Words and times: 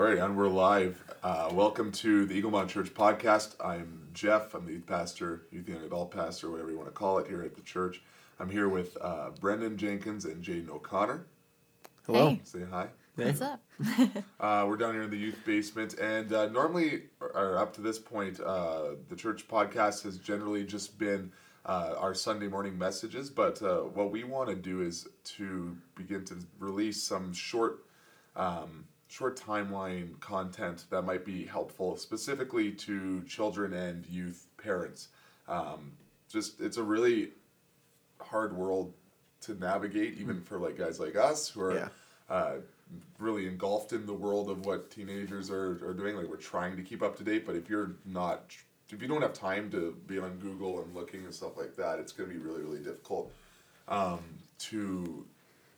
All 0.00 0.06
right, 0.06 0.16
and 0.16 0.34
we're 0.34 0.48
live. 0.48 1.04
Uh, 1.22 1.50
welcome 1.52 1.92
to 1.92 2.24
the 2.24 2.40
Eaglemont 2.40 2.68
Church 2.68 2.94
podcast. 2.94 3.54
I'm 3.62 4.08
Jeff. 4.14 4.54
I'm 4.54 4.64
the 4.64 4.72
youth 4.72 4.86
pastor, 4.86 5.42
youth 5.50 5.68
young 5.68 5.82
adult 5.82 6.10
pastor, 6.10 6.50
whatever 6.50 6.70
you 6.70 6.78
want 6.78 6.88
to 6.88 6.94
call 6.94 7.18
it, 7.18 7.26
here 7.26 7.42
at 7.42 7.54
the 7.54 7.60
church. 7.60 8.00
I'm 8.38 8.48
here 8.48 8.70
with 8.70 8.96
uh, 9.02 9.28
Brendan 9.40 9.76
Jenkins 9.76 10.24
and 10.24 10.42
Jaden 10.42 10.70
O'Connor. 10.70 11.26
Hello. 12.06 12.30
Hey. 12.30 12.40
Say 12.44 12.60
hi. 12.70 12.86
What's 13.14 13.42
up? 13.42 13.60
uh, 14.40 14.64
we're 14.66 14.78
down 14.78 14.94
here 14.94 15.02
in 15.02 15.10
the 15.10 15.18
youth 15.18 15.38
basement, 15.44 15.98
and 15.98 16.32
uh, 16.32 16.48
normally, 16.48 17.02
or 17.20 17.58
up 17.58 17.74
to 17.74 17.82
this 17.82 17.98
point, 17.98 18.40
uh, 18.40 18.92
the 19.10 19.16
church 19.16 19.48
podcast 19.48 20.02
has 20.04 20.16
generally 20.16 20.64
just 20.64 20.98
been 20.98 21.30
uh, 21.66 21.92
our 21.98 22.14
Sunday 22.14 22.48
morning 22.48 22.78
messages. 22.78 23.28
But 23.28 23.60
uh, 23.60 23.80
what 23.80 24.10
we 24.10 24.24
want 24.24 24.48
to 24.48 24.56
do 24.56 24.80
is 24.80 25.06
to 25.36 25.76
begin 25.94 26.24
to 26.24 26.38
release 26.58 27.02
some 27.02 27.34
short. 27.34 27.84
Um, 28.34 28.86
short 29.10 29.36
timeline 29.36 30.18
content 30.20 30.84
that 30.88 31.02
might 31.02 31.24
be 31.24 31.44
helpful 31.44 31.96
specifically 31.96 32.70
to 32.70 33.22
children 33.24 33.72
and 33.72 34.06
youth 34.06 34.46
parents. 34.56 35.08
Um, 35.48 35.92
just 36.28 36.60
it's 36.60 36.76
a 36.76 36.82
really 36.82 37.30
hard 38.20 38.56
world 38.56 38.94
to 39.42 39.54
navigate, 39.54 40.16
even 40.18 40.36
mm. 40.36 40.44
for 40.44 40.58
like 40.58 40.78
guys 40.78 41.00
like 41.00 41.16
us 41.16 41.48
who 41.48 41.60
are 41.60 41.74
yeah. 41.74 41.88
uh, 42.30 42.54
really 43.18 43.48
engulfed 43.48 43.92
in 43.92 44.06
the 44.06 44.14
world 44.14 44.48
of 44.48 44.64
what 44.64 44.92
teenagers 44.92 45.50
are, 45.50 45.84
are 45.84 45.92
doing. 45.92 46.14
Like 46.14 46.28
we're 46.28 46.36
trying 46.36 46.76
to 46.76 46.82
keep 46.82 47.02
up 47.02 47.16
to 47.16 47.24
date, 47.24 47.44
but 47.44 47.56
if 47.56 47.68
you're 47.68 47.96
not, 48.06 48.54
if 48.90 49.02
you 49.02 49.08
don't 49.08 49.22
have 49.22 49.32
time 49.32 49.72
to 49.72 49.96
be 50.06 50.20
on 50.20 50.38
Google 50.38 50.82
and 50.82 50.94
looking 50.94 51.24
and 51.24 51.34
stuff 51.34 51.56
like 51.56 51.74
that, 51.74 51.98
it's 51.98 52.12
going 52.12 52.30
to 52.30 52.36
be 52.36 52.40
really 52.40 52.62
really 52.62 52.78
difficult 52.78 53.32
um, 53.88 54.20
to 54.60 55.26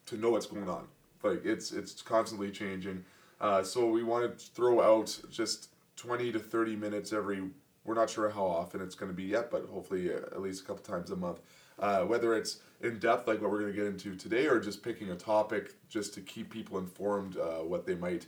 to 0.05 0.19
know 0.19 0.33
what's 0.33 0.47
going 0.47 0.69
on. 0.69 0.87
Like 1.23 1.47
it's 1.47 1.73
it's 1.73 2.03
constantly 2.03 2.51
changing. 2.51 3.07
Uh, 3.43 3.61
so 3.61 3.89
we 3.89 4.05
want 4.05 4.39
to 4.39 4.47
throw 4.53 4.81
out 4.81 5.19
just 5.29 5.71
20 5.97 6.31
to 6.31 6.39
30 6.39 6.77
minutes 6.77 7.13
every, 7.13 7.43
we're 7.85 7.95
not 7.95 8.09
sure 8.09 8.31
how 8.31 8.47
often 8.47 8.81
it's 8.81 8.95
going 8.95 9.11
to 9.11 9.17
be 9.17 9.25
yet, 9.25 9.51
but 9.51 9.67
hopefully 9.67 10.15
uh, 10.15 10.19
at 10.19 10.41
least 10.41 10.63
a 10.63 10.67
couple 10.67 10.83
times 10.83 11.11
a 11.11 11.17
month. 11.17 11.41
Uh, 11.81 12.03
whether 12.03 12.37
it's 12.37 12.59
in 12.83 13.01
depth 13.01 13.27
like 13.27 13.43
what 13.43 13.51
we're 13.51 13.59
going 13.61 13.73
to 13.73 13.77
get 13.77 13.87
into 13.87 14.15
today 14.15 14.47
or 14.47 14.61
just 14.61 14.81
picking 14.85 15.11
a 15.11 15.17
topic 15.17 15.75
just 15.89 16.15
to 16.15 16.21
keep 16.21 16.51
people 16.51 16.79
informed 16.79 17.37
uh, 17.37 17.59
what 17.59 17.85
they 17.85 17.97
might, 17.97 18.27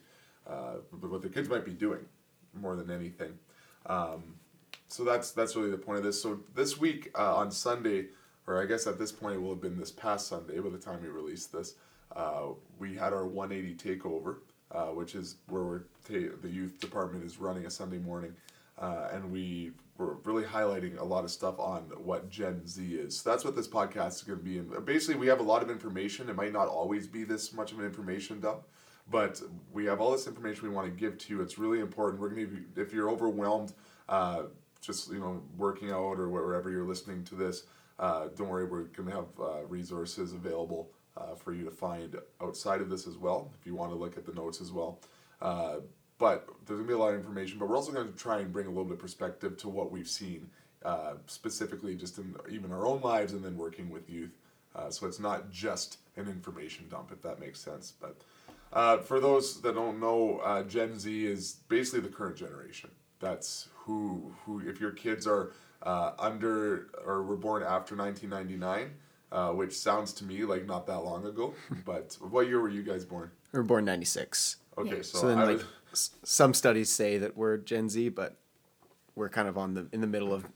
uh, 0.48 0.74
what 1.00 1.22
the 1.22 1.28
kids 1.28 1.48
might 1.48 1.64
be 1.64 1.72
doing 1.72 2.04
more 2.52 2.74
than 2.74 2.90
anything. 2.90 3.38
Um, 3.86 4.34
so 4.88 5.04
that's 5.04 5.30
that's 5.30 5.54
really 5.54 5.70
the 5.70 5.78
point 5.78 5.98
of 5.98 6.04
this. 6.04 6.20
So 6.20 6.40
this 6.54 6.78
week 6.78 7.10
uh, 7.16 7.36
on 7.36 7.52
Sunday, 7.52 8.06
or 8.46 8.60
I 8.60 8.66
guess 8.66 8.86
at 8.88 8.98
this 8.98 9.12
point 9.12 9.36
it 9.36 9.38
will 9.40 9.50
have 9.50 9.60
been 9.60 9.78
this 9.78 9.92
past 9.92 10.26
Sunday 10.26 10.58
by 10.58 10.70
the 10.70 10.78
time 10.78 11.02
we 11.02 11.08
released 11.08 11.52
this, 11.52 11.74
we 12.78 12.96
had 12.96 13.12
our 13.12 13.26
180 13.26 13.76
takeover 13.76 14.38
uh, 14.74 14.86
which 14.86 15.14
is 15.14 15.36
where 15.48 15.84
ta- 16.06 16.34
the 16.42 16.48
youth 16.48 16.80
department 16.80 17.24
is 17.24 17.38
running 17.38 17.66
a 17.66 17.70
Sunday 17.70 17.98
morning, 17.98 18.34
uh, 18.78 19.08
and 19.12 19.30
we 19.30 19.72
were 19.96 20.14
really 20.24 20.42
highlighting 20.42 20.98
a 20.98 21.04
lot 21.04 21.24
of 21.24 21.30
stuff 21.30 21.58
on 21.58 21.82
what 21.96 22.28
Gen 22.28 22.66
Z 22.66 22.82
is. 22.82 23.20
So 23.20 23.30
that's 23.30 23.44
what 23.44 23.54
this 23.54 23.68
podcast 23.68 24.16
is 24.16 24.22
going 24.22 24.38
to 24.38 24.44
be. 24.44 24.58
And 24.58 24.84
basically, 24.84 25.14
we 25.14 25.28
have 25.28 25.40
a 25.40 25.44
lot 25.44 25.62
of 25.62 25.70
information. 25.70 26.28
It 26.28 26.36
might 26.36 26.52
not 26.52 26.66
always 26.66 27.06
be 27.06 27.24
this 27.24 27.52
much 27.52 27.70
of 27.70 27.78
an 27.78 27.84
information 27.84 28.40
dump, 28.40 28.62
but 29.10 29.40
we 29.72 29.84
have 29.84 30.00
all 30.00 30.10
this 30.10 30.26
information 30.26 30.68
we 30.68 30.74
want 30.74 30.86
to 30.86 30.92
give 30.92 31.18
to 31.18 31.32
you. 31.32 31.40
It's 31.40 31.58
really 31.58 31.80
important. 31.80 32.20
We're 32.20 32.30
going 32.30 32.48
to, 32.74 32.80
if 32.80 32.92
you're 32.92 33.10
overwhelmed, 33.10 33.72
uh, 34.08 34.44
just 34.80 35.10
you 35.12 35.20
know, 35.20 35.40
working 35.56 35.90
out 35.90 36.18
or 36.18 36.28
wherever 36.28 36.70
you're 36.70 36.84
listening 36.84 37.22
to 37.24 37.36
this. 37.36 37.64
Uh, 37.98 38.26
don't 38.36 38.48
worry, 38.48 38.64
we're 38.64 38.84
going 38.84 39.08
to 39.08 39.14
have 39.14 39.26
uh, 39.40 39.64
resources 39.68 40.32
available 40.32 40.90
uh, 41.16 41.34
for 41.34 41.52
you 41.52 41.64
to 41.64 41.70
find 41.70 42.16
outside 42.42 42.80
of 42.80 42.90
this 42.90 43.06
as 43.06 43.16
well, 43.16 43.52
if 43.58 43.66
you 43.66 43.74
want 43.74 43.90
to 43.92 43.96
look 43.96 44.16
at 44.16 44.26
the 44.26 44.32
notes 44.32 44.60
as 44.60 44.72
well. 44.72 44.98
Uh, 45.40 45.76
but 46.18 46.46
there's 46.66 46.78
going 46.78 46.82
to 46.82 46.88
be 46.88 46.94
a 46.94 46.98
lot 46.98 47.10
of 47.10 47.16
information, 47.16 47.58
but 47.58 47.68
we're 47.68 47.76
also 47.76 47.92
going 47.92 48.10
to 48.10 48.18
try 48.18 48.38
and 48.38 48.52
bring 48.52 48.66
a 48.66 48.70
little 48.70 48.84
bit 48.84 48.94
of 48.94 48.98
perspective 48.98 49.56
to 49.58 49.68
what 49.68 49.90
we've 49.90 50.08
seen, 50.08 50.48
uh, 50.84 51.14
specifically 51.26 51.94
just 51.94 52.18
in 52.18 52.34
even 52.50 52.72
our 52.72 52.86
own 52.86 53.00
lives 53.00 53.32
and 53.32 53.44
then 53.44 53.56
working 53.56 53.90
with 53.90 54.08
youth. 54.08 54.36
Uh, 54.74 54.90
so 54.90 55.06
it's 55.06 55.20
not 55.20 55.50
just 55.50 55.98
an 56.16 56.28
information 56.28 56.86
dump, 56.88 57.10
if 57.12 57.22
that 57.22 57.38
makes 57.40 57.60
sense. 57.60 57.92
But 58.00 58.16
uh, 58.72 58.98
for 58.98 59.20
those 59.20 59.60
that 59.62 59.74
don't 59.74 60.00
know, 60.00 60.38
uh, 60.38 60.62
Gen 60.64 60.98
Z 60.98 61.26
is 61.26 61.56
basically 61.68 62.00
the 62.00 62.08
current 62.08 62.36
generation. 62.36 62.90
That's 63.20 63.68
who, 63.74 64.34
who 64.44 64.60
if 64.68 64.80
your 64.80 64.90
kids 64.90 65.26
are 65.26 65.52
under 65.82 66.88
or 67.04 67.22
were 67.22 67.36
born 67.36 67.62
after 67.62 67.94
1999, 67.94 68.90
uh, 69.34 69.50
which 69.50 69.76
sounds 69.76 70.12
to 70.14 70.24
me 70.24 70.44
like 70.44 70.64
not 70.64 70.86
that 70.86 71.00
long 71.00 71.26
ago. 71.26 71.52
but 71.84 72.16
what 72.30 72.46
year 72.46 72.60
were 72.60 72.68
you 72.68 72.82
guys 72.82 73.04
born? 73.04 73.30
We 73.52 73.58
were 73.58 73.64
born 73.64 73.84
'96. 73.84 74.56
Okay, 74.78 75.02
so, 75.02 75.18
so 75.18 75.28
then 75.28 75.38
I 75.38 75.44
like 75.44 75.62
was... 75.90 76.10
some 76.22 76.54
studies 76.54 76.88
say 76.88 77.18
that 77.18 77.36
we're 77.36 77.56
Gen 77.58 77.88
Z, 77.88 78.10
but 78.10 78.36
we're 79.14 79.28
kind 79.28 79.48
of 79.48 79.58
on 79.58 79.74
the 79.74 79.88
in 79.92 80.00
the 80.00 80.06
middle 80.06 80.32
of 80.32 80.46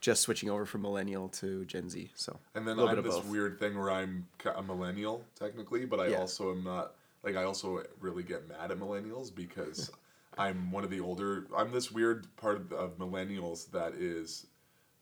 just 0.00 0.22
switching 0.22 0.50
over 0.50 0.64
from 0.64 0.82
millennial 0.82 1.28
to 1.28 1.64
Gen 1.64 1.90
Z. 1.90 2.10
So 2.14 2.38
and 2.54 2.66
then 2.66 2.78
I'm 2.78 3.02
this 3.02 3.16
both. 3.16 3.26
weird 3.26 3.58
thing 3.58 3.76
where 3.76 3.90
I'm 3.90 4.26
a 4.54 4.62
millennial 4.62 5.24
technically, 5.38 5.84
but 5.84 6.00
I 6.00 6.08
yeah. 6.08 6.18
also 6.18 6.52
am 6.52 6.64
not 6.64 6.94
like 7.24 7.36
I 7.36 7.44
also 7.44 7.82
really 8.00 8.22
get 8.22 8.48
mad 8.48 8.70
at 8.70 8.78
millennials 8.78 9.34
because 9.34 9.90
I'm 10.38 10.70
one 10.70 10.84
of 10.84 10.90
the 10.90 11.00
older. 11.00 11.46
I'm 11.56 11.72
this 11.72 11.90
weird 11.90 12.26
part 12.36 12.56
of, 12.56 12.72
of 12.72 12.98
millennials 12.98 13.70
that 13.72 13.94
is 13.94 14.46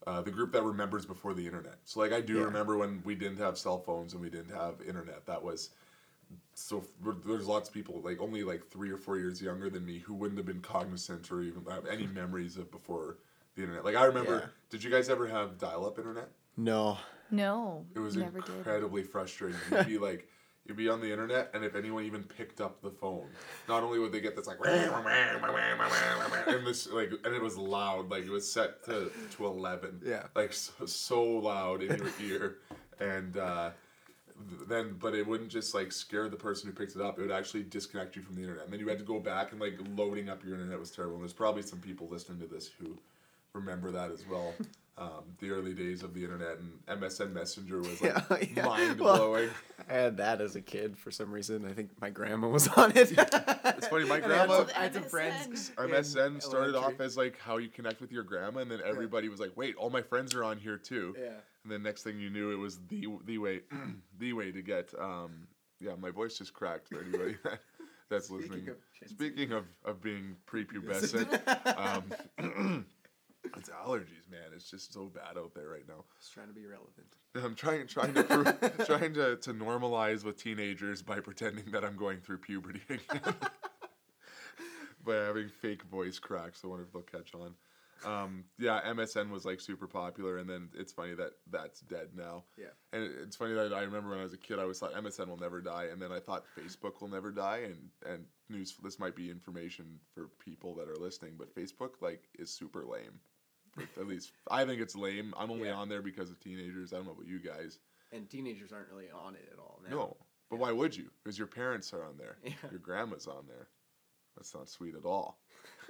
uh, 0.06 0.20
the 0.22 0.30
group 0.30 0.52
that 0.52 0.62
remembers 0.62 1.04
before 1.04 1.34
the 1.34 1.44
internet. 1.44 1.78
So 1.84 2.00
like 2.00 2.12
I 2.12 2.20
do 2.20 2.38
yeah. 2.38 2.44
remember 2.44 2.78
when 2.78 3.02
we 3.04 3.14
didn't 3.14 3.38
have 3.38 3.58
cell 3.58 3.78
phones 3.78 4.12
and 4.12 4.22
we 4.22 4.30
didn't 4.30 4.54
have 4.54 4.80
internet. 4.86 5.26
That 5.26 5.42
was 5.42 5.70
so 6.54 6.84
there's 7.26 7.46
lots 7.46 7.68
of 7.68 7.74
people 7.74 8.00
like 8.04 8.20
only 8.20 8.42
like 8.42 8.66
three 8.66 8.90
or 8.90 8.96
four 8.96 9.18
years 9.18 9.42
younger 9.42 9.68
than 9.68 9.84
me 9.84 9.98
who 9.98 10.14
wouldn't 10.14 10.38
have 10.38 10.46
been 10.46 10.60
cognizant 10.60 11.30
or 11.30 11.42
even 11.42 11.64
have 11.68 11.86
any 11.86 12.06
memories 12.14 12.56
of 12.56 12.70
before 12.70 13.18
the 13.56 13.62
internet. 13.62 13.84
Like 13.84 13.96
I 13.96 14.04
remember, 14.04 14.38
yeah. 14.44 14.50
did 14.70 14.82
you 14.82 14.90
guys 14.90 15.08
ever 15.08 15.26
have 15.26 15.58
dial-up 15.58 15.98
internet? 15.98 16.28
No. 16.56 16.98
No. 17.30 17.84
It 17.94 18.00
was 18.00 18.16
incredibly 18.16 19.02
did. 19.02 19.10
frustrating. 19.10 19.58
You'd 19.70 19.86
be 19.86 19.98
like 19.98 20.28
You'd 20.66 20.76
be 20.76 20.88
on 20.88 21.00
the 21.00 21.10
internet, 21.10 21.50
and 21.54 21.64
if 21.64 21.74
anyone 21.74 22.04
even 22.04 22.22
picked 22.22 22.60
up 22.60 22.80
the 22.80 22.90
phone, 22.90 23.26
not 23.68 23.82
only 23.82 23.98
would 23.98 24.12
they 24.12 24.20
get 24.20 24.36
this 24.36 24.46
like, 24.46 24.58
and 26.46 26.66
this 26.66 26.86
like, 26.92 27.10
and 27.24 27.34
it 27.34 27.42
was 27.42 27.56
loud, 27.56 28.10
like 28.10 28.24
it 28.24 28.30
was 28.30 28.50
set 28.50 28.84
to 28.84 29.10
to 29.36 29.46
eleven, 29.46 30.00
yeah, 30.04 30.24
like 30.36 30.52
so, 30.52 30.86
so 30.86 31.24
loud 31.24 31.82
in 31.82 31.98
your 31.98 32.10
ear, 32.22 32.58
and 33.00 33.36
uh, 33.36 33.70
then 34.68 34.96
but 35.00 35.14
it 35.14 35.26
wouldn't 35.26 35.50
just 35.50 35.74
like 35.74 35.90
scare 35.90 36.28
the 36.28 36.36
person 36.36 36.68
who 36.68 36.76
picked 36.76 36.94
it 36.94 37.02
up; 37.02 37.18
it 37.18 37.22
would 37.22 37.30
actually 37.30 37.62
disconnect 37.64 38.14
you 38.14 38.22
from 38.22 38.36
the 38.36 38.42
internet, 38.42 38.64
and 38.64 38.72
then 38.72 38.80
you 38.80 38.88
had 38.88 38.98
to 38.98 39.04
go 39.04 39.18
back 39.18 39.52
and 39.52 39.60
like 39.60 39.78
loading 39.96 40.28
up 40.28 40.44
your 40.44 40.54
internet 40.54 40.78
was 40.78 40.90
terrible. 40.90 41.14
And 41.14 41.24
there's 41.24 41.32
probably 41.32 41.62
some 41.62 41.80
people 41.80 42.06
listening 42.08 42.38
to 42.40 42.46
this 42.46 42.70
who 42.78 42.96
remember 43.54 43.90
that 43.90 44.10
as 44.10 44.26
well 44.26 44.54
um, 45.00 45.24
the 45.38 45.50
early 45.50 45.72
days 45.72 46.02
of 46.02 46.12
the 46.12 46.22
internet 46.22 46.58
and 46.58 47.00
MSN 47.00 47.32
Messenger 47.32 47.78
was 47.78 48.02
like 48.02 48.14
yeah, 48.30 48.48
yeah. 48.54 48.66
mind 48.66 48.98
blowing. 48.98 49.48
Well, 49.48 49.86
I 49.88 49.92
had 49.94 50.16
that 50.18 50.42
as 50.42 50.56
a 50.56 50.60
kid 50.60 50.98
for 50.98 51.10
some 51.10 51.32
reason. 51.32 51.64
I 51.64 51.72
think 51.72 51.90
my 52.00 52.10
grandma 52.10 52.48
was 52.48 52.68
on 52.76 52.90
it. 52.94 53.12
it's 53.16 53.88
funny, 53.88 54.04
my 54.04 54.20
grandma. 54.20 54.66
I 54.76 54.82
had 54.84 54.94
some 54.94 55.04
friends. 55.04 55.72
MSN 55.76 56.42
started 56.42 56.74
off 56.74 57.00
as 57.00 57.16
like 57.16 57.38
how 57.38 57.56
you 57.56 57.68
connect 57.68 58.00
with 58.02 58.12
your 58.12 58.22
grandma, 58.22 58.60
and 58.60 58.70
then 58.70 58.80
everybody 58.84 59.26
yeah. 59.26 59.30
was 59.30 59.40
like, 59.40 59.56
"Wait, 59.56 59.74
all 59.76 59.88
my 59.90 60.02
friends 60.02 60.34
are 60.34 60.44
on 60.44 60.58
here 60.58 60.76
too." 60.76 61.14
Yeah. 61.18 61.28
And 61.62 61.72
then 61.72 61.82
next 61.82 62.02
thing 62.02 62.20
you 62.20 62.28
knew, 62.28 62.52
it 62.52 62.58
was 62.58 62.78
the 62.88 63.06
the 63.24 63.38
way 63.38 63.60
the 64.18 64.34
way 64.34 64.52
to 64.52 64.60
get. 64.60 64.92
Um, 64.98 65.48
yeah, 65.80 65.92
my 65.98 66.10
voice 66.10 66.36
just 66.36 66.52
cracked 66.52 66.88
for 66.88 67.00
anybody 67.00 67.36
that's 68.10 68.26
Speaking 68.26 68.50
listening. 68.50 68.68
Of 68.68 68.76
Speaking 69.08 69.52
of, 69.52 69.64
of 69.82 70.02
being 70.02 70.36
prepubescent. 70.46 72.04
um, 72.38 72.84
it's 73.44 73.68
allergies, 73.70 74.30
man. 74.30 74.50
It's 74.54 74.70
just 74.70 74.92
so 74.92 75.06
bad 75.06 75.38
out 75.38 75.54
there 75.54 75.68
right 75.68 75.86
now. 75.88 76.04
Just 76.18 76.32
trying 76.32 76.48
to 76.48 76.52
be 76.52 76.66
relevant. 76.66 77.16
I'm 77.34 77.54
trying 77.54 77.86
trying 77.86 78.14
to 78.14 78.22
prove, 78.24 78.86
trying 78.86 79.14
to, 79.14 79.36
to 79.36 79.54
normalize 79.54 80.24
with 80.24 80.42
teenagers 80.42 81.02
by 81.02 81.20
pretending 81.20 81.70
that 81.72 81.84
I'm 81.84 81.96
going 81.96 82.20
through 82.20 82.38
puberty 82.38 82.80
again. 82.88 83.00
by 85.04 85.14
having 85.14 85.48
fake 85.48 85.82
voice 85.84 86.18
cracks. 86.18 86.60
I 86.64 86.68
wonder 86.68 86.84
if 86.84 86.92
they'll 86.92 87.02
catch 87.02 87.34
on. 87.34 87.54
Um, 88.04 88.44
yeah, 88.58 88.80
MSN 88.86 89.30
was 89.30 89.44
like 89.44 89.60
super 89.60 89.86
popular, 89.86 90.38
and 90.38 90.48
then 90.48 90.68
it's 90.74 90.92
funny 90.92 91.14
that 91.14 91.32
that's 91.50 91.80
dead 91.80 92.08
now. 92.16 92.44
Yeah. 92.56 92.66
And 92.92 93.04
it's 93.22 93.36
funny 93.36 93.54
that 93.54 93.72
I 93.72 93.82
remember 93.82 94.10
when 94.10 94.20
I 94.20 94.22
was 94.22 94.32
a 94.32 94.38
kid, 94.38 94.58
I 94.58 94.64
was 94.64 94.78
thought 94.78 94.94
MSN 94.94 95.28
will 95.28 95.36
never 95.36 95.60
die, 95.60 95.88
and 95.92 96.00
then 96.00 96.12
I 96.12 96.20
thought 96.20 96.44
Facebook 96.58 97.00
will 97.00 97.08
never 97.08 97.30
die, 97.30 97.62
and 97.64 97.90
and 98.06 98.24
news. 98.48 98.74
This 98.82 98.98
might 98.98 99.16
be 99.16 99.30
information 99.30 99.98
for 100.14 100.28
people 100.42 100.74
that 100.76 100.88
are 100.88 100.96
listening, 100.96 101.34
but 101.38 101.54
Facebook 101.54 102.00
like 102.00 102.24
is 102.38 102.50
super 102.50 102.84
lame. 102.84 103.20
At 103.98 104.06
least 104.06 104.32
I 104.50 104.64
think 104.64 104.80
it's 104.80 104.96
lame. 104.96 105.32
I'm 105.38 105.50
only 105.50 105.68
yeah. 105.68 105.74
on 105.74 105.88
there 105.88 106.02
because 106.02 106.30
of 106.30 106.40
teenagers. 106.40 106.92
I 106.92 106.96
don't 106.96 107.06
know 107.06 107.12
about 107.12 107.26
you 107.26 107.38
guys. 107.38 107.78
And 108.12 108.28
teenagers 108.28 108.72
aren't 108.72 108.88
really 108.88 109.10
on 109.10 109.34
it 109.34 109.48
at 109.52 109.58
all 109.58 109.80
now. 109.88 109.96
No, 109.96 110.16
but 110.50 110.56
yeah. 110.56 110.62
why 110.62 110.72
would 110.72 110.96
you? 110.96 111.10
Because 111.22 111.38
your 111.38 111.46
parents 111.46 111.92
are 111.92 112.04
on 112.04 112.16
there. 112.18 112.38
Yeah. 112.44 112.70
Your 112.70 112.80
grandma's 112.80 113.26
on 113.26 113.44
there. 113.46 113.68
That's 114.36 114.54
not 114.54 114.68
sweet 114.68 114.94
at 114.94 115.04
all. 115.04 115.38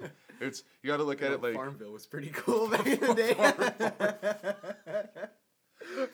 it's 0.41 0.63
you 0.83 0.87
got 0.89 0.97
to 0.97 1.03
look 1.03 1.21
you 1.21 1.27
at 1.27 1.29
know, 1.31 1.35
it 1.37 1.41
like 1.43 1.53
Farmville 1.55 1.91
was 1.91 2.05
pretty 2.05 2.29
cool 2.33 2.67
back 2.69 2.85
in 2.85 2.99
the 2.99 3.13
day. 3.15 3.33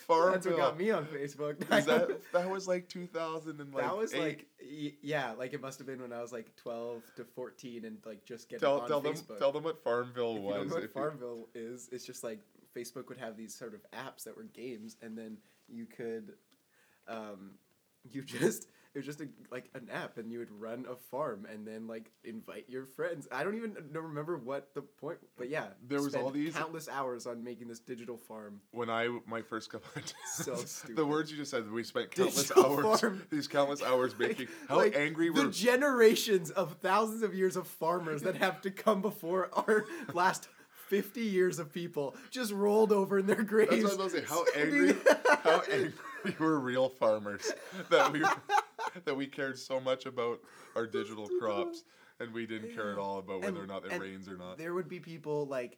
Farmville. 0.07 0.31
That's 0.33 0.47
what 0.47 0.57
got 0.57 0.77
me 0.77 0.91
on 0.91 1.05
Facebook. 1.05 1.59
That 1.67 2.19
that 2.31 2.49
was 2.49 2.67
like 2.67 2.87
2000 2.87 3.59
and 3.59 3.73
like 3.73 3.83
that 3.83 3.97
was 3.97 4.13
eight. 4.13 4.21
like 4.21 4.47
yeah, 5.01 5.33
like 5.33 5.53
it 5.53 5.61
must 5.61 5.77
have 5.79 5.87
been 5.87 6.01
when 6.01 6.13
I 6.13 6.21
was 6.21 6.31
like 6.31 6.55
twelve 6.55 7.03
to 7.17 7.25
fourteen 7.25 7.85
and 7.85 7.97
like 8.05 8.23
just 8.25 8.49
getting 8.49 8.61
tell 8.61 8.79
on 8.81 8.87
tell 8.87 9.01
them 9.01 9.13
Facebook. 9.13 9.39
tell 9.39 9.51
them 9.51 9.63
what 9.63 9.83
Farmville 9.83 10.35
you 10.35 10.41
was. 10.41 10.55
don't 10.55 10.67
know 10.69 10.73
what 10.75 10.83
if 10.83 10.89
you- 10.95 11.01
Farmville 11.01 11.49
is, 11.53 11.89
it's 11.91 12.05
just 12.05 12.23
like 12.23 12.39
Facebook 12.75 13.09
would 13.09 13.17
have 13.17 13.35
these 13.37 13.53
sort 13.53 13.73
of 13.73 13.81
apps 13.91 14.23
that 14.23 14.35
were 14.37 14.43
games, 14.53 14.95
and 15.01 15.17
then 15.17 15.37
you 15.67 15.85
could, 15.85 16.33
um, 17.07 17.51
you 18.09 18.21
just 18.23 18.67
it 18.97 19.05
was 19.05 19.05
just 19.05 19.21
a, 19.21 19.27
like 19.51 19.65
an 19.75 19.87
app, 19.93 20.17
and 20.17 20.31
you 20.31 20.39
would 20.39 20.49
run 20.59 20.85
a 20.89 20.95
farm, 20.95 21.45
and 21.53 21.67
then 21.67 21.85
like 21.85 22.09
invite 22.23 22.65
your 22.67 22.83
friends. 22.83 23.27
I 23.31 23.43
don't 23.43 23.55
even 23.55 23.75
remember 23.93 24.37
what 24.37 24.73
the 24.73 24.81
point, 24.81 25.19
but 25.37 25.49
yeah, 25.49 25.67
There 25.87 26.01
was 26.01 26.15
all 26.15 26.31
these- 26.31 26.55
countless 26.55 26.89
hours 26.89 27.27
on 27.27 27.43
making 27.43 27.67
this 27.67 27.79
digital 27.79 28.17
farm. 28.17 28.59
when 28.71 28.89
I 28.89 29.07
my 29.27 29.43
first 29.43 29.71
couple 29.71 29.87
of 29.95 30.11
So 30.33 30.55
the 30.95 31.05
words 31.05 31.29
you 31.29 31.37
just 31.37 31.51
said 31.51 31.69
we 31.71 31.83
spent 31.83 32.09
countless 32.09 32.47
Digital 32.47 32.65
hours 32.87 33.01
farm. 33.01 33.21
these 33.29 33.47
countless 33.47 33.83
hours 33.83 34.15
making 34.19 34.47
how 34.67 34.77
Like, 34.77 34.95
angry 34.95 35.29
the 35.29 35.43
were 35.43 35.51
generations 35.51 36.49
of 36.49 36.77
thousands 36.81 37.21
of 37.21 37.35
years 37.35 37.55
of 37.55 37.67
farmers 37.67 38.23
that 38.23 38.37
have 38.37 38.61
to 38.61 38.71
come 38.71 39.03
before 39.03 39.49
our 39.53 39.85
last 40.15 40.49
50 40.87 41.21
years 41.21 41.59
of 41.59 41.71
people 41.71 42.15
just 42.31 42.51
rolled 42.51 42.91
over 42.91 43.19
in 43.19 43.27
their 43.27 43.43
graves. 43.43 43.69
That's 43.83 43.83
what 43.97 43.99
I 43.99 44.03
was 44.05 44.13
to 44.13 44.19
say. 44.21 44.25
How 44.25 44.45
angry, 44.55 44.95
how 45.43 45.61
angry 45.71 45.93
were 46.39 46.59
real 46.59 46.89
farmers 46.89 47.51
that 47.89 48.11
we 48.11 48.23
that 49.05 49.15
we 49.15 49.27
cared 49.27 49.57
so 49.57 49.79
much 49.79 50.05
about 50.05 50.39
our 50.75 50.85
digital 50.99 51.27
crops, 51.39 51.83
and 52.19 52.33
we 52.33 52.45
didn't 52.45 52.73
care 52.73 52.91
at 52.91 52.97
all 52.97 53.19
about 53.19 53.41
whether 53.41 53.61
or 53.61 53.67
not 53.67 53.85
it 53.85 53.99
rains 53.99 54.27
or 54.27 54.37
not. 54.37 54.57
There 54.57 54.73
would 54.73 54.87
be 54.89 54.99
people 54.99 55.45
like, 55.45 55.77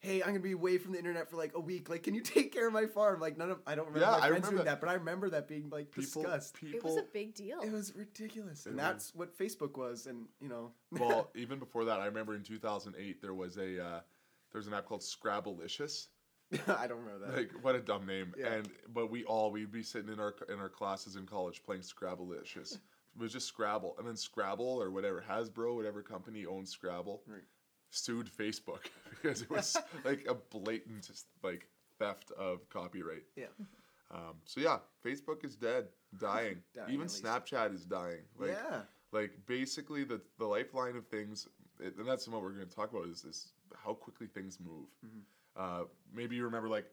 "Hey, 0.00 0.20
I'm 0.22 0.28
gonna 0.28 0.40
be 0.40 0.52
away 0.52 0.78
from 0.78 0.92
the 0.92 0.98
internet 0.98 1.28
for 1.30 1.36
like 1.36 1.52
a 1.54 1.60
week. 1.60 1.88
Like, 1.88 2.02
can 2.02 2.14
you 2.14 2.20
take 2.20 2.52
care 2.52 2.66
of 2.66 2.72
my 2.72 2.86
farm?" 2.86 3.20
Like, 3.20 3.36
none 3.36 3.50
of 3.50 3.60
I 3.66 3.74
don't 3.74 3.86
remember 3.86 4.06
Yeah, 4.06 4.10
my 4.12 4.16
I 4.16 4.28
friends 4.28 4.32
remember 4.32 4.50
doing 4.50 4.64
that. 4.66 4.70
that, 4.72 4.80
but 4.80 4.88
I 4.90 4.94
remember 4.94 5.30
that 5.30 5.48
being 5.48 5.70
like 5.70 5.90
People, 5.90 6.22
discussed. 6.22 6.56
It 6.62 6.82
was 6.84 6.96
a 6.96 7.04
big 7.12 7.34
deal. 7.34 7.60
It 7.60 7.72
was 7.72 7.94
ridiculous, 7.94 8.66
and 8.66 8.74
It 8.74 8.78
that's 8.78 9.14
what 9.14 9.36
Facebook 9.36 9.76
was, 9.76 10.06
and 10.06 10.26
you 10.40 10.48
know. 10.48 10.72
well, 10.92 11.30
even 11.34 11.58
before 11.58 11.84
that, 11.86 12.00
I 12.00 12.06
remember 12.06 12.34
in 12.34 12.42
2008 12.42 13.20
there 13.22 13.34
was 13.34 13.56
a 13.56 13.82
uh, 13.84 14.00
there 14.52 14.58
was 14.58 14.66
an 14.66 14.74
app 14.74 14.86
called 14.86 15.02
Scrabblelicious. 15.02 16.08
I 16.68 16.86
don't 16.86 16.98
remember 17.04 17.26
that. 17.26 17.36
Like 17.36 17.50
what 17.62 17.74
a 17.74 17.80
dumb 17.80 18.06
name. 18.06 18.32
Yeah. 18.38 18.54
And 18.54 18.68
but 18.94 19.10
we 19.10 19.24
all 19.24 19.50
we'd 19.50 19.70
be 19.72 19.82
sitting 19.82 20.12
in 20.12 20.18
our 20.20 20.34
in 20.48 20.58
our 20.58 20.68
classes 20.68 21.16
in 21.16 21.26
college 21.26 21.62
playing 21.64 21.82
Scrabblelicious. 21.82 22.74
it 22.74 22.80
was 23.18 23.32
just 23.32 23.46
Scrabble, 23.48 23.96
and 23.98 24.06
then 24.06 24.16
Scrabble 24.16 24.80
or 24.82 24.90
whatever 24.90 25.22
Hasbro, 25.28 25.74
whatever 25.76 26.02
company 26.02 26.46
owns 26.46 26.70
Scrabble, 26.70 27.22
Right. 27.26 27.42
sued 27.90 28.30
Facebook 28.30 28.86
because 29.10 29.42
it 29.42 29.50
was 29.50 29.76
like 30.04 30.26
a 30.28 30.34
blatant 30.34 31.10
like 31.42 31.66
theft 31.98 32.30
of 32.38 32.68
copyright. 32.70 33.24
yeah. 33.36 33.46
Um, 34.10 34.36
so 34.46 34.60
yeah, 34.60 34.78
Facebook 35.04 35.44
is 35.44 35.54
dead, 35.54 35.88
dying. 36.18 36.62
Dying, 36.74 36.94
Even. 36.94 37.08
Snapchat 37.08 37.74
is 37.74 37.84
dying. 37.84 38.22
Like, 38.38 38.50
Yeah. 38.52 38.80
Like 39.12 39.32
basically, 39.46 40.04
the 40.04 40.20
the 40.38 40.46
lifeline 40.46 40.96
of 40.96 41.06
things, 41.06 41.46
it, 41.80 41.96
and 41.98 42.06
that's 42.06 42.26
what 42.28 42.40
we're 42.42 42.52
going 42.52 42.66
to 42.66 42.74
talk 42.74 42.90
about 42.92 43.06
is 43.08 43.24
is 43.24 43.52
how 43.76 43.92
quickly 43.94 44.26
things 44.26 44.58
move. 44.60 44.86
Mm-hmm. 45.04 45.18
Uh, 45.58 45.84
maybe 46.14 46.36
you 46.36 46.44
remember 46.44 46.68
like 46.68 46.86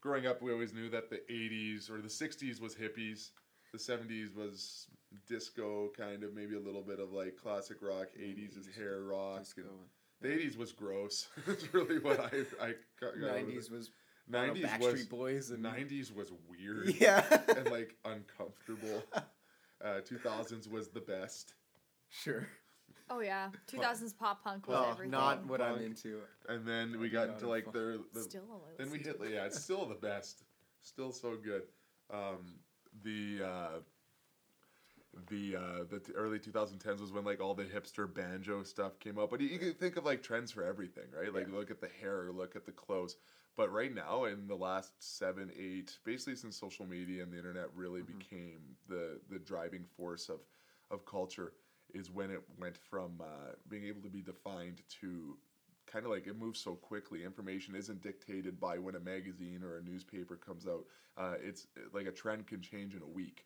growing 0.00 0.26
up, 0.26 0.40
we 0.42 0.52
always 0.52 0.72
knew 0.72 0.88
that 0.90 1.10
the 1.10 1.20
'80s 1.30 1.90
or 1.90 2.00
the 2.00 2.08
'60s 2.08 2.60
was 2.60 2.74
hippies. 2.74 3.30
The 3.72 3.78
'70s 3.78 4.34
was 4.36 4.86
disco, 5.28 5.90
kind 5.96 6.22
of 6.24 6.34
maybe 6.34 6.54
a 6.56 6.60
little 6.60 6.82
bit 6.82 7.00
of 7.00 7.12
like 7.12 7.36
classic 7.36 7.78
rock. 7.82 8.08
'80s 8.18 8.56
is 8.56 8.68
hair 8.76 9.00
rock. 9.02 9.44
And 9.56 9.66
the 10.20 10.28
'80s 10.28 10.56
was 10.56 10.72
gross. 10.72 11.28
That's 11.46 11.72
really 11.74 11.98
what 11.98 12.20
I 12.20 12.44
I 12.62 12.74
got. 13.00 13.18
got 13.20 13.30
out 13.30 13.36
of 13.42 13.48
it. 13.48 13.54
90s 13.56 13.70
was 13.70 13.90
I 14.32 14.46
don't 14.46 14.46
know, 14.46 14.54
90s 14.54 14.70
Backstreet 14.70 14.92
was 14.92 15.06
Boys 15.06 15.50
and 15.50 15.62
90s 15.62 16.14
was 16.14 16.30
weird 16.48 16.94
Yeah. 17.00 17.24
and 17.56 17.70
like 17.70 17.96
uncomfortable. 18.04 19.02
Uh, 19.84 20.00
2000s 20.02 20.68
was 20.70 20.90
the 20.90 21.00
best, 21.00 21.54
sure. 22.08 22.46
Oh 23.10 23.20
yeah, 23.20 23.48
2000s 23.66 24.12
pop 24.18 24.42
punk 24.42 24.66
was 24.66 24.76
Well, 24.76 24.90
everything. 24.90 25.10
not 25.10 25.46
what 25.46 25.60
I'm 25.60 25.78
into. 25.80 26.20
and 26.48 26.66
then 26.66 26.98
we 27.00 27.08
got 27.08 27.28
into 27.28 27.48
like 27.48 27.64
fun- 27.64 27.72
the, 27.74 28.00
the 28.14 28.20
Still 28.20 28.42
all 28.50 28.62
then 28.78 28.90
we 28.90 28.98
listen 28.98 29.20
hit 29.20 29.32
yeah 29.32 29.44
it's 29.46 29.60
still 29.62 29.86
the 29.86 29.94
best, 29.94 30.42
still 30.82 31.12
so 31.12 31.36
good. 31.36 31.62
Um, 32.12 32.56
the 33.02 33.40
uh, 33.44 33.78
the 35.28 35.56
uh, 35.56 35.84
the 35.90 35.98
t- 36.00 36.12
early 36.14 36.38
2010s 36.38 37.00
was 37.00 37.12
when 37.12 37.24
like 37.24 37.40
all 37.40 37.54
the 37.54 37.64
hipster 37.64 38.12
banjo 38.12 38.62
stuff 38.62 38.98
came 38.98 39.18
up. 39.18 39.30
But 39.30 39.40
you, 39.40 39.48
you 39.48 39.58
can 39.58 39.74
think 39.74 39.96
of 39.96 40.04
like 40.04 40.22
trends 40.22 40.50
for 40.52 40.64
everything, 40.64 41.04
right? 41.16 41.32
Like 41.32 41.48
Yeah. 41.48 41.56
look 41.58 41.70
at 41.70 41.80
the 41.80 41.88
hair, 42.00 42.30
look 42.32 42.56
at 42.56 42.64
the 42.64 42.72
clothes. 42.72 43.16
But 43.54 43.70
right 43.70 43.94
now, 43.94 44.24
in 44.24 44.46
the 44.48 44.54
last 44.56 44.94
seven, 45.02 45.50
eight, 45.58 45.98
basically 46.04 46.36
since 46.36 46.56
social 46.56 46.86
media 46.86 47.22
and 47.22 47.30
the 47.32 47.36
internet 47.36 47.66
really 47.74 48.00
Mm-hmm. 48.00 48.18
became 48.18 48.60
the 48.88 49.20
the 49.30 49.38
driving 49.38 49.84
force 49.96 50.28
of 50.30 50.40
of 50.90 51.04
culture, 51.04 51.52
is 51.94 52.10
when 52.10 52.30
it 52.30 52.42
went 52.58 52.76
from 52.76 53.20
uh, 53.20 53.52
being 53.68 53.84
able 53.84 54.02
to 54.02 54.08
be 54.08 54.22
defined 54.22 54.82
to 55.00 55.36
kind 55.86 56.04
of 56.04 56.10
like 56.10 56.26
it 56.26 56.38
moves 56.38 56.60
so 56.60 56.74
quickly. 56.74 57.24
Information 57.24 57.74
isn't 57.74 58.02
dictated 58.02 58.58
by 58.58 58.78
when 58.78 58.94
a 58.94 59.00
magazine 59.00 59.62
or 59.62 59.78
a 59.78 59.82
newspaper 59.82 60.36
comes 60.36 60.66
out. 60.66 60.84
Uh, 61.16 61.34
it's 61.42 61.66
like 61.92 62.06
a 62.06 62.12
trend 62.12 62.46
can 62.46 62.60
change 62.60 62.94
in 62.94 63.02
a 63.02 63.06
week. 63.06 63.44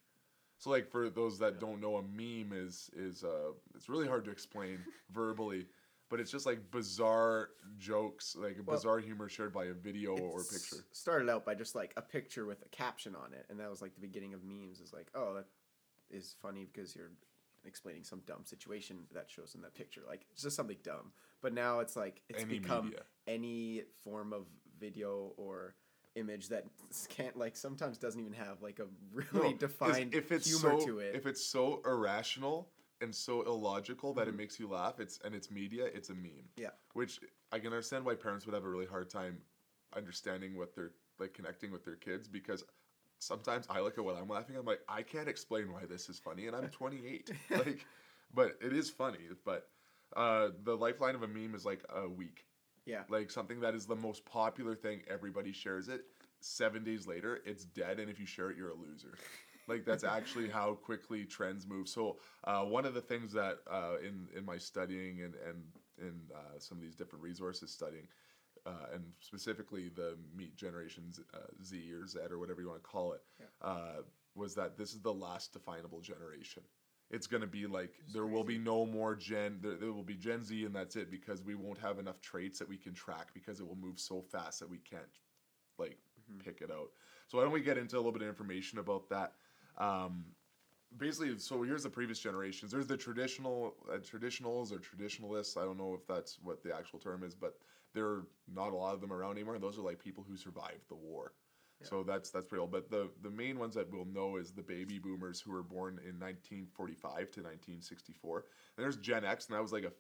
So 0.59 0.71
like 0.71 0.89
for 0.89 1.11
those 1.11 1.39
that 1.39 1.61
don't 1.61 1.81
know, 1.81 1.97
a 1.97 2.03
meme 2.03 2.53
is 2.53 2.91
is 2.97 3.25
uh, 3.25 3.53
it's 3.75 3.89
really 3.89 4.07
hard 4.07 4.25
to 4.25 4.31
explain 4.31 4.79
verbally, 5.11 5.67
but 6.09 6.19
it's 6.19 6.31
just 6.31 6.47
like 6.47 6.71
bizarre 6.71 7.51
jokes, 7.79 8.35
like 8.39 8.57
Well, 8.65 8.77
bizarre 8.77 8.99
humor 8.99 9.29
shared 9.29 9.53
by 9.53 9.67
a 9.67 9.75
video 9.75 10.17
or 10.17 10.39
picture. 10.39 10.85
Started 10.93 11.29
out 11.29 11.45
by 11.45 11.55
just 11.55 11.75
like 11.75 11.93
a 11.97 12.03
picture 12.03 12.47
with 12.47 12.63
a 12.65 12.69
caption 12.71 13.15
on 13.15 13.35
it, 13.35 13.45
and 13.51 13.61
that 13.61 13.69
was 13.69 13.83
like 13.83 13.95
the 13.95 14.01
beginning 14.01 14.33
of 14.33 14.45
memes. 14.45 14.81
Is 14.81 14.95
like, 14.95 15.09
oh, 15.15 15.35
that 15.35 15.47
is 16.11 16.35
funny 16.41 16.67
because 16.73 16.97
you're 16.97 17.13
explaining 17.67 18.05
some 18.05 18.21
dumb 18.27 18.45
situation 18.45 18.99
that 19.15 19.31
shows 19.31 19.55
in 19.55 19.63
that 19.63 19.75
picture. 19.75 20.03
Like 20.07 20.27
it's 20.33 20.43
just 20.43 20.57
something 20.57 20.77
dumb. 20.83 21.13
But 21.43 21.53
now 21.55 21.81
it's 21.81 21.97
like 21.97 22.23
it's 22.29 22.43
Any 22.43 22.59
become 22.59 22.87
media. 22.87 23.03
any 23.27 23.83
form 24.05 24.33
of 24.33 24.47
video 24.79 25.33
or 25.37 25.75
image 26.15 26.49
that 26.49 26.65
can't 27.09 27.37
like 27.37 27.57
sometimes 27.57 27.99
doesn't 27.99 28.21
even 28.21 28.33
have 28.33 28.63
like 28.63 28.79
a 28.79 28.87
really 29.33 29.53
No, 29.53 29.57
defined 29.59 30.15
if 30.15 30.33
it's 30.33 30.47
humor 30.49 30.81
so, 30.81 30.87
to 30.87 30.99
it. 31.01 31.15
If 31.15 31.27
it's 31.27 31.45
so 31.45 31.81
irrational 31.85 32.69
and 33.03 33.15
so 33.15 33.43
illogical 33.43 34.15
that 34.15 34.23
it 34.23 34.29
Mm-hmm. 34.31 34.37
makes 34.39 34.59
you 34.59 34.69
laugh, 34.69 34.99
it's 35.01 35.19
and 35.25 35.35
it's 35.35 35.51
media, 35.51 35.85
it's 35.93 36.09
a 36.11 36.15
meme. 36.15 36.49
Yeah. 36.57 36.71
Which 36.95 37.21
I 37.53 37.59
can 37.59 37.67
understand 37.69 38.05
why 38.05 38.15
parents 38.15 38.47
would 38.47 38.55
have 38.55 38.65
a 38.65 38.69
really 38.69 38.87
hard 38.87 39.11
time 39.11 39.39
understanding 39.95 40.57
what 40.57 40.75
they're 40.75 40.93
like 41.19 41.33
connecting 41.35 41.71
with 41.73 41.85
their 41.85 41.97
kids 41.97 42.29
because 42.29 42.65
sometimes 43.19 43.67
I 43.71 43.81
look 43.81 43.99
at 43.99 44.05
what 44.05 44.17
I'm 44.17 44.29
laughing, 44.29 44.57
I'm 44.57 44.65
like, 44.67 44.81
I 44.89 45.03
can't 45.03 45.29
explain 45.29 45.73
why 45.73 45.85
this 45.89 46.09
is 46.09 46.19
funny, 46.19 46.47
and 46.47 46.57
I'm 46.57 46.69
28. 46.71 47.31
like, 47.51 47.87
but 48.35 48.57
it 48.61 48.73
is 48.73 48.91
funny. 48.91 49.19
But 49.45 49.69
uh, 50.17 50.49
the 50.65 50.77
lifeline 50.77 51.15
of 51.15 51.23
a 51.23 51.29
meme 51.29 51.55
is 51.55 51.65
like 51.65 51.85
a 51.95 52.09
week. 52.09 52.45
yeah. 52.85 53.03
Like 53.09 53.31
something 53.31 53.61
that 53.61 53.75
is 53.75 53.87
the 53.87 53.97
most 53.97 54.25
popular 54.25 54.75
thing, 54.75 55.03
everybody 55.09 55.53
shares 55.53 55.89
it. 55.89 56.03
Seven 56.41 56.85
days 56.85 57.07
later, 57.07 57.41
it's 57.45 57.65
dead, 57.65 57.99
and 57.99 58.11
if 58.11 58.21
you 58.21 58.27
share 58.27 58.51
it, 58.51 58.57
you're 58.57 58.71
a 58.71 58.75
loser. 58.75 59.15
Like 59.69 59.85
that's 59.85 60.05
actually 60.05 60.49
how 60.49 60.75
quickly 60.75 61.25
trends 61.25 61.67
move. 61.67 61.89
So 61.89 62.19
uh, 62.45 62.63
one 62.63 62.85
of 62.85 62.95
the 62.95 63.01
things 63.01 63.33
that 63.33 63.59
uh, 63.69 63.97
in 64.01 64.29
in 64.37 64.45
my 64.45 64.59
studying 64.59 65.23
and 65.23 65.35
and 65.35 65.65
in 65.99 66.21
uh, 66.33 66.59
some 66.59 66.79
of 66.79 66.83
these 66.85 66.95
different 66.95 67.25
resources 67.25 67.73
studying, 67.73 68.07
uh, 68.67 68.95
and 68.95 69.05
specifically 69.21 69.89
the 69.95 70.17
Meet 70.37 70.57
Generations 70.57 71.21
uh, 71.35 71.39
Z 71.65 71.93
or 71.93 72.07
Z 72.07 72.19
or 72.31 72.39
whatever 72.39 72.61
you 72.61 72.69
want 72.69 72.83
to 72.83 72.89
call 72.89 73.13
it, 73.13 73.23
uh, 73.63 74.03
was 74.35 74.55
that 74.55 74.77
this 74.77 74.93
is 74.93 75.01
the 75.01 75.13
last 75.13 75.53
definable 75.53 76.01
generation. 76.01 76.63
It's 77.11 77.29
going 77.29 77.43
to 77.43 77.47
be 77.47 77.67
like 77.67 77.95
there 78.13 78.27
will 78.27 78.45
be 78.45 78.59
no 78.59 78.85
more 78.85 79.15
Gen. 79.15 79.59
There, 79.63 79.77
there 79.77 79.93
will 79.93 80.03
be 80.03 80.17
Gen 80.17 80.43
Z, 80.43 80.65
and 80.65 80.75
that's 80.75 80.97
it 80.97 81.11
because 81.11 81.43
we 81.43 81.55
won't 81.55 81.79
have 81.79 81.99
enough 81.99 82.21
traits 82.21 82.59
that 82.59 82.69
we 82.69 82.77
can 82.77 82.95
track 82.95 83.29
because 83.33 83.61
it 83.61 83.67
will 83.67 83.77
move 83.77 84.01
so 84.01 84.21
fast 84.21 84.59
that 84.61 84.69
we 84.69 84.79
can't 84.79 85.03
like 85.79 85.99
pick 86.45 86.61
it 86.61 86.71
out. 86.71 86.91
So 87.29 87.39
why 87.39 87.45
don't 87.45 87.53
we 87.53 87.61
get 87.61 87.79
into 87.79 87.97
a 87.97 87.99
little 87.99 88.13
bit 88.13 88.23
of 88.23 88.29
information 88.29 88.79
about 88.79 89.09
that? 89.11 89.35
Um, 89.79 90.25
basically, 90.97 91.39
so 91.39 91.63
here's 91.63 91.83
the 91.83 91.91
previous 91.91 92.19
generations. 92.19 92.73
There's 92.73 92.87
the 92.87 92.97
traditional 92.97 93.75
uh, 93.93 93.99
traditionals 93.99 94.73
or 94.73 94.79
traditionalists. 94.79 95.57
I 95.57 95.63
don't 95.63 95.79
know 95.79 95.95
if 95.95 96.07
that's 96.07 96.39
what 96.43 96.63
the 96.63 96.75
actual 96.75 96.99
term 96.99 97.23
is, 97.23 97.35
but 97.35 97.57
there 97.97 98.07
are 98.07 98.29
not 98.55 98.73
a 98.73 98.77
lot 98.77 98.95
of 98.95 99.01
them 99.01 99.13
around 99.13 99.33
anymore. 99.33 99.59
Those 99.59 99.79
are 99.79 99.83
like 99.83 99.99
people 99.99 100.25
who 100.29 100.37
survived 100.37 100.89
the 100.89 100.95
war. 100.95 101.33
So 101.83 102.03
that's 102.03 102.31
that's 102.31 102.47
pretty 102.47 102.61
old. 102.61 102.73
But 102.73 102.91
the 102.91 103.11
the 103.23 103.31
main 103.31 103.59
ones 103.59 103.75
that 103.75 103.91
we'll 103.93 104.07
know 104.07 104.37
is 104.37 104.53
the 104.53 104.63
baby 104.63 104.99
boomers 104.99 105.41
who 105.41 105.53
were 105.53 105.63
born 105.63 106.01
in 106.09 106.19
1945 106.19 107.31
to 107.33 107.43
1964. 107.43 108.45
And 108.77 108.85
there's 108.85 108.97
Gen 108.97 109.25
X, 109.25 109.47
and 109.49 109.57
that 109.57 109.63
was 109.63 109.73
like 109.73 109.85
a 109.85 109.93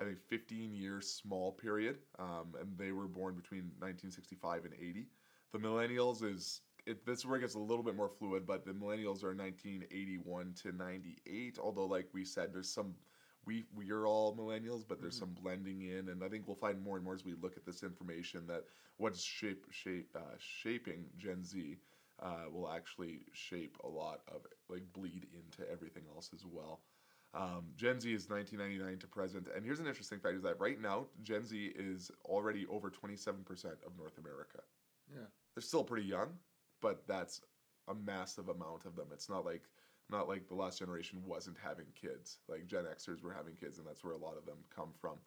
I 0.00 0.04
think 0.04 0.20
15 0.20 0.74
year 0.74 1.00
small 1.00 1.52
period, 1.52 1.98
um, 2.18 2.54
and 2.60 2.76
they 2.78 2.92
were 2.92 3.08
born 3.08 3.34
between 3.34 3.72
1965 3.78 4.64
and 4.64 4.74
80. 4.74 5.08
The 5.52 5.58
millennials 5.58 6.22
is 6.22 6.62
it, 6.86 7.06
this 7.06 7.20
is 7.20 7.26
where 7.26 7.38
it 7.38 7.40
gets 7.40 7.54
a 7.54 7.58
little 7.58 7.84
bit 7.84 7.96
more 7.96 8.08
fluid, 8.08 8.46
but 8.46 8.64
the 8.64 8.72
millennials 8.72 9.24
are 9.24 9.34
1981 9.34 10.54
to 10.62 10.72
98. 10.72 11.58
Although, 11.60 11.86
like 11.86 12.08
we 12.12 12.24
said, 12.24 12.52
there's 12.52 12.70
some 12.70 12.94
we 13.46 13.64
we 13.74 13.90
are 13.90 14.06
all 14.06 14.34
millennials, 14.34 14.84
but 14.86 15.00
there's 15.00 15.18
some 15.18 15.34
blending 15.42 15.82
in, 15.82 16.08
and 16.08 16.22
I 16.22 16.28
think 16.28 16.46
we'll 16.46 16.56
find 16.56 16.82
more 16.82 16.96
and 16.96 17.04
more 17.04 17.14
as 17.14 17.24
we 17.24 17.34
look 17.40 17.56
at 17.56 17.64
this 17.64 17.82
information 17.82 18.46
that 18.46 18.64
what's 18.96 19.22
shape 19.22 19.66
shape 19.70 20.08
uh, 20.16 20.36
shaping 20.38 21.04
Gen 21.16 21.44
Z 21.44 21.76
uh, 22.22 22.50
will 22.52 22.70
actually 22.70 23.20
shape 23.32 23.76
a 23.84 23.88
lot 23.88 24.20
of 24.28 24.44
it, 24.44 24.56
like 24.68 24.82
bleed 24.92 25.26
into 25.34 25.70
everything 25.70 26.04
else 26.14 26.30
as 26.34 26.44
well. 26.44 26.80
Um, 27.34 27.64
Gen 27.76 28.00
Z 28.00 28.12
is 28.12 28.28
1999 28.28 28.98
to 29.00 29.06
present, 29.08 29.48
and 29.54 29.64
here's 29.64 29.80
an 29.80 29.86
interesting 29.86 30.20
fact: 30.20 30.36
is 30.36 30.42
that 30.42 30.60
right 30.60 30.80
now 30.80 31.06
Gen 31.22 31.44
Z 31.44 31.72
is 31.76 32.10
already 32.24 32.66
over 32.66 32.90
27% 32.90 33.24
of 33.84 33.96
North 33.98 34.18
America. 34.18 34.60
Yeah. 35.12 35.26
They're 35.54 35.62
still 35.62 35.84
pretty 35.84 36.06
young, 36.06 36.28
but 36.80 37.02
that's 37.06 37.40
a 37.88 37.94
massive 37.94 38.48
amount 38.48 38.86
of 38.86 38.96
them. 38.96 39.08
It's 39.12 39.28
not 39.28 39.44
like 39.44 39.62
not 40.14 40.28
like 40.28 40.48
the 40.48 40.54
last 40.54 40.78
generation 40.78 41.22
wasn't 41.26 41.56
having 41.62 41.86
kids. 41.94 42.38
Like 42.48 42.66
Gen 42.66 42.84
Xers 42.84 43.22
were 43.22 43.32
having 43.32 43.54
kids, 43.56 43.78
and 43.78 43.86
that's 43.86 44.04
where 44.04 44.14
a 44.14 44.18
lot 44.18 44.36
of 44.36 44.46
them 44.46 44.58
come 44.74 44.90
from. 45.00 45.18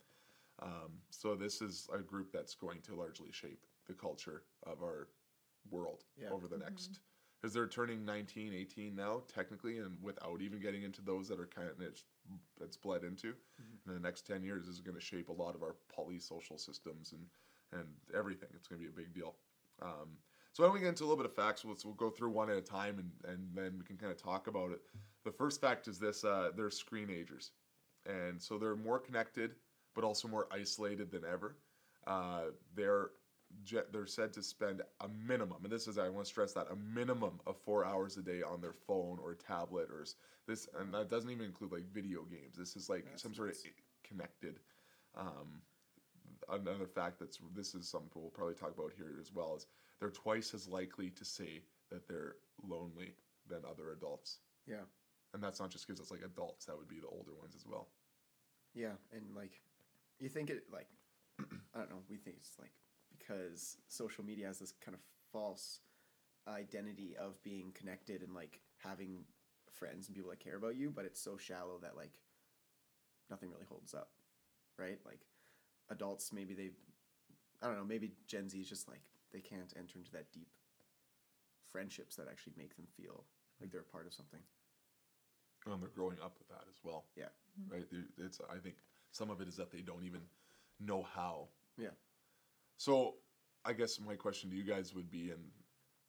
Um, 0.61 1.01
so 1.09 1.35
this 1.35 1.61
is 1.61 1.87
a 1.93 1.99
group 1.99 2.31
that's 2.31 2.55
going 2.55 2.81
to 2.81 2.95
largely 2.95 3.31
shape 3.31 3.65
the 3.87 3.93
culture 3.93 4.43
of 4.65 4.81
our 4.81 5.09
world 5.69 6.03
Yeah. 6.19 6.29
over 6.31 6.47
the 6.47 6.57
next 6.57 6.99
because 7.39 7.53
they're 7.53 7.67
turning 7.67 8.05
19 8.05 8.53
18 8.53 8.95
now 8.95 9.21
technically 9.27 9.77
and 9.79 9.97
without 10.01 10.41
even 10.41 10.59
getting 10.59 10.83
into 10.83 11.01
those 11.01 11.27
that 11.27 11.39
are 11.39 11.45
kind 11.47 11.67
of 11.69 11.79
it's, 11.81 12.05
it's 12.61 12.77
bled 12.77 13.03
into 13.03 13.33
in 13.87 13.93
the 13.93 13.99
next 13.99 14.25
10 14.25 14.43
years 14.43 14.65
this 14.65 14.75
is 14.75 14.81
going 14.81 14.95
to 14.95 15.01
shape 15.01 15.29
a 15.29 15.33
lot 15.33 15.55
of 15.55 15.61
our 15.61 15.75
polysocial 15.95 16.59
systems 16.59 17.11
and 17.11 17.25
and 17.79 17.87
everything 18.17 18.49
it's 18.55 18.67
going 18.67 18.81
to 18.81 18.87
be 18.87 18.91
a 18.91 19.03
big 19.03 19.13
deal 19.13 19.35
um, 19.81 20.17
so 20.57 20.63
why 20.63 20.67
don't 20.69 20.73
we 20.73 20.79
get 20.79 20.89
into 20.89 21.03
a 21.03 21.05
little 21.05 21.17
bit 21.17 21.27
of 21.27 21.35
facts? 21.35 21.63
We'll, 21.63 21.77
we'll 21.85 21.93
go 21.93 22.09
through 22.09 22.31
one 22.31 22.49
at 22.49 22.57
a 22.57 22.61
time 22.61 22.97
and, 22.97 23.31
and 23.31 23.47
then 23.53 23.75
we 23.77 23.85
can 23.85 23.95
kind 23.95 24.11
of 24.11 24.19
talk 24.19 24.47
about 24.47 24.71
it. 24.71 24.81
The 25.23 25.31
first 25.31 25.61
fact 25.61 25.87
is 25.87 25.99
this 25.99 26.23
uh, 26.23 26.49
they're 26.55 26.69
screenagers 26.69 27.51
and 28.07 28.41
so 28.41 28.57
they're 28.57 28.75
more 28.75 28.97
connected 28.97 29.51
but 29.93 30.03
also 30.03 30.27
more 30.27 30.47
isolated 30.51 31.11
than 31.11 31.21
ever. 31.31 31.57
Uh, 32.07 32.45
they're 32.75 33.11
they're 33.91 34.07
said 34.07 34.33
to 34.33 34.41
spend 34.41 34.81
a 35.01 35.07
minimum, 35.07 35.59
and 35.63 35.71
this 35.71 35.87
is 35.87 35.99
I 35.99 36.09
want 36.09 36.25
to 36.25 36.29
stress 36.29 36.53
that 36.53 36.67
a 36.71 36.75
minimum 36.75 37.39
of 37.45 37.55
four 37.55 37.85
hours 37.85 38.17
a 38.17 38.21
day 38.21 38.41
on 38.41 38.59
their 38.59 38.73
phone 38.73 39.19
or 39.23 39.35
tablet 39.35 39.89
or 39.91 40.05
this, 40.47 40.67
and 40.79 40.91
that 40.93 41.09
doesn't 41.09 41.29
even 41.29 41.45
include 41.45 41.71
like 41.71 41.85
video 41.93 42.23
games. 42.23 42.57
This 42.57 42.75
is 42.75 42.89
like 42.89 43.05
That's 43.05 43.21
some 43.21 43.35
sort 43.35 43.49
of 43.49 43.57
connected. 44.03 44.59
Um, 45.15 45.61
another 46.49 46.87
fact 46.87 47.19
that's 47.19 47.39
this 47.55 47.75
is 47.75 47.87
something 47.87 48.09
we'll 48.15 48.31
probably 48.31 48.55
talk 48.55 48.73
about 48.77 48.91
here 48.97 49.17
as 49.21 49.31
well 49.33 49.55
is 49.55 49.67
they're 49.99 50.09
twice 50.11 50.53
as 50.53 50.67
likely 50.67 51.09
to 51.11 51.25
say 51.25 51.63
that 51.89 52.07
they're 52.07 52.35
lonely 52.63 53.13
than 53.47 53.63
other 53.65 53.91
adults, 53.91 54.39
Yeah. 54.65 54.83
and 55.33 55.41
that's 55.43 55.59
not 55.59 55.69
just 55.69 55.87
because 55.87 55.99
it's 55.99 56.11
like 56.11 56.23
adults; 56.23 56.65
that 56.65 56.77
would 56.77 56.87
be 56.87 56.99
the 56.99 57.07
older 57.07 57.33
ones 57.33 57.55
as 57.55 57.65
well. 57.65 57.87
Yeah, 58.73 58.93
and 59.11 59.35
like, 59.35 59.61
you 60.19 60.29
think 60.29 60.49
it 60.49 60.63
like, 60.71 60.87
I 61.39 61.77
don't 61.79 61.89
know. 61.89 62.03
We 62.09 62.17
think 62.17 62.37
it's 62.37 62.57
like 62.59 62.73
because 63.17 63.77
social 63.87 64.23
media 64.23 64.47
has 64.47 64.59
this 64.59 64.71
kind 64.81 64.93
of 64.95 65.01
false 65.31 65.79
identity 66.47 67.15
of 67.17 67.41
being 67.43 67.71
connected 67.73 68.21
and 68.21 68.33
like 68.33 68.61
having 68.77 69.25
friends 69.71 70.07
and 70.07 70.15
people 70.15 70.29
that 70.29 70.39
care 70.39 70.55
about 70.57 70.75
you, 70.75 70.89
but 70.91 71.05
it's 71.05 71.21
so 71.21 71.37
shallow 71.37 71.77
that 71.81 71.95
like 71.95 72.19
nothing 73.29 73.49
really 73.49 73.65
holds 73.67 73.93
up, 73.93 74.11
right? 74.77 74.99
Like 75.05 75.21
adults, 75.89 76.31
maybe 76.31 76.53
they, 76.53 76.69
I 77.61 77.67
don't 77.67 77.77
know, 77.77 77.85
maybe 77.85 78.11
Gen 78.27 78.49
Z 78.49 78.57
is 78.59 78.69
just 78.69 78.87
like 78.87 79.01
they 79.33 79.39
can't 79.39 79.73
enter 79.77 79.97
into 79.97 80.11
that 80.11 80.31
deep 80.31 80.49
friendships 81.71 82.15
that 82.15 82.27
actually 82.29 82.53
make 82.57 82.75
them 82.75 82.87
feel 82.95 83.25
like 83.59 83.71
they're 83.71 83.81
a 83.81 83.83
part 83.83 84.07
of 84.07 84.13
something. 84.13 84.39
And 85.65 85.81
they're 85.81 85.89
growing 85.89 86.17
up 86.23 86.37
with 86.39 86.47
that 86.47 86.63
as 86.69 86.77
well. 86.83 87.05
Yeah. 87.15 87.25
Mm-hmm. 87.59 87.73
Right. 87.73 87.85
It's. 88.17 88.39
I 88.49 88.57
think 88.57 88.75
some 89.11 89.29
of 89.29 89.41
it 89.41 89.47
is 89.47 89.57
that 89.57 89.71
they 89.71 89.81
don't 89.81 90.03
even 90.03 90.21
know 90.79 91.03
how. 91.13 91.49
Yeah. 91.77 91.89
So, 92.77 93.15
I 93.65 93.73
guess 93.73 93.99
my 93.99 94.15
question 94.15 94.49
to 94.49 94.55
you 94.55 94.63
guys 94.63 94.93
would 94.95 95.11
be, 95.11 95.31
and 95.31 95.41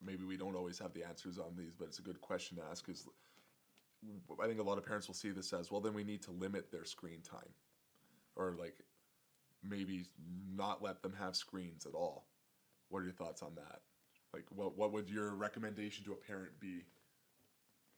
maybe 0.05 0.25
we 0.25 0.37
don't 0.37 0.55
always 0.55 0.79
have 0.79 0.93
the 0.95 1.03
answers 1.03 1.39
on 1.39 1.57
these, 1.57 1.75
but 1.77 1.89
it's 1.89 1.99
a 1.99 2.03
good 2.03 2.21
question 2.21 2.57
to 2.59 2.63
ask. 2.71 2.89
Is 2.89 3.09
I 4.41 4.47
think 4.47 4.61
a 4.61 4.63
lot 4.63 4.79
of 4.79 4.87
parents 4.87 5.09
will 5.09 5.15
see 5.15 5.31
this 5.31 5.53
as 5.53 5.73
well. 5.73 5.81
Then 5.81 5.95
we 5.95 6.05
need 6.05 6.23
to 6.23 6.31
limit 6.31 6.71
their 6.71 6.85
screen 6.85 7.21
time, 7.23 7.53
or 8.37 8.55
like 8.57 8.77
maybe 9.65 10.05
not 10.55 10.83
let 10.83 11.03
them 11.03 11.15
have 11.19 11.35
screens 11.35 11.85
at 11.85 11.95
all. 11.95 12.28
What 12.89 13.01
are 13.01 13.05
your 13.05 13.13
thoughts 13.13 13.43
on 13.43 13.55
that? 13.57 13.81
Like, 14.33 14.45
what 14.55 14.77
what 14.77 14.93
would 14.93 15.09
your 15.09 15.35
recommendation 15.35 16.05
to 16.05 16.13
a 16.13 16.17
parent 16.17 16.59
be 16.61 16.85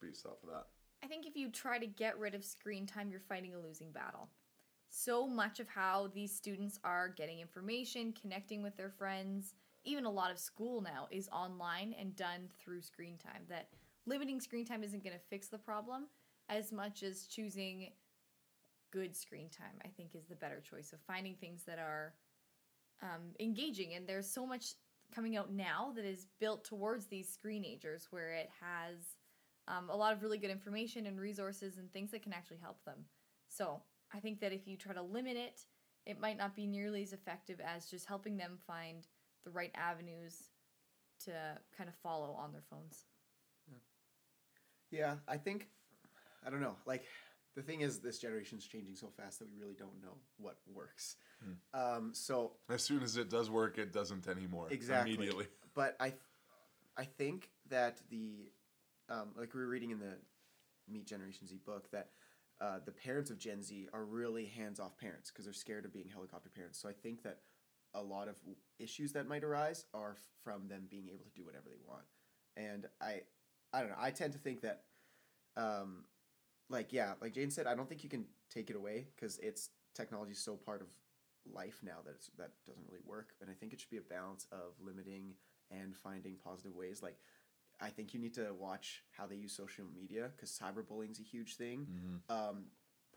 based 0.00 0.26
off 0.26 0.42
of 0.42 0.48
that? 0.50 0.66
I 1.02 1.06
think 1.06 1.26
if 1.26 1.36
you 1.36 1.50
try 1.50 1.78
to 1.78 1.86
get 1.86 2.18
rid 2.18 2.34
of 2.34 2.44
screen 2.44 2.86
time, 2.86 3.10
you're 3.10 3.20
fighting 3.20 3.54
a 3.54 3.58
losing 3.58 3.90
battle. 3.90 4.28
So 4.90 5.26
much 5.26 5.60
of 5.60 5.68
how 5.68 6.10
these 6.14 6.34
students 6.34 6.78
are 6.84 7.08
getting 7.08 7.40
information, 7.40 8.12
connecting 8.20 8.62
with 8.62 8.76
their 8.76 8.90
friends, 8.90 9.54
even 9.84 10.04
a 10.04 10.10
lot 10.10 10.30
of 10.30 10.38
school 10.38 10.80
now 10.80 11.06
is 11.10 11.28
online 11.32 11.94
and 11.98 12.14
done 12.16 12.48
through 12.58 12.82
screen 12.82 13.16
time. 13.16 13.42
That 13.48 13.68
limiting 14.06 14.40
screen 14.40 14.66
time 14.66 14.82
isn't 14.82 15.04
going 15.04 15.14
to 15.14 15.22
fix 15.30 15.48
the 15.48 15.58
problem 15.58 16.06
as 16.48 16.72
much 16.72 17.02
as 17.02 17.26
choosing 17.26 17.90
good 18.90 19.14
screen 19.16 19.48
time, 19.48 19.80
I 19.84 19.88
think, 19.88 20.14
is 20.14 20.26
the 20.26 20.34
better 20.34 20.60
choice 20.60 20.92
of 20.92 20.98
finding 21.06 21.36
things 21.36 21.62
that 21.64 21.78
are 21.78 22.14
um, 23.02 23.34
engaging. 23.38 23.94
And 23.94 24.06
there's 24.06 24.30
so 24.30 24.46
much 24.46 24.74
coming 25.14 25.36
out 25.36 25.52
now 25.52 25.92
that 25.96 26.04
is 26.04 26.26
built 26.38 26.64
towards 26.64 27.06
these 27.06 27.36
screenagers 27.36 28.06
where 28.10 28.32
it 28.32 28.48
has 28.60 28.96
um, 29.68 29.88
a 29.90 29.96
lot 29.96 30.12
of 30.12 30.22
really 30.22 30.38
good 30.38 30.50
information 30.50 31.06
and 31.06 31.20
resources 31.20 31.78
and 31.78 31.92
things 31.92 32.10
that 32.10 32.22
can 32.22 32.32
actually 32.32 32.58
help 32.62 32.84
them. 32.84 33.04
So 33.48 33.82
I 34.14 34.20
think 34.20 34.40
that 34.40 34.52
if 34.52 34.66
you 34.66 34.76
try 34.76 34.94
to 34.94 35.02
limit 35.02 35.36
it, 35.36 35.60
it 36.06 36.20
might 36.20 36.38
not 36.38 36.56
be 36.56 36.66
nearly 36.66 37.02
as 37.02 37.12
effective 37.12 37.60
as 37.60 37.86
just 37.86 38.06
helping 38.06 38.36
them 38.36 38.58
find 38.66 39.06
the 39.44 39.50
right 39.50 39.70
avenues 39.74 40.48
to 41.24 41.32
kind 41.76 41.88
of 41.88 41.94
follow 42.02 42.32
on 42.32 42.52
their 42.52 42.62
phones. 42.70 43.04
Yeah, 44.90 45.16
I 45.28 45.36
think 45.36 45.68
I 46.44 46.50
don't 46.50 46.60
know. 46.60 46.76
Like 46.84 47.04
the 47.56 47.62
thing 47.62 47.80
is, 47.80 47.98
this 47.98 48.18
generation's 48.18 48.66
changing 48.66 48.94
so 48.94 49.08
fast 49.16 49.38
that 49.40 49.48
we 49.50 49.58
really 49.60 49.74
don't 49.74 50.00
know 50.02 50.16
what 50.38 50.56
works. 50.72 51.16
Um, 51.74 52.10
so, 52.12 52.52
As 52.68 52.82
soon 52.82 53.02
as 53.02 53.16
it 53.16 53.30
does 53.30 53.50
work, 53.50 53.78
it 53.78 53.92
doesn't 53.92 54.28
anymore. 54.28 54.68
Exactly. 54.70 55.14
Immediately. 55.14 55.46
but 55.74 55.96
I, 55.98 56.12
I 56.96 57.04
think 57.04 57.50
that 57.70 58.00
the, 58.10 58.50
um, 59.08 59.28
like 59.36 59.54
we 59.54 59.60
were 59.60 59.68
reading 59.68 59.90
in 59.90 59.98
the 59.98 60.16
Meet 60.88 61.06
Generation 61.06 61.46
Z 61.46 61.60
book 61.64 61.90
that 61.92 62.10
uh, 62.60 62.78
the 62.84 62.92
parents 62.92 63.30
of 63.30 63.38
Gen 63.38 63.62
Z 63.62 63.88
are 63.92 64.04
really 64.04 64.44
hands-off 64.44 64.98
parents 64.98 65.30
because 65.30 65.46
they're 65.46 65.54
scared 65.54 65.84
of 65.84 65.92
being 65.92 66.08
helicopter 66.08 66.50
parents. 66.50 66.78
So 66.80 66.88
I 66.88 66.92
think 66.92 67.22
that 67.22 67.38
a 67.94 68.02
lot 68.02 68.28
of 68.28 68.36
issues 68.78 69.12
that 69.12 69.26
might 69.26 69.42
arise 69.42 69.86
are 69.94 70.16
from 70.44 70.68
them 70.68 70.86
being 70.88 71.08
able 71.08 71.24
to 71.24 71.30
do 71.34 71.44
whatever 71.44 71.64
they 71.68 71.80
want. 71.88 72.04
And 72.56 72.86
I, 73.00 73.22
I 73.72 73.80
don't 73.80 73.88
know. 73.88 73.96
I 73.98 74.10
tend 74.10 74.34
to 74.34 74.38
think 74.38 74.60
that, 74.60 74.82
um, 75.56 76.04
like 76.70 76.92
yeah, 76.92 77.12
like 77.20 77.34
Jane 77.34 77.50
said, 77.50 77.66
I 77.66 77.74
don't 77.74 77.88
think 77.88 78.02
you 78.04 78.10
can 78.10 78.24
take 78.50 78.70
it 78.70 78.76
away 78.76 79.08
because 79.14 79.38
it's 79.38 79.70
technology 79.94 80.32
is 80.32 80.38
so 80.38 80.56
part 80.56 80.80
of 80.80 80.86
life 81.52 81.80
now 81.82 81.96
that 82.04 82.14
it's, 82.14 82.30
that 82.38 82.52
doesn't 82.66 82.84
really 82.88 83.02
work. 83.04 83.34
And 83.40 83.50
I 83.50 83.54
think 83.54 83.72
it 83.72 83.80
should 83.80 83.90
be 83.90 83.98
a 83.98 84.02
balance 84.02 84.46
of 84.52 84.74
limiting 84.80 85.34
and 85.70 85.96
finding 85.96 86.36
positive 86.42 86.74
ways. 86.74 87.02
Like 87.02 87.16
I 87.80 87.88
think 87.88 88.14
you 88.14 88.20
need 88.20 88.34
to 88.34 88.52
watch 88.58 89.02
how 89.16 89.26
they 89.26 89.36
use 89.36 89.52
social 89.52 89.84
media 89.94 90.30
because 90.34 90.50
cyberbullying 90.50 91.10
is 91.12 91.20
a 91.20 91.24
huge 91.24 91.56
thing. 91.56 91.86
Um, 92.28 92.64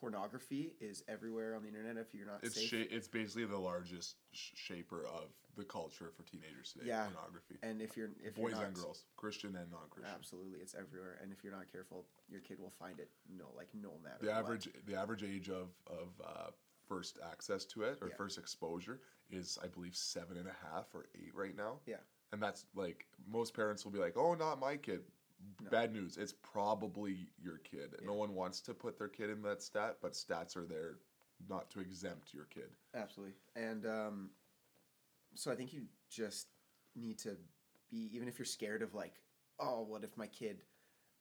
pornography 0.03 0.73
is 0.81 1.01
everywhere 1.07 1.55
on 1.55 1.61
the 1.61 1.69
internet 1.69 1.95
if 1.97 2.13
you're 2.13 2.25
not 2.25 2.39
It's 2.43 2.55
safe. 2.55 2.67
sha- 2.69 2.87
it's 2.95 3.07
basically 3.07 3.45
the 3.45 3.57
largest 3.57 4.17
sh- 4.33 4.51
shaper 4.55 5.05
of 5.05 5.29
the 5.55 5.63
culture 5.63 6.11
for 6.15 6.23
teenagers 6.23 6.73
today. 6.73 6.87
Yeah. 6.87 7.05
Pornography. 7.05 7.55
and 7.63 7.81
if 7.81 7.95
you're 7.95 8.09
if 8.21 8.35
Boys 8.35 8.51
you're 8.51 8.59
not, 8.59 8.65
and 8.67 8.75
girls, 8.75 9.05
Christian 9.15 9.55
and 9.55 9.71
non-Christian. 9.71 10.13
absolutely, 10.13 10.59
it's 10.59 10.75
everywhere. 10.75 11.19
And 11.21 11.31
if 11.31 11.41
you're 11.43 11.53
not 11.53 11.71
careful, 11.71 12.05
your 12.27 12.41
kid 12.41 12.59
will 12.59 12.71
find 12.77 12.99
it. 12.99 13.09
No, 13.29 13.45
like 13.55 13.69
no 13.73 13.93
matter 14.03 14.17
The 14.21 14.27
what. 14.27 14.35
average 14.39 14.67
the 14.85 14.95
average 14.95 15.23
age 15.23 15.49
of 15.49 15.69
of 15.87 16.09
uh, 16.25 16.49
first 16.89 17.17
access 17.31 17.63
to 17.65 17.83
it 17.83 17.97
or 18.01 18.09
Yeah. 18.09 18.15
first 18.15 18.37
exposure 18.37 18.99
is 19.29 19.57
I 19.63 19.67
believe 19.67 19.95
seven 19.95 20.35
and 20.37 20.49
a 20.49 20.55
half 20.67 20.93
or 20.93 21.05
eight 21.15 21.33
right 21.33 21.55
now. 21.55 21.79
Yeah. 21.85 21.97
And 22.33 22.41
that's 22.41 22.65
like 22.75 23.07
most 23.25 23.53
parents 23.53 23.85
will 23.85 23.91
be 23.93 23.99
like, 23.99 24.17
"Oh, 24.17 24.33
not 24.33 24.59
my 24.59 24.75
kid." 24.75 25.03
No. 25.63 25.69
Bad 25.69 25.93
news. 25.93 26.17
It's 26.17 26.33
probably 26.33 27.27
your 27.41 27.57
kid. 27.59 27.95
No 28.05 28.13
one 28.13 28.33
wants 28.33 28.59
to 28.61 28.73
put 28.73 28.97
their 28.97 29.07
kid 29.07 29.29
in 29.29 29.41
that 29.43 29.61
stat, 29.61 29.97
but 30.01 30.13
stats 30.13 30.57
are 30.57 30.65
there 30.65 30.97
not 31.49 31.69
to 31.71 31.79
exempt 31.79 32.33
your 32.33 32.45
kid. 32.45 32.69
Absolutely. 32.95 33.35
And 33.55 33.85
um, 33.85 34.29
so 35.35 35.51
I 35.51 35.55
think 35.55 35.73
you 35.73 35.83
just 36.09 36.47
need 36.95 37.17
to 37.19 37.37
be, 37.89 38.09
even 38.13 38.27
if 38.27 38.37
you're 38.37 38.45
scared 38.45 38.81
of 38.81 38.93
like, 38.93 39.13
oh, 39.59 39.85
what 39.87 40.03
if 40.03 40.15
my 40.17 40.27
kid 40.27 40.63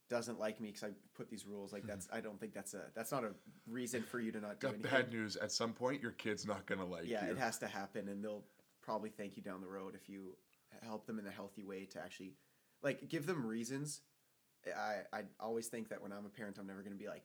doesn't 0.09 0.39
like 0.39 0.59
me 0.59 0.69
because 0.69 0.83
I 0.83 0.91
put 1.15 1.29
these 1.29 1.45
rules? 1.45 1.73
Like 1.73 1.85
that's, 1.85 2.07
I 2.13 2.21
don't 2.21 2.39
think 2.39 2.53
that's 2.53 2.73
a, 2.73 2.83
that's 2.95 3.11
not 3.11 3.23
a 3.23 3.31
reason 3.67 4.03
for 4.03 4.19
you 4.19 4.31
to 4.31 4.39
not 4.39 4.59
do 4.59 4.67
Got 4.67 4.73
anything. 4.75 4.91
bad 4.91 5.11
news. 5.11 5.35
At 5.35 5.51
some 5.51 5.73
point, 5.73 6.01
your 6.01 6.11
kid's 6.11 6.45
not 6.45 6.65
gonna 6.65 6.85
like 6.85 7.07
yeah, 7.07 7.25
you. 7.25 7.31
it 7.31 7.37
has 7.37 7.57
to 7.59 7.67
happen, 7.67 8.07
and 8.09 8.23
they'll 8.23 8.43
probably 8.81 9.09
thank 9.09 9.37
you 9.37 9.43
down 9.43 9.61
the 9.61 9.67
road 9.67 9.95
if 9.95 10.09
you 10.09 10.35
help 10.85 11.05
them 11.05 11.19
in 11.19 11.25
a 11.27 11.31
healthy 11.31 11.63
way 11.63 11.85
to 11.85 11.99
actually, 11.99 12.33
like, 12.81 13.07
give 13.09 13.25
them 13.25 13.45
reasons. 13.45 14.01
I 14.71 15.01
I 15.11 15.23
always 15.39 15.67
think 15.67 15.89
that 15.89 16.01
when 16.01 16.11
I'm 16.11 16.25
a 16.25 16.29
parent, 16.29 16.57
I'm 16.59 16.67
never 16.67 16.81
going 16.81 16.93
to 16.93 16.99
be 16.99 17.07
like, 17.09 17.23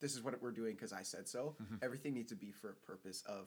this 0.00 0.14
is 0.14 0.22
what 0.22 0.40
we're 0.42 0.50
doing 0.52 0.74
because 0.74 0.92
I 0.92 1.02
said 1.02 1.28
so. 1.28 1.56
Everything 1.82 2.14
needs 2.14 2.30
to 2.30 2.36
be 2.36 2.50
for 2.52 2.70
a 2.70 2.74
purpose 2.74 3.22
of, 3.26 3.46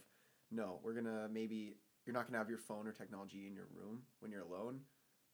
no, 0.51 0.79
we're 0.83 0.93
gonna 0.93 1.27
maybe 1.31 1.77
you're 2.05 2.13
not 2.13 2.25
gonna 2.27 2.37
have 2.37 2.49
your 2.49 2.59
phone 2.59 2.87
or 2.87 2.91
technology 2.93 3.45
in 3.47 3.53
your 3.55 3.67
room 3.73 4.03
when 4.19 4.31
you're 4.31 4.43
alone 4.43 4.79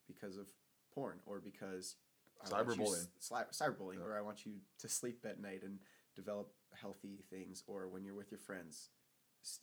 because 0.07 0.37
of 0.37 0.47
porn 0.95 1.19
or 1.25 1.39
because 1.39 1.95
I 2.43 2.63
want 2.63 2.77
you 2.77 2.83
Cyberbullying. 2.83 3.07
cyberbullying, 3.51 3.99
Yeah. 3.99 4.05
or 4.05 4.17
I 4.17 4.21
want 4.21 4.45
you 4.45 4.53
to 4.79 4.89
sleep 4.89 5.23
at 5.25 5.39
night 5.39 5.61
and 5.63 5.79
develop 6.15 6.51
healthy 6.73 7.23
things, 7.29 7.63
or 7.67 7.87
when 7.87 8.03
you're 8.03 8.15
with 8.15 8.31
your 8.31 8.39
friends, 8.39 8.89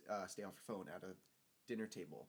uh, 0.08 0.26
stay 0.26 0.44
off 0.44 0.54
your 0.54 0.76
phone 0.76 0.88
at 0.88 1.02
a 1.02 1.16
dinner 1.66 1.86
table, 1.86 2.28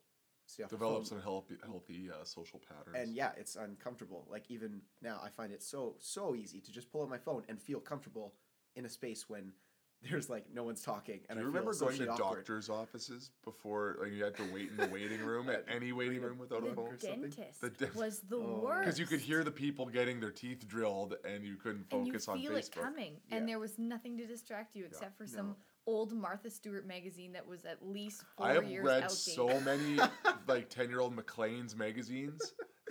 stay 0.50 0.63
off 0.63 0.72
your 0.72 0.79
Develop 0.79 1.06
some 1.06 1.22
healthy, 1.22 1.56
healthy 1.63 2.10
uh, 2.10 2.24
social 2.24 2.60
patterns. 2.60 2.96
and 2.98 3.15
yeah, 3.15 3.32
it's 3.38 3.56
uncomfortable. 3.56 4.25
Like 4.29 4.46
even 4.50 4.82
now, 5.01 5.20
I 5.24 5.29
find 5.29 5.51
it 5.51 5.62
so 5.62 5.96
so 6.00 6.36
easy 6.36 6.60
to 6.62 6.72
just 6.72 6.91
pull 6.91 7.03
out 7.03 7.10
my 7.10 7.18
phone 7.18 7.44
and 7.50 7.60
feel 7.62 7.79
comfortable 7.79 8.34
in 8.75 8.86
a 8.86 8.89
space 8.89 9.29
when 9.29 9.53
there's 10.10 10.29
like 10.29 10.46
no 10.53 10.63
one's 10.63 10.82
talking. 10.82 11.20
And 11.29 11.38
Do 11.38 11.41
you 11.41 11.44
I 11.44 11.48
remember 11.48 11.74
feel 11.74 11.88
going 11.89 12.00
to 12.00 12.10
awkward. 12.12 12.38
doctors' 12.38 12.70
offices 12.70 13.32
before, 13.44 13.98
like 14.01 14.13
you 14.13 14.24
had 14.24 14.36
to 14.38 14.44
wait 14.53 14.70
in 14.72 14.77
the 14.77 14.88
waiting 14.88 15.20
room 15.22 15.50
at 15.50 15.65
any 15.74 15.91
waiting 15.91 16.22
room 16.22 16.38
without 16.38 16.63
a 16.65 16.74
phone? 16.74 16.88
or 16.88 16.98
something? 16.98 17.22
dentist 17.29 17.62
The 17.62 17.70
dent- 17.70 17.96
was 17.96 18.20
the 18.22 18.38
Oh. 18.38 18.62
worst. 18.63 18.79
Because 18.86 19.00
you 19.00 19.06
could 19.06 19.20
hear 19.20 19.44
the 19.44 19.51
people 19.51 19.86
getting 19.88 20.20
their 20.22 20.32
teeth 20.32 20.65
drilled, 20.68 21.15
and 21.25 21.44
you 21.46 21.58
couldn't 21.58 21.86
and 21.91 22.08
you 22.08 22.13
focus 22.13 22.27
on 22.29 22.39
feel 22.39 22.56
it 22.56 22.65
Facebook. 22.74 22.82
coming, 22.82 23.18
Yeah. 23.29 23.36
and 23.38 23.50
there 23.50 23.60
was 23.60 23.77
nothing 23.77 24.18
to 24.18 24.25
distract 24.25 24.75
you 24.75 24.86
except 24.86 25.18
for 25.18 25.27
some 25.27 25.48
No. 25.48 25.56
Old 25.89 26.13
Martha 26.13 26.50
Stewart 26.50 26.86
magazine 26.86 27.34
that 27.34 27.48
was 27.48 27.65
at 27.65 27.86
least 27.86 28.24
four 28.38 28.46
I 28.48 28.53
have 28.53 28.69
years 28.69 28.86
read 28.86 29.03
outdated. 29.03 29.17
so 29.36 29.60
many 29.62 30.00
like 30.48 30.69
ten-year-old 30.69 31.15
Maclean's 31.15 31.75
magazines. 31.75 32.39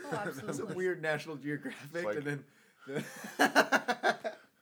Oh, 0.04 0.22
It's 0.26 0.38
a 0.42 0.46
absolutely. 0.48 0.76
weird 0.76 1.00
National 1.02 1.36
Geographic, 1.36 2.04
like- 2.04 2.16
and 2.16 2.24
then. 2.26 2.44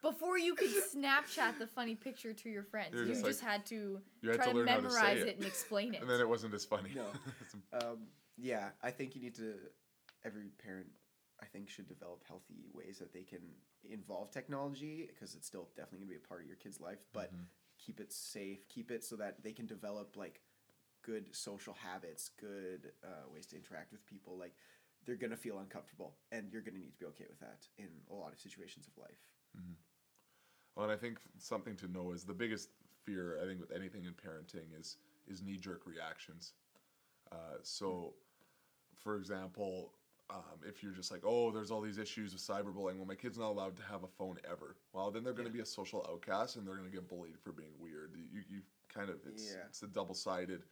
Before 0.03 0.39
you 0.39 0.55
could 0.55 0.71
Snapchat 0.71 1.59
the 1.59 1.67
funny 1.67 1.97
picture 1.97 2.33
to 2.33 2.49
your 2.49 2.63
friends, 2.63 2.91
You're 2.95 3.05
you 3.05 3.13
just 3.15 3.25
just, 3.25 3.43
like- 3.43 3.51
had 3.53 3.67
to 3.67 4.01
You 4.21 4.29
had 4.31 4.37
try 4.37 4.47
to 4.47 4.53
to, 4.53 4.57
learn 4.59 4.69
how 4.69 4.77
to 4.77 4.83
memorize 4.83 5.19
it. 5.23 5.29
it. 5.29 5.37
and 5.39 5.45
explain 5.47 5.95
it. 5.95 6.01
and 6.03 6.09
then 6.11 6.21
it 6.21 6.29
wasn't 6.29 6.55
as 6.55 6.65
funny. 6.65 6.91
No. 6.95 7.07
um, 7.81 7.99
yeah, 8.37 8.69
I 8.83 8.91
think 8.91 9.17
you 9.17 9.23
need 9.23 9.35
to. 9.37 9.55
Every 10.25 10.49
parent, 10.63 10.87
I 11.43 11.47
think, 11.47 11.69
should 11.69 11.89
develop 11.89 12.23
healthy 12.29 12.67
ways 12.73 12.99
that 12.99 13.13
they 13.13 13.23
can 13.23 13.41
involve 13.89 14.31
technology 14.31 15.09
because 15.13 15.35
it's 15.35 15.47
still 15.47 15.69
definitely 15.77 15.99
going 16.01 16.09
to 16.09 16.15
be 16.19 16.25
a 16.25 16.29
part 16.29 16.41
of 16.43 16.47
your 16.47 16.57
kid's 16.57 16.81
life. 16.81 16.99
But 17.13 17.33
Mhm. 17.35 17.47
Keep 17.87 18.01
it 18.01 18.13
safe. 18.13 18.69
Keep 18.69 18.91
it 18.91 19.05
so 19.05 19.17
that 19.17 19.43
they 19.43 19.53
can 19.53 19.67
develop 19.67 20.17
like 20.17 20.41
good 21.03 21.35
social 21.35 21.75
habits, 21.75 22.31
good 22.41 22.93
uh, 23.05 23.31
ways 23.33 23.47
to 23.47 23.57
interact 23.57 23.93
with 23.93 24.05
people. 24.07 24.37
Like 24.37 24.55
they're 25.05 25.17
to 25.31 25.37
feel 25.37 25.59
uncomfortable, 25.59 26.17
and 26.33 26.51
you're 26.53 26.63
to 26.75 26.81
need 26.81 26.93
to 26.93 26.99
be 26.99 27.07
okay 27.07 27.27
with 27.29 27.39
that 27.41 27.67
in 27.79 27.89
a 28.11 28.15
lot 28.15 28.33
of 28.33 28.39
situations 28.41 28.89
of 28.89 29.01
life. 29.01 29.21
Well, 30.75 30.85
and 30.85 30.93
I 30.93 30.97
think 30.97 31.19
something 31.39 31.77
to 31.77 31.89
know 31.89 32.13
is 32.13 32.25
the 32.25 32.35
biggest 32.35 32.71
fear 33.05 33.39
I 33.43 33.47
think 33.47 33.61
with 33.61 33.73
anything 33.73 34.05
in 34.05 34.13
parenting 34.13 34.79
is 34.79 34.97
is 35.29 35.43
knee 35.43 35.57
jerk 35.57 35.87
reactions. 35.87 36.53
Uh, 37.33 37.59
so, 37.63 38.15
for 38.95 39.17
example, 39.17 39.93
um, 40.31 40.61
if 40.67 40.83
you're 40.83 40.93
just 40.93 41.11
like, 41.13 41.23
oh, 41.25 41.51
there's 41.51 41.71
all 41.71 41.81
these 41.81 41.99
issues 41.99 42.33
with 42.33 42.43
cyberbullying. 42.43 42.97
Well, 42.97 43.07
my 43.07 43.15
kid's 43.15 43.39
not 43.39 43.51
allowed 43.51 43.77
to 43.77 43.83
have 43.85 44.03
a 44.03 44.09
phone 44.09 44.39
ever. 44.51 44.77
Well, 44.93 45.11
then 45.11 45.23
they're 45.23 45.33
going 45.33 45.47
to 45.47 45.53
be 45.53 45.61
a 45.61 45.67
social 45.67 46.05
outcast 46.11 46.57
and 46.57 46.67
they're 46.67 46.77
going 46.77 46.89
to 46.89 46.95
get 46.95 47.09
bullied 47.09 47.39
for 47.39 47.53
being 47.53 47.73
weird. 47.79 48.13
You, 48.15 48.43
you 48.49 48.63
kind 48.93 49.11
of 49.11 49.17
it's 49.27 49.53
Yeah. 49.55 49.63
it's 49.69 49.83
a 49.83 49.87
double 49.87 50.15
sided 50.15 50.65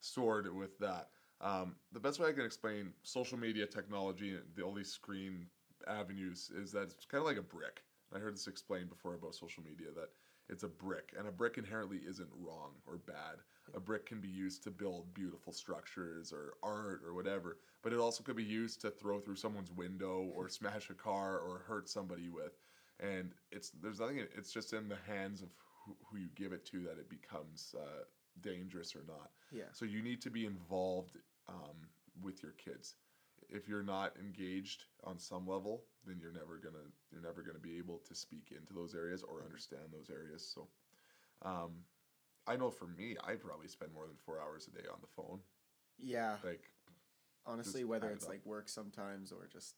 sword 0.00 0.52
with 0.54 0.78
that. 0.78 1.08
Um, 1.40 1.76
the 1.92 2.00
best 2.00 2.18
way 2.18 2.28
I 2.28 2.32
can 2.32 2.44
explain 2.44 2.92
social 3.02 3.38
media 3.38 3.66
technology 3.66 4.30
and 4.30 4.42
the, 4.54 4.62
all 4.62 4.74
these 4.74 4.90
screen 4.90 5.46
avenues 5.86 6.50
is 6.54 6.72
that 6.72 6.82
it's 6.82 7.06
kind 7.06 7.20
of 7.20 7.26
like 7.26 7.36
a 7.36 7.42
brick. 7.42 7.82
I 8.14 8.18
heard 8.18 8.34
this 8.34 8.46
explained 8.46 8.88
before 8.88 9.14
about 9.14 9.34
social 9.34 9.62
media 9.62 9.88
that 9.94 10.08
it's 10.48 10.62
a 10.62 10.68
brick, 10.68 11.12
and 11.18 11.28
a 11.28 11.30
brick 11.32 11.58
inherently 11.58 11.98
isn't 12.08 12.28
wrong 12.40 12.72
or 12.86 12.96
bad. 12.96 13.36
A 13.74 13.80
brick 13.80 14.06
can 14.06 14.20
be 14.20 14.28
used 14.28 14.62
to 14.64 14.70
build 14.70 15.12
beautiful 15.14 15.52
structures 15.52 16.32
or 16.32 16.54
art 16.62 17.02
or 17.04 17.14
whatever, 17.14 17.58
but 17.82 17.92
it 17.92 17.98
also 17.98 18.22
could 18.22 18.36
be 18.36 18.44
used 18.44 18.80
to 18.82 18.90
throw 18.90 19.20
through 19.20 19.36
someone's 19.36 19.72
window 19.72 20.30
or 20.34 20.48
smash 20.48 20.90
a 20.90 20.94
car 20.94 21.38
or 21.38 21.62
hurt 21.66 21.88
somebody 21.88 22.28
with. 22.28 22.56
And 23.00 23.32
it's 23.52 23.70
there's 23.70 24.00
nothing. 24.00 24.18
It's 24.36 24.52
just 24.52 24.72
in 24.72 24.88
the 24.88 24.98
hands 25.06 25.42
of 25.42 25.48
who, 25.84 25.96
who 26.10 26.18
you 26.18 26.28
give 26.34 26.52
it 26.52 26.66
to 26.66 26.82
that 26.82 26.98
it 26.98 27.08
becomes 27.08 27.74
uh, 27.78 28.04
dangerous 28.40 28.94
or 28.94 29.02
not. 29.06 29.30
Yeah. 29.52 29.70
So 29.72 29.84
you 29.84 30.02
need 30.02 30.20
to 30.22 30.30
be 30.30 30.46
involved 30.46 31.16
um, 31.48 31.76
with 32.22 32.42
your 32.42 32.52
kids. 32.52 32.94
If 33.48 33.68
you're 33.68 33.82
not 33.82 34.14
engaged 34.18 34.84
on 35.04 35.18
some 35.18 35.46
level, 35.46 35.84
then 36.06 36.18
you're 36.20 36.32
never 36.32 36.58
gonna 36.58 36.84
you're 37.10 37.22
never 37.22 37.42
gonna 37.42 37.58
be 37.58 37.78
able 37.78 38.00
to 38.08 38.14
speak 38.14 38.52
into 38.54 38.72
those 38.72 38.94
areas 38.94 39.22
or 39.22 39.42
understand 39.44 39.84
those 39.92 40.10
areas. 40.10 40.46
So, 40.54 40.68
um, 41.42 41.72
I 42.48 42.56
know 42.56 42.70
for 42.70 42.86
me, 42.86 43.16
I 43.22 43.34
probably 43.34 43.68
spend 43.68 43.92
more 43.92 44.06
than 44.06 44.16
four 44.24 44.40
hours 44.40 44.68
a 44.68 44.70
day 44.70 44.86
on 44.90 44.98
the 45.00 45.08
phone. 45.16 45.40
Yeah. 45.98 46.36
Like, 46.44 46.62
Honestly, 47.46 47.84
whether 47.84 48.10
it's 48.10 48.24
up. 48.24 48.30
like 48.30 48.44
work 48.44 48.68
sometimes 48.68 49.32
or 49.32 49.48
just 49.50 49.74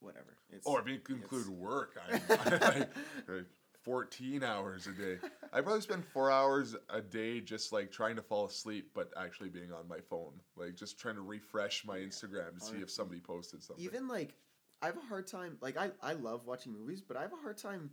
whatever. 0.00 0.36
It's, 0.50 0.66
or 0.66 0.80
if 0.80 0.86
you 0.86 1.00
include 1.08 1.48
work, 1.48 1.98
I'm 2.08 2.20
like, 2.28 2.60
like 3.28 3.46
fourteen 3.84 4.42
hours 4.42 4.86
a 4.86 4.92
day. 4.92 5.18
I 5.52 5.60
probably 5.60 5.80
spend 5.80 6.04
four 6.04 6.30
hours 6.30 6.76
a 6.88 7.00
day 7.00 7.40
just 7.40 7.72
like 7.72 7.90
trying 7.90 8.16
to 8.16 8.22
fall 8.22 8.46
asleep, 8.46 8.90
but 8.94 9.10
actually 9.16 9.48
being 9.48 9.72
on 9.72 9.88
my 9.88 9.98
phone, 10.08 10.34
like 10.56 10.74
just 10.76 10.98
trying 10.98 11.16
to 11.16 11.22
refresh 11.22 11.84
my 11.84 11.98
Instagram 11.98 12.58
to 12.58 12.64
see 12.64 12.76
if 12.76 12.90
somebody 12.90 13.20
posted 13.20 13.62
something. 13.62 13.84
even 13.84 14.06
like 14.06 14.34
I 14.82 14.86
have 14.86 14.96
a 14.96 15.06
hard 15.08 15.26
time. 15.26 15.56
Like 15.60 15.76
I 15.76 15.90
I 16.02 16.14
love 16.14 16.46
watching 16.46 16.72
movies, 16.72 17.02
but 17.02 17.16
I 17.16 17.22
have 17.22 17.32
a 17.32 17.42
hard 17.42 17.58
time 17.58 17.90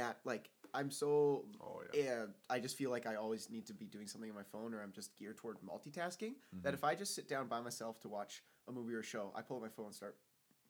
that 0.00 0.18
like 0.24 0.50
I'm 0.72 0.90
so 0.90 1.44
oh 1.60 1.82
yeah. 1.94 2.26
I 2.48 2.58
just 2.60 2.76
feel 2.76 2.90
like 2.90 3.06
I 3.06 3.16
always 3.16 3.50
need 3.50 3.66
to 3.66 3.74
be 3.74 3.86
doing 3.86 4.06
something 4.06 4.30
on 4.30 4.36
my 4.36 4.42
phone, 4.42 4.72
or 4.74 4.82
I'm 4.82 4.92
just 4.92 5.16
geared 5.16 5.36
toward 5.36 5.58
multitasking. 5.60 6.34
That 6.62 6.70
Mhm. 6.72 6.78
if 6.78 6.84
I 6.84 6.94
just 6.94 7.14
sit 7.14 7.28
down 7.28 7.48
by 7.48 7.60
myself 7.60 8.00
to 8.00 8.08
watch 8.08 8.42
a 8.68 8.72
movie 8.72 8.94
or 8.94 9.00
a 9.00 9.02
show, 9.04 9.32
I 9.34 9.42
pull 9.42 9.56
out 9.56 9.62
my 9.62 9.68
phone 9.68 9.86
and 9.86 9.94
start 9.94 10.16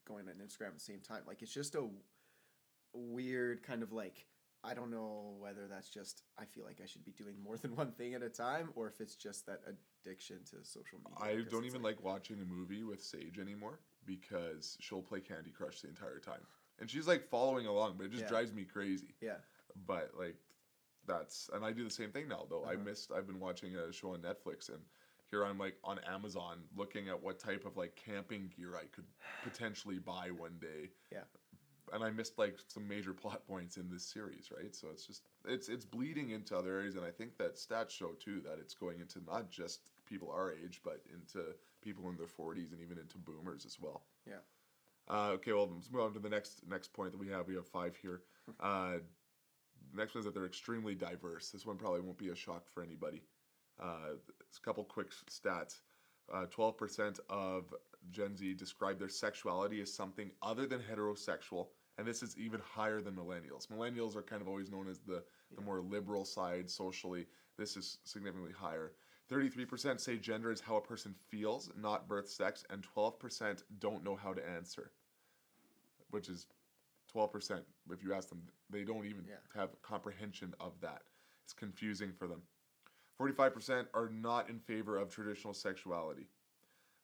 going 0.07 0.29
on 0.29 0.35
Instagram 0.37 0.69
at 0.69 0.75
the 0.75 0.81
same 0.81 1.01
time. 1.01 1.23
Like 1.27 1.43
it's 1.43 1.53
just 1.53 1.75
a 1.75 1.89
weird 2.93 3.63
kind 3.63 3.83
of 3.83 3.93
like 3.93 4.27
I 4.63 4.75
don't 4.75 4.91
know 4.91 5.37
whether 5.39 5.69
that's 5.69 5.89
just 5.89 6.23
I 6.39 6.45
feel 6.45 6.65
like 6.65 6.81
I 6.83 6.87
should 6.87 7.05
be 7.05 7.13
doing 7.13 7.37
more 7.43 7.57
than 7.63 7.77
one 7.77 7.93
thing 7.93 8.15
at 8.15 8.23
a 8.23 8.29
time, 8.31 8.71
or 8.75 8.89
if 8.89 9.01
it's 9.01 9.15
just 9.17 9.47
that 9.47 9.61
addiction 10.05 10.39
to 10.51 10.65
social 10.65 10.99
media. 10.99 11.41
I 11.41 11.49
don't 11.51 11.65
even 11.67 11.83
like 11.83 12.03
watching 12.03 12.41
a 12.41 12.45
movie 12.45 12.85
with 12.85 13.03
Sage 13.03 13.39
anymore 13.39 13.81
because 14.07 14.77
she'll 14.81 15.03
play 15.03 15.21
Candy 15.21 15.51
Crush 15.51 15.81
the 15.83 15.89
entire 15.89 16.19
time. 16.21 16.41
And 16.81 16.91
she's 16.91 17.07
like 17.07 17.29
following 17.29 17.67
along, 17.67 17.97
but 17.97 18.07
it 18.07 18.11
just 18.11 18.23
Yeah. 18.25 18.29
drives 18.29 18.53
me 18.53 18.65
crazy. 18.65 19.15
yeah 19.21 19.37
But 19.87 20.15
like 20.17 20.37
that's 21.07 21.49
and 21.53 21.65
I 21.65 21.73
do 21.73 21.85
the 21.85 21.91
same 21.91 22.11
thing 22.13 22.29
now 22.29 22.47
though. 22.49 22.65
I 22.65 22.75
Uh-huh. 22.75 22.85
missed 22.85 23.11
I've 23.13 23.27
been 23.27 23.41
watching 23.41 23.77
a 23.77 23.93
show 23.93 24.15
on 24.15 24.23
Netflix 24.23 24.69
and 24.69 24.85
here 25.31 25.45
I'm 25.45 25.59
like 25.59 25.79
on 25.85 25.99
Amazon 26.01 26.69
looking 26.75 27.09
at 27.09 27.21
what 27.21 27.39
type 27.39 27.65
of 27.65 27.77
like 27.77 27.95
camping 27.97 28.49
gear 28.49 28.77
I 28.77 28.87
could 28.87 29.07
potentially 29.43 29.99
buy 29.99 30.31
one 30.31 30.59
day. 30.59 30.91
Yeah. 31.13 31.25
And 31.93 32.05
I 32.05 32.11
missed 32.11 32.39
like 32.39 32.59
some 32.69 32.87
major 32.87 33.13
plot 33.13 33.47
points 33.47 33.77
in 33.77 33.91
this 33.91 34.05
series, 34.05 34.51
right? 34.51 34.75
So 34.75 34.89
it's 34.91 35.07
just 35.07 35.23
it's 35.45 35.69
it's 35.69 35.85
bleeding 35.85 36.31
into 36.31 36.57
other 36.57 36.77
areas 36.79 36.97
and 36.97 37.05
I 37.05 37.11
think 37.11 37.37
that 37.39 37.57
stats 37.57 37.91
show 37.91 38.13
too 38.15 38.41
that 38.43 38.59
it's 38.59 38.75
going 38.75 39.01
into 39.01 39.21
not 39.25 39.51
just 39.51 39.91
people 40.07 40.31
our 40.31 40.53
age, 40.53 40.81
but 40.85 41.03
into 41.13 41.55
people 41.81 42.09
in 42.11 42.17
their 42.17 42.27
forties 42.29 42.73
and 42.73 42.81
even 42.81 42.99
into 42.99 43.19
boomers 43.19 43.65
as 43.65 43.79
well. 43.81 44.05
Yeah. 44.27 44.41
Uh, 45.11 45.31
okay, 45.33 45.53
well 45.53 45.69
let's 45.75 45.91
move 45.91 46.03
on 46.03 46.13
to 46.13 46.21
the 46.21 46.29
next 46.29 46.63
next 46.69 46.93
point 46.93 47.11
that 47.13 47.19
we 47.19 47.29
have. 47.29 47.49
We 47.49 47.55
have 47.57 47.67
five 47.67 47.97
here. 47.97 48.23
Uh, 48.59 48.99
next 49.95 50.15
one 50.15 50.21
is 50.21 50.25
that 50.25 50.35
they're 50.35 50.47
extremely 50.47 50.95
diverse. 50.95 51.51
This 51.51 51.65
one 51.65 51.77
probably 51.77 52.01
won't 52.01 52.19
be 52.19 52.31
a 52.31 52.35
shock 52.35 52.69
for 52.69 52.83
anybody. 52.83 53.23
Uh, 53.81 54.15
it's 54.49 54.59
a 54.59 54.61
couple 54.61 54.83
quick 54.85 55.11
stats. 55.31 55.81
Uh, 56.33 56.47
Twelve 56.51 56.77
percent 56.77 57.21
of 57.29 57.73
Gen 58.11 58.37
Z 58.37 58.55
describe 58.55 58.99
their 58.99 59.09
sexuality 59.09 59.81
as 59.81 59.93
something 59.93 60.31
other 60.43 60.67
than 60.67 60.81
heterosexual, 60.81 61.69
and 61.99 62.07
this 62.07 62.23
is 62.23 62.37
even 62.37 62.61
higher 62.61 63.01
than 63.01 63.15
millennials. 63.15 63.69
Millennials 63.69 64.17
are 64.17 64.23
kind 64.23 64.43
of 64.43 64.49
always 64.49 64.71
known 64.71 64.89
as 64.89 64.99
the 65.01 65.23
the 65.55 65.63
more 65.63 65.81
liberal 65.81 66.25
side 66.25 66.69
socially. 66.69 67.27
This 67.57 67.77
is 67.77 67.99
significantly 68.05 68.53
higher. 68.57 68.93
Thirty-three 69.29 69.67
percent 69.67 70.01
say 70.01 70.17
gender 70.17 70.51
is 70.51 70.61
how 70.61 70.77
a 70.77 70.81
person 70.81 71.15
feels, 71.31 71.71
not 71.77 72.09
birth 72.09 72.29
sex, 72.29 72.65
and 72.71 72.83
twelve 72.83 73.19
percent 73.19 73.63
don't 73.79 74.03
know 74.05 74.17
how 74.17 74.33
to 74.33 74.49
answer, 74.49 74.91
which 76.11 76.29
is 76.29 76.47
twelve 77.09 77.33
percent. 77.33 77.65
If 77.91 78.03
you 78.03 78.15
ask 78.15 78.29
them, 78.29 78.43
they 78.71 78.85
don't 78.85 79.05
even 79.07 79.25
Yeah. 79.29 79.37
have 79.55 79.81
comprehension 79.83 80.55
of 80.61 80.81
that. 80.81 81.03
It's 81.45 81.53
confusing 81.53 82.13
for 82.13 82.27
them. 82.29 82.43
Forty-five 83.17 83.53
percent 83.53 83.89
are 83.95 84.09
not 84.09 84.49
in 84.49 84.59
favor 84.61 84.97
of 84.97 85.11
traditional 85.11 85.55
sexuality. 85.55 86.29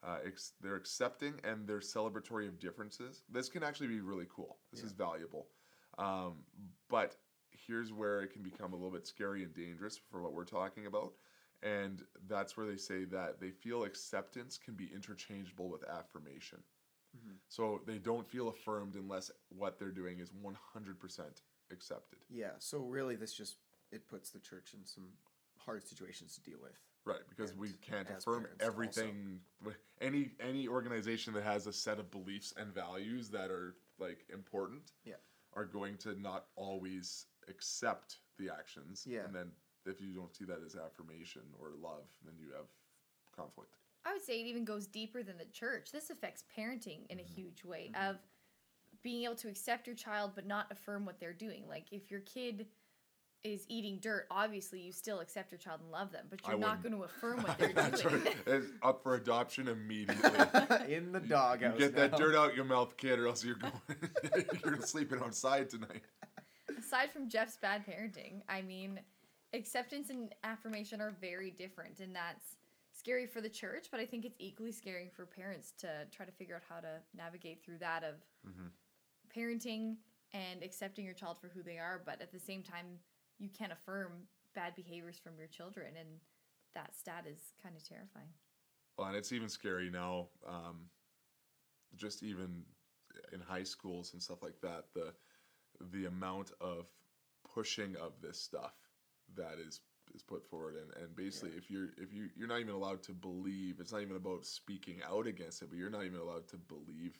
Uh, 0.03 0.19
ex- 0.25 0.53
they're 0.61 0.77
accepting 0.77 1.41
and 1.43 1.67
they're 1.67 1.81
celebratory 1.81 2.47
of 2.47 2.59
differences. 2.59 3.25
This 3.29 3.49
can 3.49 3.63
actually 3.63 3.89
be 3.89 4.01
really 4.01 4.27
cool. 4.29 4.59
This 4.71 4.81
Yeah. 4.81 4.87
is 4.87 4.93
valuable. 4.93 5.51
Um, 5.99 6.45
but 6.89 7.17
here's 7.51 7.93
where 7.93 8.21
it 8.21 8.29
can 8.29 8.43
become 8.43 8.73
a 8.73 8.77
little 8.77 8.91
bit 8.93 9.07
scary 9.07 9.43
and 9.43 9.53
dangerous 9.55 9.97
for 9.97 10.21
what 10.23 10.33
we're 10.35 10.45
talking 10.45 10.87
about. 10.87 11.15
And 11.63 12.07
that's 12.29 12.57
where 12.57 12.67
they 12.67 12.77
say 12.77 13.05
that 13.07 13.41
they 13.41 13.51
feel 13.51 13.85
acceptance 13.85 14.59
can 14.59 14.75
be 14.75 14.93
interchangeable 14.93 15.71
with 15.71 15.83
affirmation. 15.89 16.63
Mhm. 17.17 17.39
So 17.49 17.83
they 17.87 17.99
don't 17.99 18.29
feel 18.29 18.49
affirmed 18.49 18.97
unless 18.97 19.31
what 19.49 19.79
they're 19.79 19.91
doing 19.93 20.19
is 20.21 20.33
100% 20.33 21.43
accepted. 21.71 22.19
Yeah, 22.29 22.59
so 22.59 22.79
really, 22.81 23.17
this 23.17 23.35
just 23.35 23.59
it 23.91 24.07
puts 24.09 24.31
the 24.31 24.41
church 24.41 24.75
in 24.75 24.85
some 24.85 25.17
hard 25.59 25.87
situations 25.87 26.35
to 26.35 26.41
deal 26.43 26.61
with. 26.61 26.77
Right, 27.05 27.23
because 27.29 27.55
we 27.55 27.73
can't 27.75 28.09
affirm 28.11 28.43
parents 28.43 28.63
also. 28.65 28.73
everything. 28.73 29.45
Any 30.01 30.35
any 30.41 30.67
organization 30.69 31.33
that 31.35 31.45
has 31.45 31.67
a 31.69 31.73
set 31.73 31.99
of 32.01 32.11
beliefs 32.11 32.53
and 32.57 32.73
values 32.75 33.31
that 33.31 33.51
are 33.51 33.77
like 33.99 34.29
important, 34.29 34.93
Yeah. 35.05 35.17
are 35.53 35.65
going 35.65 35.97
to 35.99 36.15
not 36.17 36.49
always 36.57 37.27
accept 37.49 38.21
the 38.39 38.51
actions. 38.51 39.07
Yeah. 39.07 39.25
and 39.25 39.35
then 39.35 39.53
if 39.87 40.01
you 40.01 40.13
don't 40.15 40.35
see 40.35 40.45
that 40.47 40.61
as 40.63 40.75
affirmation 40.75 41.55
or 41.55 41.71
love, 41.77 42.09
then 42.23 42.37
you 42.39 42.51
have 42.53 42.69
conflict. 43.33 43.77
I 44.07 44.13
would 44.13 44.25
say 44.25 44.41
it 44.41 44.47
even 44.47 44.65
goes 44.65 44.87
deeper 44.87 45.23
than 45.23 45.37
the 45.37 45.47
church. 45.47 45.91
This 45.93 46.11
affects 46.11 46.45
parenting 46.57 47.07
in 47.11 47.19
a 47.19 47.23
mm-hmm. 47.23 47.35
huge 47.35 47.65
way 47.65 47.91
mm-hmm. 47.93 48.11
of 48.11 48.17
being 49.03 49.25
able 49.25 49.35
to 49.37 49.49
accept 49.49 49.87
your 49.87 49.97
child 49.97 50.33
but 50.35 50.47
not 50.47 50.67
affirm 50.71 51.05
what 51.05 51.19
they're 51.19 51.33
doing. 51.33 51.65
Like 51.69 51.87
if 51.91 52.11
your 52.11 52.21
kid 52.21 52.67
is 53.43 53.65
eating 53.69 53.99
dirt, 54.01 54.27
obviously 54.31 54.81
you 54.81 54.93
still 54.93 55.21
accept 55.21 55.53
your 55.53 55.59
child 55.59 55.81
and 55.83 55.91
love 55.91 56.13
them, 56.13 56.27
but 56.31 56.41
you're 56.47 56.59
not 56.59 56.83
wouldn't. 56.83 57.01
going 57.01 57.09
to 57.09 57.15
affirm 57.15 57.43
what 57.43 57.59
they're 57.59 57.73
That's 57.73 58.03
doing. 58.03 58.23
right. 58.23 58.37
It's 58.47 58.67
up 58.83 59.03
for 59.03 59.15
adoption 59.15 59.69
immediately. 59.69 60.31
in 60.95 61.13
the 61.13 61.21
doghouse. 61.21 61.75
you 61.75 61.87
get 61.87 61.97
that 61.97 62.17
dirt 62.17 62.37
out 62.37 62.55
your 62.55 62.65
mouth, 62.65 62.97
kid, 62.97 63.19
or 63.19 63.27
else 63.27 63.45
you're 63.45 63.57
going. 63.57 63.73
you're 64.65 64.81
sleeping 64.81 65.19
outside 65.21 65.69
tonight. 65.69 66.03
Aside 66.79 67.11
from 67.13 67.29
Jeff's 67.29 67.57
bad 67.57 67.85
parenting, 67.87 68.43
I 68.49 68.63
mean, 68.63 69.01
acceptance 69.53 70.11
and 70.11 70.35
affirmation 70.45 71.01
are 71.01 71.17
very 71.21 71.51
different, 71.51 72.01
and 72.01 72.15
that's 72.15 72.57
scary 73.07 73.27
for 73.27 73.41
the 73.41 73.49
church, 73.49 73.87
but 73.93 74.01
I 74.01 74.07
think 74.07 74.25
it's 74.25 74.35
equally 74.41 74.73
scary 74.73 75.09
for 75.15 75.27
parents 75.27 75.73
to 75.79 75.87
try 76.11 76.27
to 76.27 76.33
figure 76.33 76.57
out 76.57 76.63
how 76.69 76.81
to 76.81 76.99
navigate 77.17 77.65
through 77.65 77.79
that 77.79 78.03
of 78.03 78.17
parenting 79.35 79.95
and 80.33 80.65
accepting 80.65 81.05
your 81.05 81.15
child 81.15 81.39
for 81.41 81.49
who 81.49 81.63
they 81.63 81.79
are, 81.79 82.03
but 82.05 82.21
at 82.21 82.33
the 82.33 82.41
same 82.41 82.65
time, 82.65 82.99
you 83.39 83.49
can't 83.49 83.71
affirm 83.71 84.13
bad 84.57 84.75
behaviors 84.75 85.19
from 85.19 85.39
your 85.39 85.47
children, 85.47 85.93
and 85.97 86.09
that 86.75 86.97
stat 86.97 87.27
is 87.31 87.39
kind 87.63 87.77
of 87.77 87.89
terrifying. 87.89 88.27
Well, 88.99 89.07
and 89.07 89.17
it's 89.17 89.31
even 89.31 89.49
scary 89.49 89.89
now. 89.89 90.27
Um, 90.47 90.91
just 91.95 92.25
even 92.25 92.65
in 93.33 93.41
high 93.41 93.63
schools 93.63 94.15
and 94.15 94.23
stuff 94.23 94.43
like 94.43 94.61
that, 94.63 94.87
the 94.95 95.13
the 95.93 96.07
amount 96.07 96.51
of 96.61 96.87
pushing 97.55 97.95
of 97.97 98.13
this 98.21 98.41
stuff 98.41 98.75
that 99.37 99.59
is 99.65 99.81
is 100.15 100.23
put 100.23 100.45
forward, 100.45 100.77
and, 100.77 101.03
and 101.03 101.15
basically, 101.17 101.51
if 101.57 101.71
you're 101.71 101.91
if 101.99 102.13
you 102.13 102.29
you're 102.37 102.49
not 102.49 102.61
even 102.61 102.75
allowed 102.75 103.03
to 103.05 103.13
believe, 103.13 103.81
it's 103.81 103.93
not 103.93 104.03
even 104.03 104.17
about 104.17 104.45
speaking 104.45 105.01
out 105.09 105.27
against 105.27 105.63
it, 105.63 105.71
but 105.71 105.79
you're 105.79 105.91
not 105.91 106.05
even 106.05 106.21
allowed 106.21 106.49
to 106.49 106.57
believe 106.57 107.19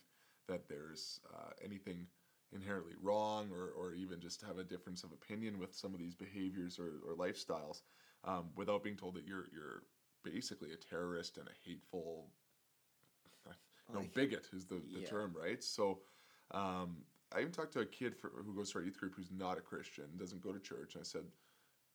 that 0.49 0.69
there's 0.69 1.21
uh, 1.35 1.51
anything 1.65 2.07
inherently 2.53 2.95
wrong 3.03 3.51
or, 3.53 3.71
or 3.71 3.93
even 3.95 4.21
just 4.21 4.41
have 4.43 4.59
a 4.59 4.65
difference 4.65 5.03
of 5.05 5.13
opinion 5.13 5.59
with 5.59 5.75
some 5.75 5.93
of 5.93 5.99
these 6.01 6.15
behaviors 6.15 6.79
or, 6.79 7.01
or 7.09 7.17
lifestyles 7.17 7.83
um, 8.25 8.47
without 8.57 8.83
being 8.85 8.97
told 8.97 9.15
that 9.15 9.27
you're 9.27 9.47
you're 9.53 9.83
basically 10.23 10.73
a 10.73 10.77
terrorist 10.77 11.37
and 11.39 11.49
a 11.49 11.69
hateful 11.69 12.29
no 13.93 14.01
Like, 14.01 14.15
bigot 14.15 14.47
is 14.53 14.67
the, 14.67 14.81
the 14.93 15.01
yeah. 15.01 15.07
term 15.09 15.35
right? 15.39 15.63
So 15.63 16.01
um, 16.53 17.05
i 17.35 17.41
even 17.41 17.53
talked 17.53 17.73
to 17.73 17.81
a 17.81 17.87
kid 17.87 18.17
for, 18.17 18.31
who 18.45 18.55
goes 18.55 18.71
to 18.71 18.79
our 18.79 18.85
youth 18.85 18.99
group 18.99 19.15
who's 19.17 19.33
not 19.33 19.59
a 19.59 19.61
christian 19.61 20.05
doesn't 20.17 20.41
go 20.41 20.53
to 20.53 20.61
church 20.61 20.95
and 20.95 21.01
i 21.03 21.05
said 21.05 21.23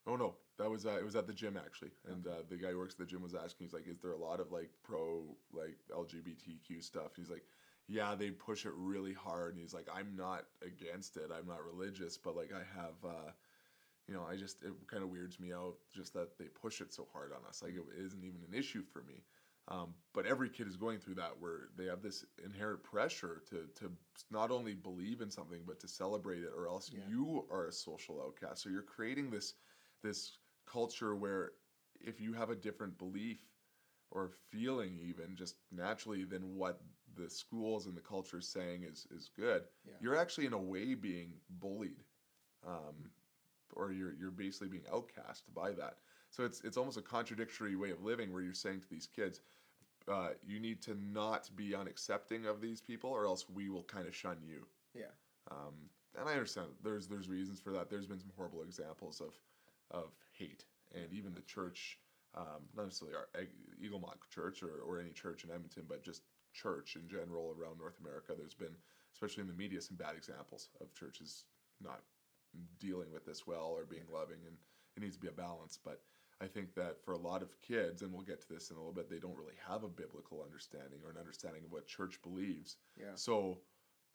oh 0.05 0.15
no 0.17 0.35
was 0.71 0.85
uh, 0.85 0.97
it 0.97 1.03
was 1.05 1.15
at 1.15 1.27
the 1.27 1.33
gym 1.33 1.57
actually. 1.57 1.91
And 2.09 2.25
uh, 2.27 2.43
the 2.49 2.57
guy 2.57 2.69
who 2.71 2.77
works 2.79 2.93
at 2.95 2.99
the 2.99 3.05
gym 3.05 3.21
was 3.21 3.35
asking 3.35 3.67
he's 3.67 3.73
like 3.73 3.87
is 3.87 3.99
there 3.99 4.11
a 4.13 4.17
lot 4.17 4.39
of 4.39 4.51
like 4.51 4.69
pro 4.83 5.23
like 5.53 5.77
lgbtq 5.91 6.83
stuff? 6.83 7.11
He's 7.15 7.29
like 7.29 7.43
yeah 7.87 8.15
they 8.15 8.31
push 8.31 8.65
it 8.65 8.73
really 8.75 9.13
hard. 9.13 9.53
And 9.53 9.61
he's 9.61 9.73
like 9.73 9.87
i'm 9.93 10.15
not 10.15 10.45
against 10.65 11.17
it. 11.17 11.29
I'm 11.37 11.47
not 11.47 11.63
religious 11.65 12.17
but 12.17 12.35
like 12.35 12.51
i 12.53 12.63
have 12.79 12.95
uh 13.05 13.31
you 14.07 14.13
know 14.13 14.25
i 14.29 14.35
just 14.35 14.63
it 14.63 14.71
kind 14.87 15.03
of 15.03 15.09
weirds 15.09 15.39
me 15.39 15.53
out 15.53 15.75
just 15.93 16.13
that 16.13 16.37
they 16.37 16.45
push 16.45 16.81
it 16.81 16.93
so 16.93 17.07
hard 17.13 17.31
on 17.31 17.47
us. 17.47 17.61
Like 17.63 17.73
it 17.73 17.83
isn't 18.05 18.23
even 18.23 18.41
an 18.47 18.53
issue 18.57 18.83
for 18.83 19.03
me. 19.03 19.23
Um, 19.67 19.93
but 20.13 20.25
every 20.25 20.49
kid 20.49 20.67
is 20.67 20.75
going 20.75 20.99
through 20.99 21.15
that 21.15 21.39
where 21.39 21.69
they 21.77 21.85
have 21.85 22.01
this 22.01 22.25
inherent 22.43 22.83
pressure 22.83 23.43
to 23.49 23.67
to 23.75 23.91
not 24.31 24.51
only 24.51 24.73
believe 24.73 25.21
in 25.21 25.29
something 25.29 25.61
but 25.65 25.79
to 25.81 25.87
celebrate 25.87 26.43
it 26.43 26.51
or 26.55 26.67
else 26.67 26.91
Yeah. 26.91 27.01
you 27.07 27.45
are 27.51 27.67
a 27.67 27.71
social 27.71 28.21
outcast. 28.21 28.63
So 28.63 28.69
you're 28.69 28.81
creating 28.81 29.29
this 29.29 29.53
this 30.03 30.39
culture 30.65 31.15
where 31.15 31.51
if 31.99 32.19
you 32.19 32.33
have 32.33 32.49
a 32.49 32.55
different 32.55 32.97
belief 32.97 33.39
or 34.11 34.31
feeling 34.49 34.97
even 35.01 35.35
just 35.35 35.55
naturally 35.71 36.23
than 36.23 36.55
what 36.55 36.81
the 37.15 37.29
schools 37.29 37.85
and 37.87 37.95
the 37.95 38.01
culture 38.01 38.39
is 38.39 38.47
saying 38.47 38.83
is 38.83 39.07
is 39.15 39.29
good 39.35 39.63
Yeah. 39.85 39.93
you're 40.01 40.15
actually 40.17 40.45
in 40.47 40.53
a 40.53 40.57
way 40.61 40.95
being 40.95 41.33
bullied 41.49 42.03
um, 42.65 43.11
or 43.73 43.91
you're 43.91 44.13
you're 44.13 44.31
basically 44.31 44.67
being 44.69 44.83
outcast 44.93 45.43
by 45.53 45.71
that 45.71 45.97
so 46.29 46.43
it's 46.45 46.61
it's 46.61 46.77
almost 46.77 46.97
a 46.97 47.01
contradictory 47.01 47.75
way 47.75 47.91
of 47.91 48.03
living 48.03 48.31
where 48.33 48.41
you're 48.41 48.53
saying 48.53 48.81
to 48.81 48.89
these 48.89 49.07
kids 49.07 49.41
uh, 50.07 50.29
you 50.45 50.59
need 50.59 50.81
to 50.81 50.95
not 50.95 51.49
be 51.55 51.69
unaccepting 51.71 52.45
of 52.49 52.59
these 52.59 52.81
people 52.81 53.09
or 53.09 53.25
else 53.25 53.45
we 53.49 53.69
will 53.69 53.83
kind 53.83 54.07
of 54.07 54.15
shun 54.15 54.37
you 54.43 54.65
Yeah. 54.93 55.11
um, 55.51 55.89
and 56.19 56.27
I 56.27 56.33
understand 56.33 56.67
there's 56.83 57.07
there's 57.07 57.29
reasons 57.29 57.59
for 57.61 57.71
that. 57.71 57.89
There's 57.89 58.05
been 58.05 58.19
some 58.19 58.31
horrible 58.35 58.63
examples 58.63 59.21
of 59.21 59.33
of 59.91 60.11
hate, 60.37 60.65
and 60.93 61.11
even 61.13 61.33
the 61.33 61.41
church, 61.41 61.99
um, 62.35 62.67
not 62.75 62.85
necessarily 62.85 63.15
our 63.15 63.27
Eg- 63.39 63.49
Eaglemont 63.83 64.17
Church 64.33 64.63
or, 64.63 64.81
or 64.85 64.99
any 64.99 65.11
church 65.11 65.43
in 65.43 65.51
Edmonton, 65.51 65.83
but 65.87 66.03
just 66.03 66.23
church 66.53 66.95
in 66.95 67.07
general 67.07 67.55
around 67.57 67.77
North 67.77 67.99
America. 67.99 68.33
There's 68.37 68.53
been, 68.53 68.75
especially 69.13 69.41
in 69.41 69.47
the 69.47 69.53
media, 69.53 69.81
some 69.81 69.97
bad 69.97 70.15
examples 70.15 70.69
of 70.79 70.93
churches 70.93 71.45
not 71.81 72.01
dealing 72.79 73.11
with 73.11 73.25
this 73.25 73.47
well 73.47 73.73
or 73.75 73.85
being 73.85 74.07
loving, 74.11 74.39
and 74.45 74.55
it 74.95 75.01
needs 75.01 75.15
to 75.15 75.21
be 75.21 75.27
a 75.27 75.31
balance. 75.31 75.77
But 75.83 76.01
I 76.41 76.47
think 76.47 76.73
that 76.75 77.03
for 77.03 77.13
a 77.13 77.17
lot 77.17 77.41
of 77.41 77.59
kids, 77.61 78.01
and 78.01 78.11
we'll 78.11 78.23
get 78.23 78.41
to 78.41 78.49
this 78.49 78.71
in 78.71 78.75
a 78.75 78.79
little 78.79 78.93
bit, 78.93 79.09
they 79.09 79.19
don't 79.19 79.37
really 79.37 79.59
have 79.67 79.83
a 79.83 79.87
biblical 79.87 80.41
understanding 80.43 80.99
or 81.03 81.11
an 81.11 81.17
understanding 81.17 81.63
of 81.65 81.71
what 81.71 81.87
church 81.87 82.19
believes. 82.23 82.77
Yeah. 82.99 83.15
So 83.15 83.59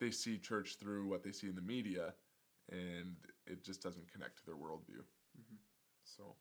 they 0.01 0.11
see 0.11 0.39
church 0.39 0.77
through 0.79 1.09
what 1.09 1.23
they 1.23 1.33
see 1.33 1.49
in 1.49 1.55
the 1.55 1.63
media, 1.63 2.15
and 2.71 3.17
it 3.47 3.65
just 3.65 3.83
doesn't 3.83 4.11
connect 4.13 4.39
to 4.39 4.47
their 4.47 4.57
worldview. 4.57 5.03
So, 6.17 6.35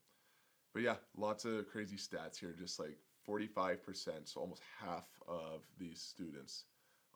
but 0.74 0.82
yeah, 0.84 0.96
lots 1.18 1.46
of 1.46 1.68
crazy 1.70 1.98
stats 1.98 2.38
here. 2.40 2.56
Just 2.58 2.80
like 2.80 2.98
45%, 3.28 3.78
so 4.26 4.40
almost 4.42 4.62
half 4.80 5.08
of 5.28 5.62
these 5.78 6.00
students 6.02 6.66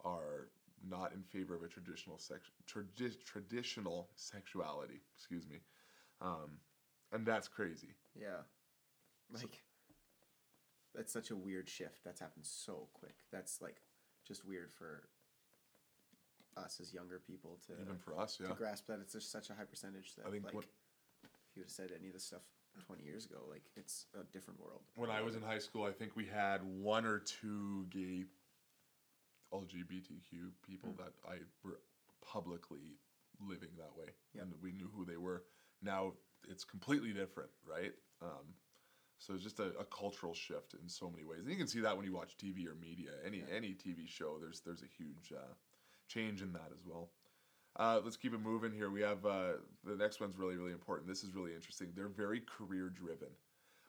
are 0.04 0.50
not 0.88 1.14
in 1.14 1.24
favor 1.24 1.56
of 1.56 1.64
a 1.64 1.68
traditional 1.68 2.18
sex, 2.18 2.50
tradi- 2.68 3.24
traditional 3.26 4.10
sexuality. 4.16 5.02
Excuse 5.16 5.48
me, 5.48 5.58
um, 6.22 6.60
and 7.12 7.26
that's 7.26 7.48
crazy. 7.48 7.96
Yeah. 8.20 8.42
Like 9.34 9.62
that's 10.96 11.14
such 11.14 11.30
a 11.30 11.36
weird 11.36 11.70
shift. 11.70 12.04
That's 12.04 12.20
happened 12.20 12.46
so 12.46 12.88
quick. 12.94 13.16
That's 13.32 13.62
like 13.62 13.78
just 14.28 14.46
weird 14.46 14.72
for 14.74 15.04
us 16.58 16.80
as 16.82 16.94
younger 16.94 17.22
people 17.26 17.60
to 17.68 17.74
Even 17.82 17.98
for 17.98 18.20
us, 18.20 18.40
yeah. 18.42 18.48
to 18.48 18.54
grasp 18.56 18.88
that 18.88 19.00
it's 19.00 19.14
just 19.14 19.32
such 19.32 19.50
a 19.50 19.54
high 19.54 19.66
percentage 19.66 20.16
that 20.16 20.26
I 20.26 20.32
think 20.32 20.46
like 20.46 20.54
what- 20.56 20.66
you 21.60 21.64
would 21.64 21.68
have 21.68 21.72
said 21.76 21.92
any 21.98 22.08
of 22.08 22.14
this 22.14 22.24
stuff 22.24 22.42
20 22.88 23.04
years 23.04 23.26
ago, 23.26 23.40
like 23.52 23.64
it's 23.76 24.06
a 24.20 24.24
different 24.32 24.60
world. 24.62 24.80
When 24.96 25.10
I 25.10 25.22
was 25.22 25.36
in 25.36 25.42
high 25.42 25.60
school, 25.60 25.84
I 25.84 25.92
think 25.92 26.16
we 26.16 26.26
had 26.26 26.64
one 26.64 27.06
or 27.06 27.20
two 27.20 27.86
gay 27.90 28.24
LGBTQ 29.54 30.52
people 30.66 30.94
that 30.98 31.12
I 31.28 31.40
were 31.66 31.80
publicly 32.26 32.98
living 33.46 33.70
that 33.78 33.96
way, 33.98 34.08
Yep. 34.34 34.44
and 34.44 34.54
we 34.62 34.72
knew 34.72 34.90
who 34.96 35.04
they 35.06 35.18
were. 35.18 35.44
Now 35.82 36.14
it's 36.48 36.64
completely 36.64 37.12
different, 37.12 37.50
right? 37.66 37.92
Um, 38.22 38.54
so 39.18 39.34
it's 39.34 39.44
just 39.44 39.60
a, 39.60 39.74
a 39.78 39.84
cultural 39.86 40.34
shift 40.34 40.76
in 40.82 40.88
so 40.88 41.10
many 41.10 41.26
ways, 41.26 41.42
and 41.42 41.50
you 41.50 41.58
can 41.58 41.68
see 41.68 41.82
that 41.82 41.96
when 41.98 42.06
you 42.06 42.14
watch 42.14 42.38
TV 42.38 42.66
or 42.68 42.76
media, 42.76 43.10
any 43.26 43.40
Yeah. 43.40 43.54
any 43.54 43.74
TV 43.74 44.08
show. 44.08 44.38
There's 44.40 44.62
there's 44.62 44.84
a 44.84 44.88
huge 44.98 45.34
uh, 45.36 45.54
change 46.08 46.42
in 46.42 46.54
that 46.54 46.70
as 46.72 46.86
well. 46.86 47.10
Uh, 47.78 48.02
let's 48.04 48.18
keep 48.18 48.34
it 48.34 48.42
moving 48.42 48.72
here. 48.74 48.90
We 48.90 49.02
have 49.02 49.26
uh, 49.26 49.54
the 49.86 49.96
next 49.96 50.20
one's 50.20 50.38
really 50.38 50.56
really 50.58 50.72
important. 50.72 51.08
This 51.08 51.24
is 51.24 51.34
really 51.36 51.54
interesting. 51.54 51.90
They're 51.96 52.08
very 52.08 52.42
career 52.42 52.90
driven, 52.90 53.30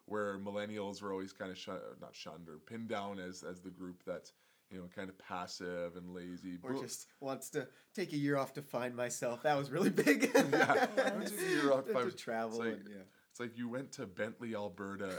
where 0.07 0.39
millennials 0.39 1.03
were 1.03 1.13
always 1.13 1.33
kind 1.33 1.51
of 1.51 1.59
shun- 1.59 1.81
not 2.01 2.15
shunned 2.15 2.49
or 2.49 2.59
pinned 2.59 2.89
down 2.89 3.19
as 3.19 3.43
as 3.43 3.61
the 3.61 3.71
group 3.71 4.03
that's 4.07 4.33
you 4.71 4.79
know 4.79 4.85
kind 4.95 5.09
of 5.09 5.19
passive 5.19 5.97
and 5.97 6.15
lazy. 6.15 6.59
or 6.63 6.75
just 6.81 7.07
wants 7.21 7.51
to 7.51 7.67
take 7.95 8.13
a 8.13 8.17
year 8.17 8.37
off 8.37 8.53
to 8.55 8.63
find 8.63 8.95
myself. 8.95 9.43
That 9.43 9.57
was 9.59 9.71
really 9.71 9.91
big. 9.91 10.31
Yeah. 10.53 10.87
Year 11.49 11.73
off 11.73 11.87
to 11.87 11.93
to 11.93 11.99
find- 11.99 12.17
travel 12.17 12.51
it's 12.51 12.59
like- 12.59 12.69
and, 12.81 12.89
yeah. 12.89 13.03
It's 13.33 13.39
like 13.39 13.57
you 13.57 13.69
went 13.69 13.93
to 13.93 14.07
Bentley, 14.07 14.57
Alberta, 14.57 15.13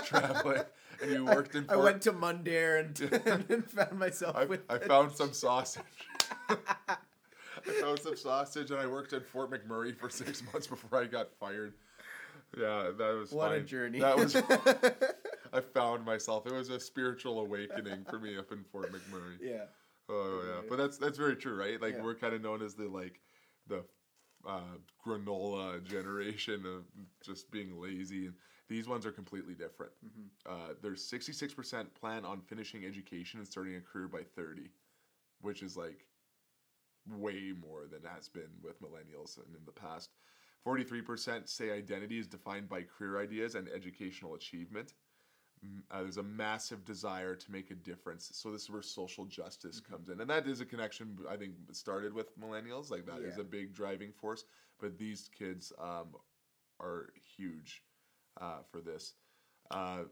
traveling, 0.04 0.62
and 1.00 1.10
you 1.12 1.24
worked 1.24 1.54
in. 1.54 1.64
I 1.68 1.74
Fort- 1.74 1.84
went 1.84 2.02
to 2.02 2.12
Mundare 2.12 2.80
and, 2.80 3.48
and 3.48 3.64
found 3.64 3.96
myself 3.96 4.34
I, 4.34 4.44
with 4.44 4.62
I 4.68 4.78
found 4.78 5.12
some 5.12 5.32
sausage. 5.32 5.84
I 7.68 7.80
found 7.80 7.98
some 8.00 8.16
sausage, 8.16 8.70
and 8.70 8.80
I 8.80 8.86
worked 8.86 9.12
at 9.12 9.24
Fort 9.26 9.50
McMurray 9.50 9.96
for 9.96 10.10
six 10.10 10.42
months 10.52 10.66
before 10.66 11.00
I 11.00 11.06
got 11.06 11.28
fired. 11.38 11.74
Yeah, 12.56 12.90
that 12.98 13.14
was 13.14 13.32
what 13.32 13.52
a 13.52 13.60
journey. 13.60 14.00
That 14.00 14.16
was. 14.16 14.36
I 15.54 15.60
found 15.60 16.04
myself. 16.04 16.46
It 16.46 16.52
was 16.52 16.68
a 16.70 16.80
spiritual 16.80 17.40
awakening 17.40 18.04
for 18.08 18.18
me 18.18 18.36
up 18.38 18.52
in 18.52 18.64
Fort 18.72 18.90
McMurray. 18.92 19.36
yeah. 19.40 19.64
Oh 20.08 20.42
yeah, 20.46 20.60
but 20.68 20.76
that's 20.76 20.98
that's 20.98 21.16
very 21.16 21.36
true, 21.36 21.54
right? 21.58 21.80
Like 21.80 21.94
Yeah. 21.94 22.02
we're 22.02 22.14
kind 22.16 22.34
of 22.34 22.42
known 22.42 22.60
as 22.62 22.74
the 22.74 22.88
like 22.88 23.20
the 23.68 23.84
uh, 24.46 24.60
granola 25.06 25.82
generation 25.84 26.66
of 26.66 26.84
just 27.24 27.50
being 27.50 27.80
lazy, 27.80 28.26
and 28.26 28.34
These 28.68 28.88
ones 28.88 29.06
are 29.06 29.12
completely 29.12 29.54
different. 29.54 29.92
Mhm. 30.04 30.28
Uh, 30.44 30.74
there's 30.82 31.02
66% 31.08 31.94
plan 31.94 32.24
on 32.24 32.40
finishing 32.40 32.84
education 32.84 33.38
and 33.38 33.46
starting 33.46 33.76
a 33.76 33.80
career 33.80 34.08
by 34.08 34.22
30, 34.34 34.70
which 35.42 35.62
is 35.62 35.76
like 35.76 36.04
way 37.10 37.52
more 37.58 37.86
than 37.90 38.02
has 38.14 38.28
been 38.28 38.50
with 38.62 38.80
millennials 38.82 39.36
and 39.38 39.54
in 39.56 39.64
the 39.64 39.72
past. 39.72 40.10
43% 40.66 41.48
say 41.48 41.70
identity 41.72 42.18
is 42.18 42.28
defined 42.28 42.68
by 42.68 42.82
career 42.82 43.20
ideas 43.20 43.54
and 43.56 43.68
educational 43.68 44.34
achievement. 44.34 44.94
Uh, 45.90 46.02
there's 46.02 46.16
a 46.16 46.22
massive 46.22 46.84
desire 46.84 47.36
to 47.36 47.52
make 47.52 47.70
a 47.70 47.74
difference. 47.74 48.30
So 48.32 48.50
this 48.50 48.62
is 48.62 48.70
where 48.70 48.82
social 48.82 49.24
justice 49.26 49.78
comes 49.80 50.08
in, 50.08 50.20
and 50.20 50.28
that 50.28 50.48
is 50.48 50.60
a 50.60 50.64
connection. 50.64 51.16
I 51.30 51.36
think 51.36 51.52
started 51.70 52.12
with 52.12 52.36
millennials. 52.38 52.90
Like 52.90 53.06
that 53.06 53.20
is 53.20 53.36
Yeah. 53.36 53.42
a 53.42 53.44
big 53.44 53.72
driving 53.72 54.12
force. 54.12 54.44
But 54.80 54.98
these 54.98 55.28
kids 55.28 55.72
um, 55.78 56.16
are 56.80 57.12
huge 57.36 57.84
uh, 58.40 58.62
for 58.72 58.80
this. 58.80 59.14
Uh, 59.70 60.04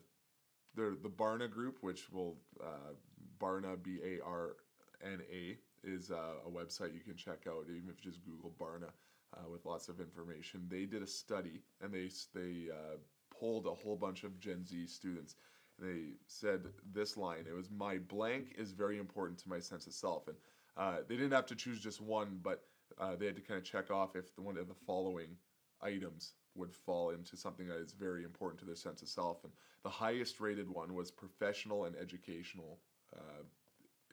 the 0.75 0.97
the 1.03 1.11
Barna 1.11 1.51
Group, 1.51 1.79
which 1.81 2.11
will 2.13 2.39
uh, 2.63 2.95
Barna 3.41 3.83
B 3.83 3.99
A 4.05 4.21
R 4.25 4.57
N 5.03 5.21
A 5.33 5.59
is 5.85 6.11
uh, 6.11 6.47
a 6.47 6.51
website 6.51 6.95
you 6.95 7.01
can 7.01 7.17
check 7.17 7.47
out. 7.49 7.67
Even 7.69 7.91
if 7.91 8.05
you 8.05 8.11
just 8.11 8.25
Google 8.25 8.53
Barna 8.61 8.91
uh, 9.37 9.49
with 9.51 9.65
lots 9.65 9.89
of 9.89 10.01
information, 10.01 10.67
they 10.69 10.85
did 10.85 11.03
a 11.03 11.07
study 11.07 11.63
and 11.81 11.93
they 11.93 12.09
they 12.35 12.69
uh, 12.71 12.97
polled 13.31 13.67
a 13.67 13.75
whole 13.75 13.97
bunch 13.97 14.25
of 14.25 14.39
Gen 14.41 14.65
Z 14.65 14.87
students. 14.87 15.37
They 15.79 16.15
said 16.27 16.65
this 16.93 17.17
line: 17.17 17.47
"It 17.49 17.55
was 17.55 17.71
my 17.71 17.99
blank 17.99 18.55
is 18.59 18.73
very 18.73 18.99
important 18.99 19.39
to 19.41 19.49
my 19.49 19.61
sense 19.61 19.87
of 19.87 19.95
self." 19.95 20.29
And 20.29 20.37
uh, 20.77 20.99
they 21.09 21.17
didn't 21.17 21.33
have 21.33 21.47
to 21.47 21.55
choose 21.55 21.81
just 21.81 22.01
one, 22.01 22.39
but 22.43 22.65
uh, 22.99 23.17
they 23.17 23.27
had 23.27 23.37
to 23.37 23.43
kind 23.43 23.59
of 23.59 23.65
check 23.65 23.91
off 23.91 24.17
if 24.17 24.35
the 24.35 24.43
one 24.43 24.59
of 24.59 24.69
the 24.69 24.75
following 24.87 25.37
items 25.83 26.35
would 26.55 26.75
fall 26.75 27.11
into 27.11 27.37
something 27.37 27.69
that 27.69 27.79
is 27.79 27.93
very 27.93 28.25
important 28.25 28.59
to 28.61 28.67
their 28.67 28.75
sense 28.75 29.03
of 29.03 29.09
self. 29.09 29.45
And 29.45 29.53
the 29.83 29.91
highest 29.91 30.41
rated 30.41 30.69
one 30.69 30.95
was 30.95 31.11
professional 31.11 31.85
and 31.85 31.97
educational 31.97 32.81
uh, 33.17 33.43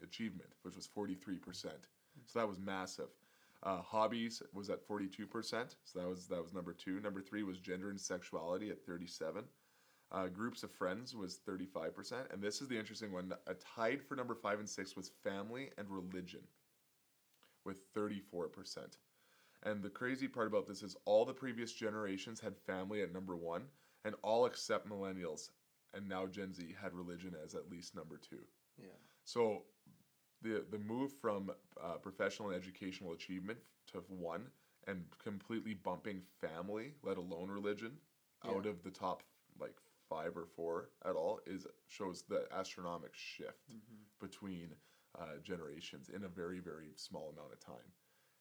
achievement, 0.04 0.50
which 0.64 0.76
was 0.76 0.88
43%. 0.88 1.66
So 2.26 2.40
that 2.40 2.48
was 2.48 2.60
massive. 2.60 3.10
Uh, 3.64 3.82
hobbies 3.82 4.42
was 4.54 4.70
at 4.70 4.88
42%. 4.88 5.76
So 5.84 6.00
that 6.00 6.08
was 6.08 6.28
that 6.28 6.42
was 6.42 6.54
number 6.54 6.74
two. 6.74 7.00
Number 7.00 7.22
three 7.22 7.44
was 7.44 7.60
gender 7.60 7.90
and 7.90 8.00
sexuality 8.00 8.70
at 8.70 8.86
37. 8.86 9.44
Uh, 10.10 10.28
groups 10.28 10.64
of 10.64 10.72
friends 10.72 11.16
was 11.16 11.40
35%. 11.48 12.32
And 12.32 12.42
this 12.42 12.62
is 12.62 12.68
the 12.68 12.78
interesting 12.78 13.12
one. 13.12 13.34
A 13.48 13.56
tied 13.56 14.02
for 14.02 14.16
number 14.16 14.36
five 14.36 14.60
and 14.60 14.70
six 14.70 14.96
was 14.96 15.12
family 15.24 15.72
and 15.78 15.90
religion 15.90 16.42
with 17.66 17.94
34%. 17.94 18.98
And 19.64 19.84
the 19.84 19.90
crazy 19.90 20.28
part 20.28 20.48
about 20.48 20.68
this 20.68 20.84
is 20.84 20.96
all 21.06 21.26
the 21.26 21.34
previous 21.34 21.74
generations 21.74 22.40
had 22.40 22.56
family 22.56 23.02
at 23.02 23.12
number 23.12 23.36
one, 23.36 23.64
and 24.06 24.16
all 24.22 24.46
except 24.46 24.88
millennials, 24.88 25.50
and 25.94 26.08
now 26.08 26.26
Gen 26.28 26.54
Z 26.54 26.76
had 26.80 26.94
religion 26.94 27.36
as 27.44 27.56
at 27.56 27.70
least 27.70 27.96
number 27.96 28.18
two. 28.18 28.44
Yeah. 28.78 28.96
So 29.26 29.64
the 30.42 30.66
the 30.70 30.78
move 30.80 31.12
from 31.14 31.52
uh, 31.82 31.98
professional 31.98 32.50
and 32.50 32.58
educational 32.58 33.14
achievement 33.14 33.60
to 33.88 34.00
one 34.08 34.48
and 34.88 35.06
completely 35.18 35.74
bumping 35.74 36.22
family, 36.22 36.94
let 37.04 37.18
alone 37.18 37.50
religion, 37.50 38.00
out 38.46 38.66
of 38.66 38.84
the 38.84 38.92
top 38.92 39.24
like 39.60 39.76
five 40.10 40.38
or 40.38 40.46
four 40.46 40.90
at 41.06 41.16
all 41.16 41.40
is 41.46 41.68
shows 41.88 42.24
the 42.24 42.46
astronomic 42.52 43.14
shift 43.14 43.76
between 44.20 44.76
uh, 45.18 45.38
generations 45.42 46.10
in 46.10 46.24
a 46.24 46.28
very 46.28 46.60
very 46.60 46.92
small 46.96 47.30
amount 47.30 47.54
of 47.54 47.60
time. 47.60 47.92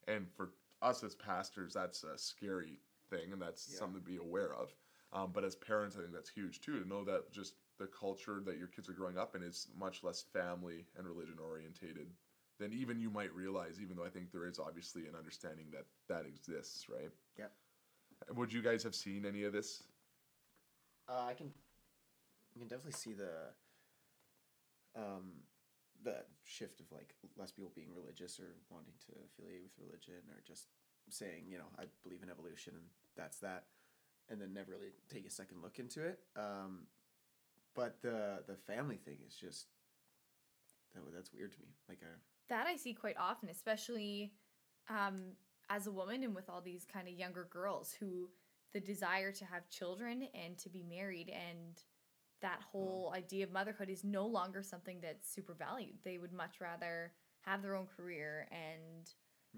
And 0.07 0.29
for 0.31 0.53
us 0.83 1.03
as 1.03 1.15
pastors, 1.15 1.75
that's 1.75 2.05
a 2.05 2.19
scary 2.19 2.81
thing, 3.11 3.33
and 3.33 3.41
that's 3.41 3.63
Yeah. 3.67 3.79
something 3.79 4.01
to 4.01 4.05
be 4.05 4.17
aware 4.17 4.55
of. 4.55 4.75
Um, 5.13 5.33
but 5.33 5.45
as 5.45 5.57
parents, 5.57 5.97
I 5.97 6.01
think 6.01 6.13
that's 6.13 6.31
huge 6.31 6.61
too 6.61 6.81
to 6.83 6.89
know 6.89 7.05
that 7.05 7.31
just 7.33 7.55
the 7.79 7.87
culture 7.87 8.43
that 8.45 8.59
your 8.59 8.69
kids 8.69 8.89
are 8.89 8.95
growing 8.95 9.19
up 9.19 9.35
in 9.35 9.43
is 9.43 9.69
much 9.79 10.03
less 10.03 10.25
family 10.33 10.87
and 10.97 11.07
religion 11.07 11.37
orientated 11.43 12.09
than 12.59 12.73
even 12.73 12.99
you 12.99 13.11
might 13.11 13.35
realize. 13.35 13.81
Even 13.81 13.97
though 13.97 14.05
I 14.05 14.09
think 14.09 14.33
there 14.33 14.47
is 14.47 14.59
obviously 14.59 15.07
an 15.07 15.15
understanding 15.17 15.67
that 15.73 15.87
that 16.09 16.27
exists, 16.27 16.89
right? 16.89 17.11
Yep. 17.39 17.53
Would 18.35 18.53
you 18.53 18.63
guys 18.63 18.83
have 18.83 18.95
seen 18.95 19.27
any 19.27 19.45
of 19.45 19.53
this? 19.53 19.83
Uh, 21.09 21.27
I 21.29 21.35
can, 21.35 21.53
you 22.55 22.61
can 22.61 22.69
definitely 22.69 22.93
see 22.93 23.13
the, 23.13 23.53
um, 24.97 25.45
the 26.03 26.17
shift 26.45 26.81
of 26.81 26.87
like 26.91 27.15
less 27.37 27.53
people 27.53 27.71
being 27.75 27.91
religious 27.95 28.41
or 28.41 28.57
wanting 28.71 28.95
to 29.07 29.13
affiliate 29.27 29.63
with 29.63 29.87
religion 29.87 30.23
or 30.31 30.43
just 30.47 30.69
saying 31.09 31.45
you 31.49 31.57
know 31.59 31.71
I 31.79 31.85
believe 32.03 32.23
in 32.23 32.31
evolution 32.31 32.73
and 32.75 32.85
that's 33.17 33.39
that, 33.41 33.65
and 34.29 34.41
then 34.41 34.53
never 34.53 34.73
really 34.73 34.93
take 35.13 35.27
a 35.27 35.31
second 35.31 35.63
look 35.63 35.79
into 35.79 36.05
it. 36.05 36.19
Um, 36.37 36.87
but 37.77 38.01
the 38.03 38.43
the 38.47 38.57
family 38.57 38.97
thing 38.97 39.19
is 39.27 39.35
just 39.35 39.67
that 40.95 41.03
that's 41.15 41.33
weird 41.33 41.53
to 41.53 41.61
me. 41.61 41.69
Like 41.89 41.99
uh, 42.03 42.07
a 42.07 42.19
That 42.49 42.67
I 42.67 42.77
see 42.77 42.95
quite 42.95 43.17
often, 43.19 43.49
especially 43.49 44.33
um, 44.89 45.33
as 45.69 45.87
a 45.87 45.93
woman 45.93 46.23
and 46.23 46.35
with 46.35 46.49
all 46.49 46.61
these 46.61 46.87
kind 46.91 47.09
of 47.09 47.15
younger 47.15 47.49
girls 47.51 47.95
who 47.99 48.29
the 48.73 48.81
desire 48.81 49.33
to 49.33 49.45
have 49.45 49.69
children 49.71 50.29
and 50.35 50.59
to 50.59 50.69
be 50.69 50.83
married 50.83 51.31
and 51.31 51.83
that 52.43 52.61
whole 52.71 53.13
idea 53.17 53.45
of 53.45 53.53
motherhood 53.53 53.89
is 53.89 54.05
no 54.05 54.27
longer 54.27 54.63
something 54.63 54.99
that's 55.01 55.33
super 55.33 55.55
valued. 55.55 55.97
They 56.05 56.19
would 56.19 56.33
much 56.33 56.61
rather 56.61 57.13
have 57.41 57.63
their 57.63 57.75
own 57.75 57.87
career 57.87 58.47
and 58.51 59.11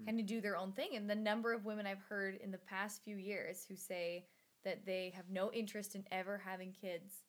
kind 0.05 0.19
of 0.19 0.25
do 0.25 0.39
their 0.39 0.55
own 0.55 0.71
thing. 0.71 0.91
And 0.95 1.09
the 1.09 1.15
number 1.15 1.53
of 1.53 1.65
women 1.65 1.85
I've 1.85 2.03
heard 2.07 2.35
in 2.41 2.51
the 2.51 2.57
past 2.57 3.03
few 3.03 3.17
years 3.17 3.65
who 3.67 3.75
say 3.75 4.25
that 4.63 4.85
they 4.85 5.11
have 5.15 5.25
no 5.29 5.51
interest 5.51 5.95
in 5.95 6.05
ever 6.11 6.37
having 6.37 6.71
kids 6.71 7.23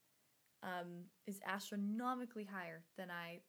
um, 0.63 1.05
is 1.27 1.41
astronomically 1.47 2.45
higher 2.45 2.85
than 2.97 3.11
I 3.11 3.41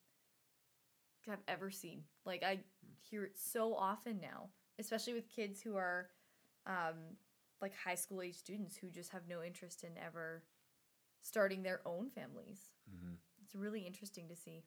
have 1.27 1.39
ever 1.47 1.69
seen. 1.71 2.03
Like 2.25 2.43
I 2.43 2.59
hear 2.99 3.25
it 3.25 3.37
so 3.37 3.75
often 3.75 4.19
now, 4.21 4.49
especially 4.79 5.13
with 5.13 5.29
kids 5.29 5.61
who 5.61 5.75
are 5.75 6.09
um, 6.65 7.17
like 7.61 7.73
high 7.75 7.95
school 7.95 8.21
age 8.21 8.35
students 8.35 8.75
who 8.75 8.89
just 8.89 9.11
have 9.11 9.23
no 9.27 9.43
interest 9.43 9.83
in 9.83 9.91
ever 10.03 10.43
starting 11.21 11.63
their 11.63 11.81
own 11.85 12.09
families. 12.09 12.69
Mm-hmm. 12.89 13.13
It's 13.43 13.55
really 13.55 13.81
interesting 13.81 14.27
to 14.29 14.35
see. 14.35 14.63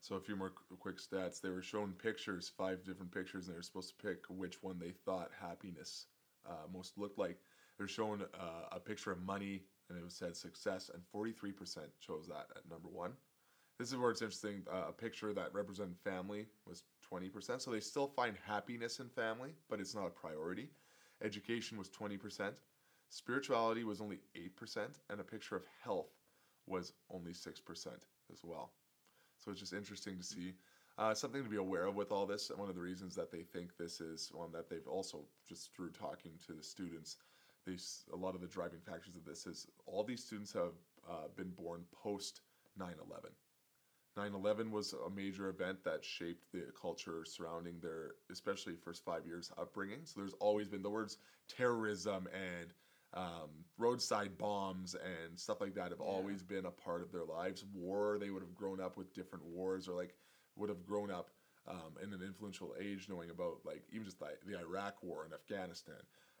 So 0.00 0.16
a 0.16 0.20
few 0.20 0.36
more 0.36 0.50
qu- 0.50 0.76
quick 0.76 0.98
stats. 0.98 1.40
They 1.40 1.48
were 1.48 1.62
shown 1.62 1.92
pictures, 1.92 2.50
five 2.56 2.84
different 2.84 3.12
pictures, 3.12 3.46
and 3.46 3.54
they 3.54 3.58
were 3.58 3.62
supposed 3.62 3.94
to 3.98 4.06
pick 4.06 4.24
which 4.28 4.62
one 4.62 4.78
they 4.78 4.92
thought 5.04 5.30
happiness 5.38 6.06
uh, 6.46 6.66
most 6.72 6.98
looked 6.98 7.18
like. 7.18 7.38
They're 7.78 7.88
shown 7.88 8.22
uh, 8.22 8.68
a 8.72 8.80
picture 8.80 9.10
of 9.10 9.22
money, 9.22 9.62
and 9.88 9.98
it 9.98 10.12
said 10.12 10.36
success, 10.36 10.90
and 10.92 11.02
43% 11.14 11.78
chose 12.00 12.26
that 12.28 12.46
at 12.56 12.68
number 12.70 12.88
one. 12.88 13.12
This 13.78 13.90
is 13.90 13.96
where 13.96 14.10
it's 14.10 14.22
interesting. 14.22 14.62
Uh, 14.72 14.88
a 14.88 14.92
picture 14.92 15.32
that 15.32 15.52
represented 15.52 15.96
family 16.04 16.46
was 16.66 16.84
20%. 17.12 17.60
So 17.60 17.70
they 17.70 17.80
still 17.80 18.06
find 18.06 18.36
happiness 18.46 19.00
in 19.00 19.08
family, 19.08 19.50
but 19.68 19.80
it's 19.80 19.94
not 19.94 20.06
a 20.06 20.10
priority. 20.10 20.68
Education 21.22 21.76
was 21.76 21.88
20%. 21.88 22.52
Spirituality 23.08 23.84
was 23.84 24.00
only 24.00 24.20
8%. 24.36 24.78
And 25.10 25.20
a 25.20 25.24
picture 25.24 25.56
of 25.56 25.64
health 25.82 26.10
was 26.66 26.92
only 27.10 27.32
6% 27.32 27.86
as 28.32 28.44
well. 28.44 28.70
So 29.38 29.50
it's 29.50 29.60
just 29.60 29.72
interesting 29.72 30.16
to 30.18 30.24
see. 30.24 30.54
Uh, 30.96 31.12
something 31.12 31.42
to 31.42 31.50
be 31.50 31.56
aware 31.56 31.86
of 31.86 31.96
with 31.96 32.12
all 32.12 32.24
this. 32.24 32.50
And 32.50 32.58
one 32.58 32.68
of 32.68 32.76
the 32.76 32.80
reasons 32.80 33.16
that 33.16 33.32
they 33.32 33.42
think 33.42 33.76
this 33.76 34.00
is 34.00 34.30
one 34.32 34.52
that 34.52 34.70
they've 34.70 34.86
also 34.86 35.24
just 35.48 35.74
through 35.74 35.90
talking 35.90 36.30
to 36.46 36.52
the 36.52 36.62
students, 36.62 37.16
they 37.64 37.74
s- 37.74 38.04
a 38.12 38.16
lot 38.16 38.34
of 38.34 38.40
the 38.40 38.46
driving 38.46 38.80
factors 38.80 39.16
of 39.16 39.24
this 39.24 39.46
is 39.46 39.66
all 39.86 40.04
these 40.04 40.24
students 40.24 40.52
have 40.52 40.74
uh, 41.08 41.28
been 41.36 41.50
born 41.50 41.84
post 41.92 42.40
9/11. 42.78 43.30
9/11 44.16 44.70
was 44.70 44.92
a 44.92 45.10
major 45.10 45.48
event 45.48 45.82
that 45.84 46.04
shaped 46.04 46.50
the 46.52 46.70
culture 46.80 47.24
surrounding 47.24 47.80
their, 47.80 48.12
especially 48.30 48.76
first 48.76 49.04
five 49.04 49.26
years 49.26 49.50
upbringing. 49.58 50.00
So 50.04 50.20
there's 50.20 50.34
always 50.34 50.68
been 50.68 50.82
the 50.82 50.90
words 50.90 51.18
terrorism 51.48 52.28
and 52.32 52.72
um, 53.12 53.50
roadside 53.78 54.36
bombs 54.38 54.94
and 54.94 55.38
stuff 55.38 55.60
like 55.60 55.74
that 55.74 55.90
have 55.90 56.00
always 56.00 56.42
been 56.42 56.66
a 56.66 56.70
part 56.70 57.02
of 57.02 57.12
their 57.12 57.24
lives. 57.24 57.64
War, 57.72 58.18
they 58.18 58.30
would 58.30 58.42
have 58.42 58.54
grown 58.54 58.80
up 58.80 58.96
with 58.96 59.14
different 59.14 59.44
wars, 59.44 59.88
or 59.88 59.94
like 59.94 60.14
would 60.56 60.68
have 60.68 60.84
grown 60.84 61.10
up 61.10 61.30
um, 61.68 61.94
in 62.02 62.12
an 62.12 62.22
influential 62.22 62.74
age 62.80 63.08
knowing 63.08 63.30
about 63.30 63.58
like 63.64 63.84
even 63.92 64.04
just 64.04 64.18
the, 64.18 64.26
the 64.46 64.58
Iraq 64.58 65.02
War 65.02 65.24
and 65.24 65.32
Afghanistan. 65.32 65.94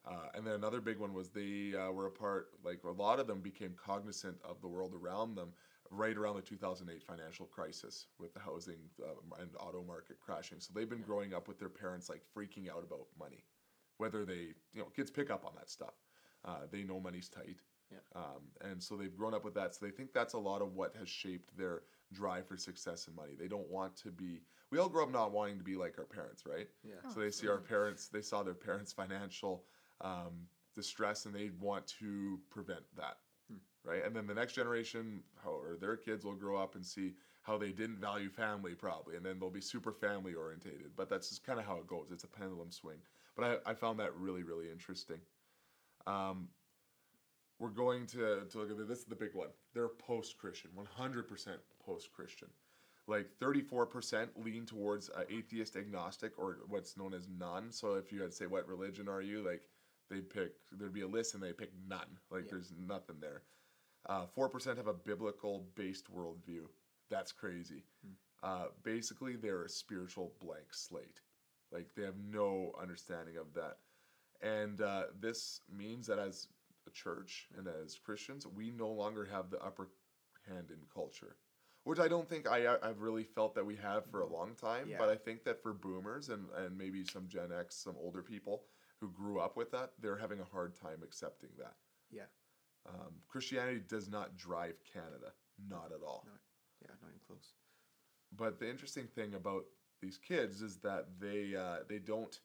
Uh, 0.06 0.28
and 0.34 0.46
then 0.46 0.54
another 0.54 0.80
big 0.80 0.98
one 0.98 1.14
was 1.14 1.30
they 1.30 1.72
uh, 1.74 1.90
were 1.90 2.06
a 2.06 2.10
part, 2.10 2.48
like 2.62 2.80
a 2.84 2.90
lot 2.90 3.18
of 3.18 3.26
them 3.26 3.40
became 3.40 3.74
cognizant 3.74 4.36
of 4.44 4.60
the 4.60 4.68
world 4.68 4.94
around 4.94 5.34
them 5.34 5.48
right 5.90 6.16
around 6.16 6.36
the 6.36 6.42
2008 6.42 7.02
financial 7.02 7.46
crisis 7.46 8.06
with 8.18 8.32
the 8.34 8.40
housing 8.40 8.78
um, 9.02 9.32
and 9.40 9.50
auto 9.58 9.84
market 9.86 10.18
crashing. 10.20 10.60
So 10.60 10.72
they've 10.74 10.88
been 10.88 11.02
growing 11.02 11.34
up 11.34 11.48
with 11.48 11.58
their 11.58 11.68
parents 11.68 12.08
like 12.08 12.22
freaking 12.36 12.70
out 12.70 12.82
about 12.82 13.06
money, 13.18 13.44
whether 13.98 14.24
they, 14.24 14.54
you 14.72 14.80
know, 14.80 14.86
kids 14.86 15.10
pick 15.10 15.30
up 15.30 15.44
on 15.44 15.52
that 15.56 15.70
stuff. 15.70 15.94
Uh, 16.44 16.60
they 16.70 16.82
know 16.82 17.00
money's 17.00 17.28
tight. 17.28 17.58
Yeah. 17.90 17.98
Um, 18.16 18.70
and 18.70 18.82
so 18.82 18.96
they've 18.96 19.14
grown 19.16 19.34
up 19.34 19.44
with 19.44 19.54
that. 19.54 19.74
So 19.74 19.86
they 19.86 19.92
think 19.92 20.12
that's 20.12 20.34
a 20.34 20.38
lot 20.38 20.62
of 20.62 20.74
what 20.74 20.94
has 20.98 21.08
shaped 21.08 21.56
their 21.56 21.82
drive 22.12 22.46
for 22.46 22.56
success 22.56 23.06
and 23.06 23.16
money. 23.16 23.34
They 23.38 23.48
don't 23.48 23.68
want 23.70 23.96
to 23.98 24.10
be, 24.10 24.40
we 24.70 24.78
all 24.78 24.88
grow 24.88 25.04
up 25.04 25.12
not 25.12 25.32
wanting 25.32 25.58
to 25.58 25.64
be 25.64 25.76
like 25.76 25.98
our 25.98 26.04
parents, 26.04 26.44
right? 26.46 26.68
Yeah. 26.82 26.94
Oh, 27.06 27.10
so 27.14 27.20
they 27.20 27.30
see 27.30 27.48
our 27.48 27.58
parents, 27.58 28.08
they 28.08 28.22
saw 28.22 28.42
their 28.42 28.54
parents' 28.54 28.92
financial 28.92 29.64
um, 30.00 30.46
distress 30.74 31.26
and 31.26 31.34
they 31.34 31.50
want 31.60 31.86
to 32.00 32.38
prevent 32.50 32.82
that. 32.96 33.18
right? 33.84 34.04
And 34.04 34.14
then 34.14 34.26
the 34.26 34.34
next 34.34 34.54
generation, 34.54 35.22
or 35.44 35.76
their 35.80 35.96
kids 35.96 36.24
will 36.24 36.34
grow 36.34 36.56
up 36.56 36.74
and 36.74 36.84
see 36.84 37.14
how 37.42 37.58
they 37.58 37.70
didn't 37.70 38.00
value 38.00 38.30
family 38.30 38.74
probably, 38.74 39.16
and 39.16 39.24
then 39.24 39.38
they'll 39.38 39.50
be 39.50 39.60
super 39.60 39.92
family 39.92 40.34
orientated. 40.34 40.90
But 40.96 41.08
that's 41.10 41.28
just 41.28 41.44
kind 41.44 41.58
of 41.58 41.66
how 41.66 41.76
it 41.76 41.86
goes. 41.86 42.08
It's 42.10 42.24
a 42.24 42.28
pendulum 42.28 42.70
swing. 42.70 42.96
But 43.36 43.60
I, 43.66 43.70
I 43.70 43.74
found 43.74 43.98
that 44.00 44.16
really, 44.16 44.42
really 44.42 44.70
interesting. 44.70 45.18
Um, 46.06 46.48
we're 47.58 47.68
going 47.68 48.06
to, 48.08 48.42
to 48.50 48.58
look 48.58 48.70
at 48.70 48.88
this 48.88 49.00
is 49.00 49.04
the 49.04 49.14
big 49.14 49.34
one. 49.34 49.48
They're 49.74 49.88
post 49.88 50.38
Christian, 50.38 50.70
100% 50.76 51.48
post 51.84 52.12
Christian. 52.12 52.48
Like 53.06 53.28
34% 53.40 54.28
lean 54.42 54.64
towards 54.64 55.10
uh, 55.10 55.24
atheist 55.28 55.76
agnostic 55.76 56.32
or 56.38 56.58
what's 56.68 56.96
known 56.96 57.12
as 57.12 57.28
none. 57.28 57.70
So 57.70 57.94
if 57.94 58.10
you 58.10 58.22
had 58.22 58.30
to 58.30 58.36
say, 58.36 58.46
what 58.46 58.66
religion 58.66 59.08
are 59.08 59.20
you? 59.20 59.46
Like 59.46 59.62
they'd 60.14 60.30
pick, 60.30 60.52
there'd 60.72 60.92
be 60.92 61.02
a 61.02 61.06
list 61.06 61.34
and 61.34 61.42
they 61.42 61.52
pick 61.52 61.70
none. 61.88 62.18
Like 62.30 62.44
Yeah. 62.44 62.50
there's 62.52 62.72
nothing 62.78 63.16
there. 63.20 63.42
Uh, 64.06 64.26
4% 64.26 64.76
have 64.76 64.86
a 64.86 64.94
biblical 64.94 65.66
based 65.74 66.12
worldview. 66.14 66.66
That's 67.10 67.32
crazy. 67.32 67.84
Uh, 68.42 68.66
basically, 68.82 69.36
they're 69.36 69.64
a 69.64 69.68
spiritual 69.68 70.34
blank 70.40 70.72
slate. 70.72 71.20
Like 71.72 71.86
they 71.96 72.02
have 72.02 72.18
no 72.18 72.72
understanding 72.80 73.36
of 73.38 73.52
that. 73.54 73.78
And 74.42 74.80
uh, 74.80 75.04
this 75.20 75.60
means 75.74 76.06
that 76.06 76.18
as 76.18 76.48
a 76.86 76.90
church 76.90 77.48
and 77.56 77.66
as 77.66 77.98
Christians, 77.98 78.46
we 78.46 78.70
no 78.70 78.90
longer 78.90 79.24
have 79.24 79.50
the 79.50 79.62
upper 79.62 79.88
hand 80.46 80.70
in 80.70 80.76
culture, 80.92 81.36
which 81.84 81.98
I 81.98 82.08
don't 82.08 82.28
think 82.28 82.46
I, 82.46 82.76
I've 82.82 83.00
really 83.00 83.24
felt 83.24 83.54
that 83.54 83.64
we 83.64 83.76
have 83.76 84.04
for 84.06 84.20
a 84.20 84.26
long 84.26 84.54
time. 84.54 84.88
Yeah. 84.88 84.98
But 84.98 85.08
I 85.08 85.16
think 85.16 85.44
that 85.44 85.62
for 85.62 85.72
boomers 85.72 86.28
and, 86.28 86.44
and 86.58 86.76
maybe 86.76 87.04
some 87.06 87.26
Gen 87.26 87.50
X, 87.58 87.74
some 87.76 87.94
older 87.98 88.22
people 88.22 88.64
who 89.00 89.10
grew 89.10 89.40
up 89.40 89.56
with 89.56 89.70
that, 89.72 89.92
they're 90.00 90.16
having 90.16 90.40
a 90.40 90.44
hard 90.44 90.74
time 90.74 91.02
accepting 91.02 91.50
that. 91.58 91.76
Yeah. 92.10 92.26
Um, 92.86 93.14
Christianity 93.28 93.80
does 93.88 94.08
not 94.08 94.36
drive 94.36 94.74
Canada, 94.92 95.32
not 95.68 95.90
at 95.92 96.02
all. 96.02 96.24
No. 96.26 96.32
Yeah, 96.82 96.94
not 97.02 97.08
even 97.08 97.20
close. 97.26 97.54
But 98.36 98.58
the 98.58 98.68
interesting 98.68 99.06
thing 99.06 99.34
about 99.34 99.64
these 100.00 100.18
kids 100.18 100.60
is 100.60 100.76
that 100.78 101.06
they 101.20 101.54
uh, 101.56 101.78
they 101.88 101.98
don't. 101.98 102.38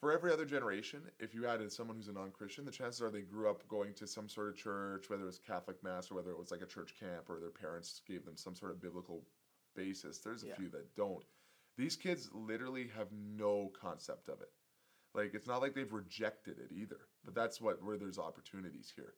For 0.00 0.12
every 0.12 0.32
other 0.32 0.44
generation, 0.44 1.00
if 1.18 1.34
you 1.34 1.48
added 1.48 1.72
someone 1.72 1.96
who's 1.96 2.06
a 2.06 2.12
non-Christian, 2.12 2.64
the 2.64 2.70
chances 2.70 3.02
are 3.02 3.10
they 3.10 3.22
grew 3.22 3.50
up 3.50 3.66
going 3.66 3.94
to 3.94 4.06
some 4.06 4.28
sort 4.28 4.48
of 4.48 4.56
church, 4.56 5.10
whether 5.10 5.24
it 5.24 5.26
was 5.26 5.40
Catholic 5.40 5.82
mass 5.82 6.08
or 6.10 6.14
whether 6.14 6.30
it 6.30 6.38
was 6.38 6.52
like 6.52 6.62
a 6.62 6.66
church 6.66 6.94
camp, 6.98 7.28
or 7.28 7.40
their 7.40 7.50
parents 7.50 8.00
gave 8.06 8.24
them 8.24 8.36
some 8.36 8.54
sort 8.54 8.70
of 8.70 8.80
biblical 8.80 9.26
basis. 9.74 10.18
There's 10.18 10.44
a 10.44 10.48
Yeah. 10.48 10.54
few 10.54 10.68
that 10.68 10.94
don't. 10.94 11.24
These 11.76 11.96
kids 11.96 12.32
literally 12.32 12.86
have 12.96 13.10
no 13.12 13.70
concept 13.70 14.28
of 14.28 14.40
it. 14.40 14.52
Like 15.14 15.32
it's 15.34 15.46
not 15.46 15.60
like 15.62 15.74
they've 15.74 15.92
rejected 15.92 16.58
it 16.58 16.72
either. 16.74 17.00
But 17.24 17.34
that's 17.34 17.60
what 17.60 17.82
where 17.82 17.96
there's 17.96 18.18
opportunities 18.18 18.92
here, 18.94 19.14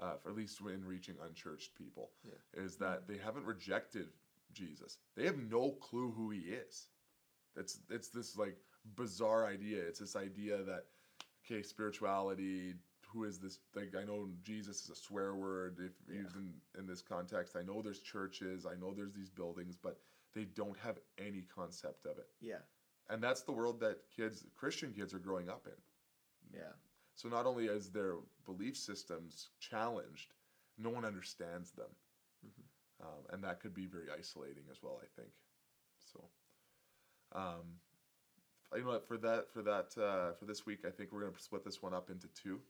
uh, 0.00 0.16
for 0.22 0.30
at 0.30 0.36
least 0.36 0.60
in 0.60 0.84
reaching 0.84 1.16
unchurched 1.24 1.74
people, 1.76 2.10
Yeah. 2.24 2.62
is 2.64 2.76
that 2.76 3.06
they 3.08 3.18
haven't 3.18 3.44
rejected 3.44 4.08
Jesus. 4.52 4.98
They 5.16 5.24
have 5.24 5.38
no 5.38 5.72
clue 5.72 6.10
who 6.12 6.30
he 6.30 6.40
is. 6.40 6.88
It's 7.56 7.80
it's 7.90 8.08
this 8.08 8.36
like 8.36 8.56
bizarre 8.96 9.46
idea. 9.46 9.82
It's 9.82 9.98
this 9.98 10.16
idea 10.16 10.62
that 10.62 10.86
okay, 11.44 11.62
spirituality. 11.62 12.74
Who 13.12 13.24
is 13.24 13.38
this? 13.38 13.58
Like 13.74 13.94
I 13.94 14.04
know 14.04 14.30
Jesus 14.42 14.84
is 14.84 14.90
a 14.90 14.94
swear 14.96 15.34
word 15.34 15.78
if 15.80 15.92
Yeah. 16.08 16.22
used 16.22 16.36
in 16.36 16.54
in 16.78 16.86
this 16.86 17.02
context. 17.02 17.56
I 17.56 17.62
know 17.62 17.82
there's 17.82 18.00
churches. 18.00 18.64
I 18.64 18.74
know 18.74 18.94
there's 18.94 19.12
these 19.12 19.28
buildings, 19.30 19.76
but 19.76 20.00
they 20.34 20.44
don't 20.46 20.78
have 20.78 20.98
any 21.18 21.42
concept 21.42 22.06
of 22.06 22.18
it. 22.18 22.30
Yeah. 22.40 22.62
And 23.12 23.22
that's 23.22 23.42
the 23.42 23.52
world 23.52 23.78
that 23.80 23.98
kids, 24.16 24.46
Christian 24.56 24.92
kids, 24.94 25.12
are 25.12 25.18
growing 25.18 25.50
up 25.50 25.66
in. 25.66 26.58
Yeah. 26.58 26.72
So 27.14 27.28
not 27.28 27.44
only 27.44 27.66
is 27.66 27.90
their 27.90 28.14
belief 28.46 28.74
systems 28.74 29.50
challenged, 29.60 30.32
no 30.78 30.88
one 30.88 31.04
understands 31.04 31.72
them, 31.72 31.94
Mhm. 32.42 32.64
um, 33.00 33.26
and 33.28 33.44
that 33.44 33.60
could 33.60 33.74
be 33.74 33.84
very 33.84 34.10
isolating 34.10 34.66
as 34.70 34.82
well. 34.82 34.98
I 35.02 35.06
think. 35.08 35.30
So, 35.98 36.30
um, 37.32 37.78
you 38.74 38.80
know 38.80 38.92
what? 38.92 39.06
For 39.06 39.18
that, 39.18 39.50
for 39.50 39.60
that, 39.60 39.96
uh, 39.98 40.32
for 40.32 40.46
this 40.46 40.64
week, 40.64 40.86
I 40.86 40.90
think 40.90 41.12
we're 41.12 41.24
gonna 41.24 41.38
split 41.38 41.64
this 41.64 41.82
one 41.82 41.92
up 41.92 42.08
into 42.08 42.28
two. 42.28 42.62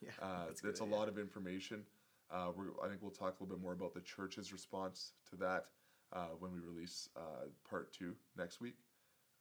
Yeah. 0.00 0.10
Uh, 0.18 0.46
that's 0.46 0.60
good 0.60 0.70
it's 0.70 0.80
a 0.80 0.82
idea. 0.82 0.96
lot 0.96 1.08
of 1.08 1.16
information. 1.16 1.86
Uh, 2.28 2.52
we're, 2.56 2.72
I 2.82 2.88
think 2.88 3.02
we'll 3.02 3.12
talk 3.12 3.38
a 3.38 3.42
little 3.44 3.56
bit 3.56 3.62
more 3.62 3.72
about 3.72 3.94
the 3.94 4.00
church's 4.00 4.52
response 4.52 5.14
to 5.30 5.36
that 5.36 5.70
uh, 6.12 6.30
when 6.40 6.52
we 6.52 6.58
release 6.58 7.08
uh, 7.14 7.46
part 7.62 7.92
two 7.92 8.16
next 8.36 8.60
week. 8.60 8.76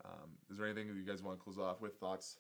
Um, 0.06 0.30
is 0.52 0.58
there 0.58 0.68
anything 0.68 0.88
you 0.88 1.04
guys 1.04 1.24
want 1.24 1.38
to 1.38 1.44
close 1.44 1.58
off 1.58 1.82
with? 1.82 1.98
Thoughts? 1.98 2.38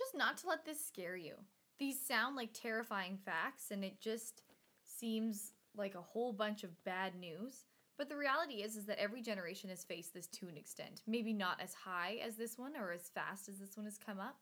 just 0.00 0.16
not 0.16 0.38
to 0.38 0.48
let 0.48 0.64
this 0.64 0.84
scare 0.84 1.16
you. 1.16 1.34
These 1.78 2.00
sound 2.00 2.36
like 2.36 2.50
terrifying 2.52 3.18
facts, 3.24 3.70
and 3.70 3.84
it 3.84 4.00
just 4.00 4.42
seems 4.84 5.52
like 5.76 5.94
a 5.94 6.00
whole 6.00 6.32
bunch 6.32 6.64
of 6.64 6.84
bad 6.84 7.14
news. 7.14 7.64
But 7.96 8.08
the 8.08 8.16
reality 8.16 8.62
is, 8.62 8.76
is 8.76 8.86
that 8.86 8.98
every 8.98 9.20
generation 9.20 9.68
has 9.70 9.84
faced 9.84 10.14
this 10.14 10.26
to 10.28 10.48
an 10.48 10.56
extent. 10.56 11.02
Maybe 11.06 11.32
not 11.32 11.60
as 11.60 11.74
high 11.74 12.18
as 12.24 12.36
this 12.36 12.58
one 12.58 12.72
or 12.76 12.92
as 12.92 13.10
fast 13.14 13.48
as 13.48 13.58
this 13.58 13.76
one 13.76 13.84
has 13.84 13.98
come 13.98 14.20
up, 14.20 14.36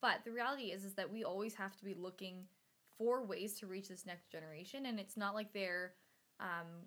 but 0.00 0.18
the 0.24 0.30
reality 0.30 0.66
is, 0.72 0.84
is 0.84 0.94
that 0.94 1.12
we 1.12 1.24
always 1.24 1.54
have 1.54 1.76
to 1.76 1.84
be 1.84 1.94
looking 1.94 2.44
for 2.96 3.24
ways 3.24 3.58
to 3.58 3.66
reach 3.66 3.88
this 3.88 4.06
next 4.06 4.30
generation, 4.30 4.86
and 4.86 5.00
it's 5.00 5.16
not 5.16 5.34
like 5.34 5.52
they're 5.52 5.94
um, 6.38 6.86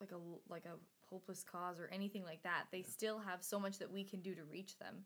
like 0.00 0.12
a 0.12 0.18
like 0.48 0.64
a 0.64 0.76
hopeless 1.10 1.44
cause 1.44 1.78
or 1.80 1.88
anything 1.92 2.24
like 2.24 2.42
that. 2.42 2.64
They 2.70 2.82
still 2.82 3.18
have 3.18 3.42
so 3.42 3.58
much 3.58 3.78
that 3.78 3.90
we 3.92 4.04
can 4.04 4.20
do 4.20 4.34
to 4.34 4.44
reach 4.44 4.78
them. 4.78 5.04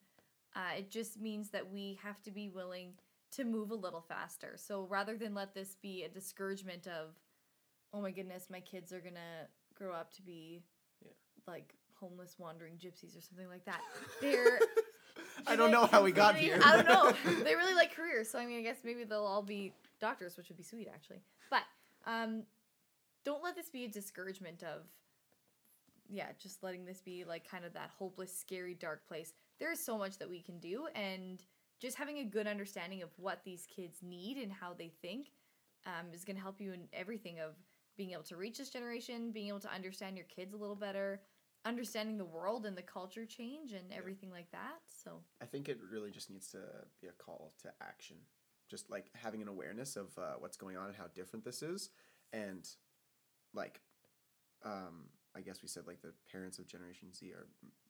Uh, 0.55 0.79
it 0.79 0.91
just 0.91 1.21
means 1.21 1.51
that 1.51 1.71
we 1.71 1.99
have 2.03 2.23
to 2.23 2.31
be 2.31 2.49
willing 2.49 2.93
to 3.33 3.45
move 3.45 3.71
a 3.71 3.75
little 3.77 4.01
faster. 4.01 4.55
So 4.57 4.87
rather 4.91 5.17
than 5.17 5.35
let 5.35 5.55
this 5.55 5.77
be 5.81 6.03
a 6.03 6.09
discouragement 6.09 6.87
of, 6.87 7.15
oh 7.93 8.01
my 8.01 8.11
goodness, 8.11 8.49
my 8.51 8.61
kids 8.61 8.93
are 8.93 9.01
gonna 9.01 9.47
grow 9.75 9.93
up 9.93 10.13
to 10.15 10.23
be 10.23 10.63
Yeah. 11.05 11.13
like 11.47 11.75
homeless 11.95 12.37
wandering 12.39 12.75
gypsies 12.75 13.17
or 13.17 13.21
something 13.21 13.49
like 13.49 13.65
that. 13.67 13.81
They're 14.21 14.59
I 15.47 15.57
don't 15.57 15.71
know 15.71 15.87
how 15.87 16.03
we 16.03 16.13
got 16.13 16.37
here. 16.37 16.59
I 16.65 16.77
don't 16.77 16.89
know. 16.89 17.13
They 17.45 17.55
really 17.55 17.75
like 17.75 17.95
careers, 17.95 18.29
so 18.29 18.39
I 18.39 18.47
mean, 18.47 18.59
I 18.59 18.63
guess 18.63 18.79
maybe 18.85 19.05
they'll 19.05 19.25
all 19.25 19.43
be 19.43 19.73
doctors, 20.01 20.37
which 20.37 20.49
would 20.49 20.57
be 20.57 20.63
sweet 20.63 20.89
actually. 20.93 21.21
But 21.51 21.63
um, 22.07 22.43
don't 23.25 23.43
let 23.43 23.55
this 23.57 23.69
be 23.69 23.85
a 23.85 23.89
discouragement 23.89 24.63
of, 24.63 24.83
yeah, 26.11 26.27
just 26.39 26.63
letting 26.63 26.85
this 26.85 27.01
be 27.01 27.25
like 27.25 27.49
kind 27.49 27.65
of 27.65 27.73
that 27.75 27.91
hopeless, 27.99 28.37
scary, 28.37 28.75
dark 28.75 29.07
place. 29.07 29.33
There 29.59 29.73
is 29.73 29.85
so 29.85 29.97
much 29.97 30.19
that 30.19 30.29
we 30.29 30.41
can 30.41 30.59
do, 30.59 30.89
and 30.95 31.43
just 31.81 31.97
having 31.97 32.19
a 32.19 32.25
good 32.25 32.47
understanding 32.47 33.03
of 33.03 33.11
what 33.17 33.41
these 33.45 33.67
kids 33.75 33.99
need 34.03 34.37
and 34.37 34.53
how 34.53 34.75
they 34.75 34.93
think 35.01 35.29
um, 35.87 36.13
is 36.13 36.25
going 36.25 36.37
to 36.37 36.43
help 36.43 36.61
you 36.61 36.73
in 36.73 36.89
everything 36.93 37.41
of 37.41 37.55
being 37.97 38.13
able 38.13 38.23
to 38.25 38.37
reach 38.37 38.59
this 38.59 38.71
generation, 38.71 39.31
being 39.33 39.49
able 39.49 39.61
to 39.61 39.73
understand 39.73 40.17
your 40.17 40.27
kids 40.27 40.53
a 40.53 40.57
little 40.57 40.77
better, 40.77 41.23
understanding 41.65 42.19
the 42.19 42.25
world 42.25 42.67
and 42.67 42.77
the 42.77 42.83
culture 42.83 43.27
change 43.27 43.73
and 43.73 43.93
everything 43.93 44.31
like 44.31 44.51
that. 44.51 44.79
So 45.05 45.21
I 45.43 45.47
think 45.47 45.69
it 45.69 45.79
really 45.91 46.11
just 46.11 46.31
needs 46.31 46.49
to 46.49 46.59
be 47.01 47.09
a 47.09 47.13
call 47.13 47.55
to 47.63 47.71
action. 47.83 48.17
Just 48.71 48.91
like 48.91 49.11
having 49.15 49.43
an 49.43 49.49
awareness 49.49 49.97
of 49.97 50.17
uh, 50.17 50.35
what's 50.39 50.57
going 50.57 50.77
on 50.77 50.87
and 50.87 50.97
how 50.97 51.07
different 51.15 51.45
this 51.45 51.63
is. 51.63 51.91
And 52.33 52.69
like, 53.53 53.81
um, 54.65 55.09
I 55.37 55.41
guess 55.41 55.63
we 55.63 55.69
said 55.69 55.87
like 55.87 56.03
the 56.03 56.13
parents 56.31 56.59
of 56.59 56.67
Generation 56.67 57.13
Z 57.13 57.33
are 57.33 57.47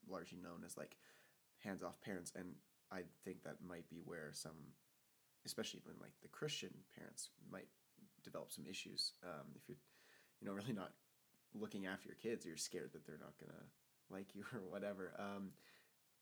largely 0.08 0.38
known 0.38 0.62
as 0.64 0.76
like 0.76 0.96
hands 1.58 1.82
off 1.82 2.00
parents. 2.00 2.32
And 2.36 2.54
I 2.92 3.02
think 3.24 3.42
that 3.44 3.56
might 3.66 3.88
be 3.88 4.00
where 4.04 4.30
some, 4.32 4.74
especially 5.46 5.80
when 5.84 5.96
like 6.00 6.12
the 6.22 6.28
Christian 6.28 6.70
parents 6.96 7.30
might 7.50 7.68
develop 8.22 8.52
some 8.52 8.66
issues. 8.68 9.12
Um, 9.24 9.48
if 9.56 9.68
you're, 9.68 9.78
you 10.40 10.46
know, 10.46 10.52
really 10.60 10.72
not 10.72 10.92
looking 11.54 11.86
after 11.86 12.08
your 12.08 12.16
kids, 12.16 12.44
you're 12.44 12.56
scared 12.56 12.90
that 12.92 13.06
they're 13.06 13.20
not 13.20 13.38
to 13.38 13.46
like 14.10 14.34
you 14.34 14.44
or 14.54 14.60
whatever. 14.68 15.12
Um, 15.18 15.50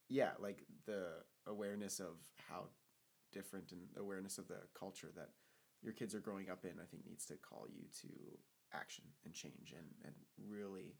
yeah, 0.07 0.31
like 0.39 0.63
the 0.85 1.07
awareness 1.47 1.99
of 1.99 2.15
how 2.49 2.65
different 3.31 3.71
and 3.71 3.81
awareness 3.97 4.37
of 4.37 4.47
the 4.47 4.61
culture 4.73 5.09
that 5.15 5.29
your 5.81 5.93
kids 5.93 6.15
are 6.15 6.19
growing 6.19 6.49
up 6.49 6.65
in, 6.65 6.71
I 6.71 6.85
think 6.89 7.05
needs 7.05 7.25
to 7.27 7.35
call 7.35 7.67
you 7.69 7.83
to 8.01 8.09
action 8.73 9.05
and 9.23 9.33
change 9.33 9.73
and, 9.75 9.87
and 10.03 10.15
really, 10.49 10.95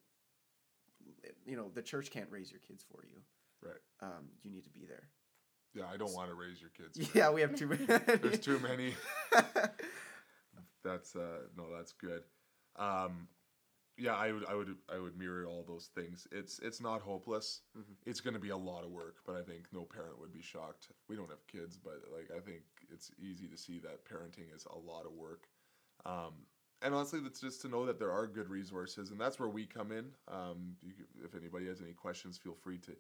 you 1.46 1.56
know, 1.56 1.70
the 1.74 1.82
church 1.82 2.12
can't 2.12 2.30
raise 2.30 2.52
your 2.52 2.60
kids 2.62 2.84
for 2.92 3.04
you. 3.06 3.18
Right. 3.62 3.82
Um, 4.02 4.30
you 4.44 4.52
need 4.52 4.64
to 4.64 4.70
be 4.70 4.86
there. 4.86 5.10
Yeah, 5.74 5.84
I 5.92 5.98
don't 5.98 6.14
want 6.14 6.30
to 6.30 6.36
raise 6.36 6.60
your 6.60 6.72
kids. 6.72 7.10
Yeah, 7.16 7.30
we 7.30 7.42
have 7.42 7.56
too 7.56 7.68
many. 7.74 7.86
There's 7.86 8.40
too 8.40 8.60
many. 8.60 8.94
That's 10.84 11.16
uh 11.16 11.42
no, 11.58 11.66
that's 11.76 11.92
good. 11.92 12.24
Um 12.78 13.28
yeah, 13.98 14.16
I 14.16 14.32
would 14.32 14.46
I 14.48 14.56
would 14.56 14.76
I 14.94 14.98
would 14.98 15.18
mirror 15.18 15.46
all 15.46 15.64
those 15.68 15.90
things. 15.94 16.26
It's 16.32 16.60
it's 16.60 16.80
not 16.82 17.02
hopeless. 17.02 17.62
Mhm. 17.78 17.96
It's 18.06 18.22
going 18.22 18.34
to 18.34 18.40
be 18.40 18.50
a 18.50 18.58
lot 18.58 18.86
of 18.86 18.92
work, 18.92 19.18
but 19.26 19.36
I 19.36 19.42
think 19.42 19.66
no 19.74 19.84
parent 19.84 20.18
would 20.20 20.32
be 20.32 20.42
shocked. 20.42 20.88
We 21.10 21.18
don't 21.18 21.30
have 21.30 21.46
kids, 21.48 21.78
but 21.78 22.02
like 22.16 22.30
I 22.36 22.40
think 22.40 22.62
it's 22.92 23.12
easy 23.20 23.48
to 23.48 23.58
see 23.58 23.80
that 23.80 24.06
parenting 24.06 24.56
is 24.56 24.66
a 24.66 24.78
lot 24.78 25.06
of 25.06 25.12
work. 25.12 25.48
Um 26.06 26.34
and 26.82 26.94
honestly, 26.94 27.20
that's 27.20 27.42
just 27.42 27.62
to 27.62 27.68
know 27.68 27.86
that 27.86 28.00
there 28.00 28.12
are 28.12 28.28
good 28.28 28.50
resources, 28.50 29.12
and 29.12 29.20
that's 29.20 29.40
where 29.40 29.50
we 29.50 29.66
come 29.66 29.92
in. 29.92 30.06
Um, 30.28 30.76
you, 30.82 30.94
if 31.24 31.36
anybody 31.36 31.68
has 31.68 31.82
any 31.82 31.94
questions, 31.94 32.38
feel 32.38 32.56
free 32.56 32.78
to 32.80 32.92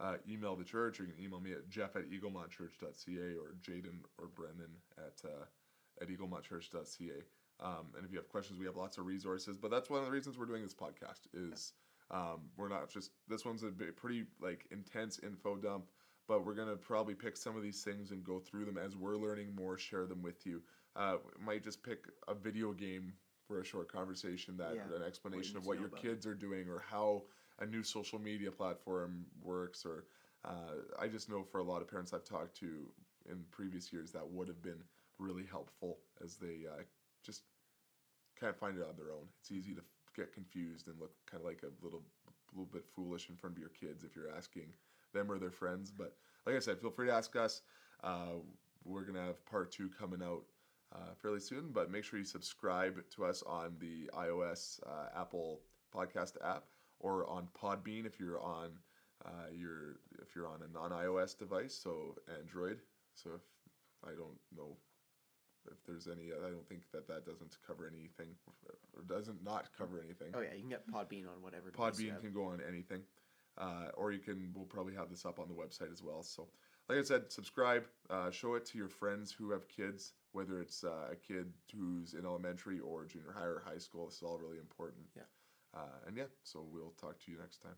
uh, 0.00 0.14
email 0.28 0.56
the 0.56 0.64
church, 0.64 1.00
or 1.00 1.04
you 1.04 1.12
can 1.12 1.24
email 1.24 1.40
me 1.40 1.52
at 1.52 1.68
jeff 1.68 1.96
at 1.96 2.10
eaglemontchurch.ca 2.10 3.34
or 3.36 3.54
Jaden 3.60 4.00
or 4.18 4.28
Brendan 4.28 4.70
at 4.96 5.28
uh, 5.28 5.44
at 6.00 6.08
eaglemontchurch.ca. 6.08 7.22
Um, 7.60 7.86
and 7.96 8.04
if 8.04 8.12
you 8.12 8.18
have 8.18 8.28
questions, 8.28 8.58
we 8.58 8.66
have 8.66 8.76
lots 8.76 8.98
of 8.98 9.06
resources. 9.06 9.56
But 9.56 9.70
that's 9.70 9.90
one 9.90 9.98
of 9.98 10.06
the 10.06 10.12
reasons 10.12 10.38
we're 10.38 10.46
doing 10.46 10.62
this 10.62 10.74
podcast. 10.74 11.26
Is 11.34 11.72
um, 12.10 12.48
we're 12.56 12.68
not 12.68 12.88
just 12.88 13.10
this 13.28 13.44
one's 13.44 13.62
a 13.62 13.70
pretty 13.70 14.24
like 14.40 14.66
intense 14.70 15.18
info 15.22 15.56
dump, 15.56 15.86
but 16.28 16.46
we're 16.46 16.54
gonna 16.54 16.76
probably 16.76 17.14
pick 17.14 17.36
some 17.36 17.56
of 17.56 17.62
these 17.62 17.82
things 17.82 18.10
and 18.12 18.24
go 18.24 18.38
through 18.38 18.64
them 18.64 18.78
as 18.78 18.96
we're 18.96 19.16
learning 19.16 19.54
more, 19.54 19.76
share 19.76 20.06
them 20.06 20.22
with 20.22 20.46
you. 20.46 20.62
Uh, 20.96 21.16
might 21.38 21.62
just 21.62 21.82
pick 21.82 22.06
a 22.26 22.34
video 22.34 22.72
game 22.72 23.12
for 23.46 23.60
a 23.60 23.64
short 23.64 23.90
conversation 23.90 24.56
that 24.56 24.74
Yeah. 24.74 24.96
an 24.96 25.02
explanation 25.02 25.54
What 25.54 25.62
of 25.62 25.66
what 25.66 25.78
your 25.78 25.86
about 25.86 26.00
kids 26.02 26.26
are 26.26 26.34
doing 26.34 26.68
or 26.68 26.80
how 26.80 27.24
a 27.60 27.66
new 27.66 27.82
social 27.82 28.18
media 28.18 28.50
platform 28.50 29.26
works 29.42 29.84
or 29.84 30.06
uh, 30.44 30.74
I 30.98 31.08
just 31.08 31.28
know 31.28 31.42
for 31.42 31.58
a 31.58 31.64
lot 31.64 31.82
of 31.82 31.88
parents 31.88 32.12
I've 32.12 32.24
talked 32.24 32.56
to 32.58 32.92
in 33.28 33.44
previous 33.50 33.92
years 33.92 34.12
that 34.12 34.28
would 34.28 34.48
have 34.48 34.62
been 34.62 34.82
really 35.18 35.44
helpful 35.44 35.98
as 36.24 36.36
they 36.36 36.64
uh, 36.70 36.82
just 37.22 37.42
can't 38.38 38.56
find 38.56 38.78
it 38.78 38.84
on 38.88 38.96
their 38.96 39.12
own. 39.12 39.26
It's 39.40 39.50
easy 39.50 39.74
to 39.74 39.82
get 40.14 40.32
confused 40.32 40.86
and 40.88 40.98
look 41.00 41.12
kind 41.26 41.40
of 41.40 41.46
like 41.46 41.62
a 41.62 41.84
little 41.84 42.02
little 42.52 42.66
bit 42.72 42.84
foolish 42.94 43.28
in 43.28 43.36
front 43.36 43.56
of 43.56 43.60
your 43.60 43.68
kids 43.70 44.04
if 44.04 44.16
you're 44.16 44.30
asking 44.34 44.72
them 45.12 45.30
or 45.30 45.38
their 45.38 45.50
friends. 45.50 45.90
But 45.90 46.16
like 46.46 46.54
I 46.56 46.60
said, 46.60 46.80
feel 46.80 46.90
free 46.90 47.08
to 47.08 47.12
ask 47.14 47.34
us. 47.36 47.62
Uh, 48.02 48.40
we're 48.84 49.02
gonna 49.02 49.24
have 49.24 49.44
part 49.46 49.70
two 49.72 49.90
coming 49.90 50.22
out 50.22 50.44
uh, 50.94 51.14
fairly 51.20 51.40
soon, 51.40 51.70
but 51.72 51.90
make 51.90 52.04
sure 52.04 52.18
you 52.18 52.24
subscribe 52.24 52.96
to 53.10 53.24
us 53.24 53.42
on 53.46 53.76
the 53.78 54.10
iOS 54.16 54.80
uh, 54.86 55.20
Apple 55.20 55.60
Podcast 55.94 56.34
app 56.44 56.64
or 57.00 57.28
on 57.28 57.48
Podbean 57.60 58.06
if 58.06 58.18
you're 58.18 58.40
on 58.40 58.70
uh, 59.24 59.50
your 59.52 59.96
if 60.22 60.34
you're 60.34 60.46
on 60.46 60.60
a 60.62 60.72
non-iOS 60.72 61.36
device, 61.38 61.74
so 61.74 62.16
Android. 62.38 62.78
So 63.14 63.30
if 63.34 63.42
I 64.04 64.10
don't 64.10 64.38
know 64.56 64.76
if 65.70 65.84
there's 65.86 66.06
any, 66.06 66.30
I 66.32 66.50
don't 66.50 66.66
think 66.68 66.82
that 66.92 67.06
that 67.08 67.26
doesn't 67.26 67.56
cover 67.66 67.86
anything 67.86 68.34
or 68.94 69.02
doesn't 69.02 69.42
not 69.44 69.68
cover 69.76 70.00
anything. 70.02 70.28
Oh 70.34 70.40
yeah, 70.40 70.54
you 70.54 70.60
can 70.60 70.70
get 70.70 70.86
Podbean 70.86 71.26
on 71.26 71.42
whatever. 71.42 71.70
Podbean 71.70 72.20
can 72.20 72.32
go 72.32 72.44
on 72.44 72.60
anything, 72.66 73.02
uh, 73.58 73.88
or 73.94 74.12
you 74.12 74.20
can. 74.20 74.52
We'll 74.54 74.66
probably 74.66 74.94
have 74.94 75.10
this 75.10 75.24
up 75.24 75.38
on 75.38 75.48
the 75.48 75.54
website 75.54 75.92
as 75.92 76.02
well. 76.02 76.22
So, 76.22 76.48
like 76.88 76.98
I 76.98 77.02
said, 77.02 77.30
subscribe, 77.30 77.84
uh, 78.08 78.30
show 78.30 78.54
it 78.54 78.64
to 78.66 78.78
your 78.78 78.88
friends 78.88 79.32
who 79.32 79.50
have 79.50 79.68
kids, 79.68 80.12
whether 80.32 80.60
it's 80.60 80.84
uh, 80.84 81.08
a 81.10 81.16
kid 81.16 81.52
who's 81.74 82.14
in 82.14 82.24
elementary 82.24 82.80
or 82.80 83.04
junior 83.06 83.32
high 83.32 83.46
or 83.46 83.62
high 83.64 83.78
school. 83.78 84.06
This 84.06 84.16
is 84.16 84.22
all 84.22 84.38
really 84.38 84.58
important. 84.58 85.06
Yeah. 85.16 85.22
Uh, 85.74 85.98
and 86.06 86.16
yeah, 86.16 86.30
so 86.42 86.66
we'll 86.70 86.94
talk 87.00 87.18
to 87.20 87.30
you 87.30 87.38
next 87.38 87.58
time. 87.58 87.76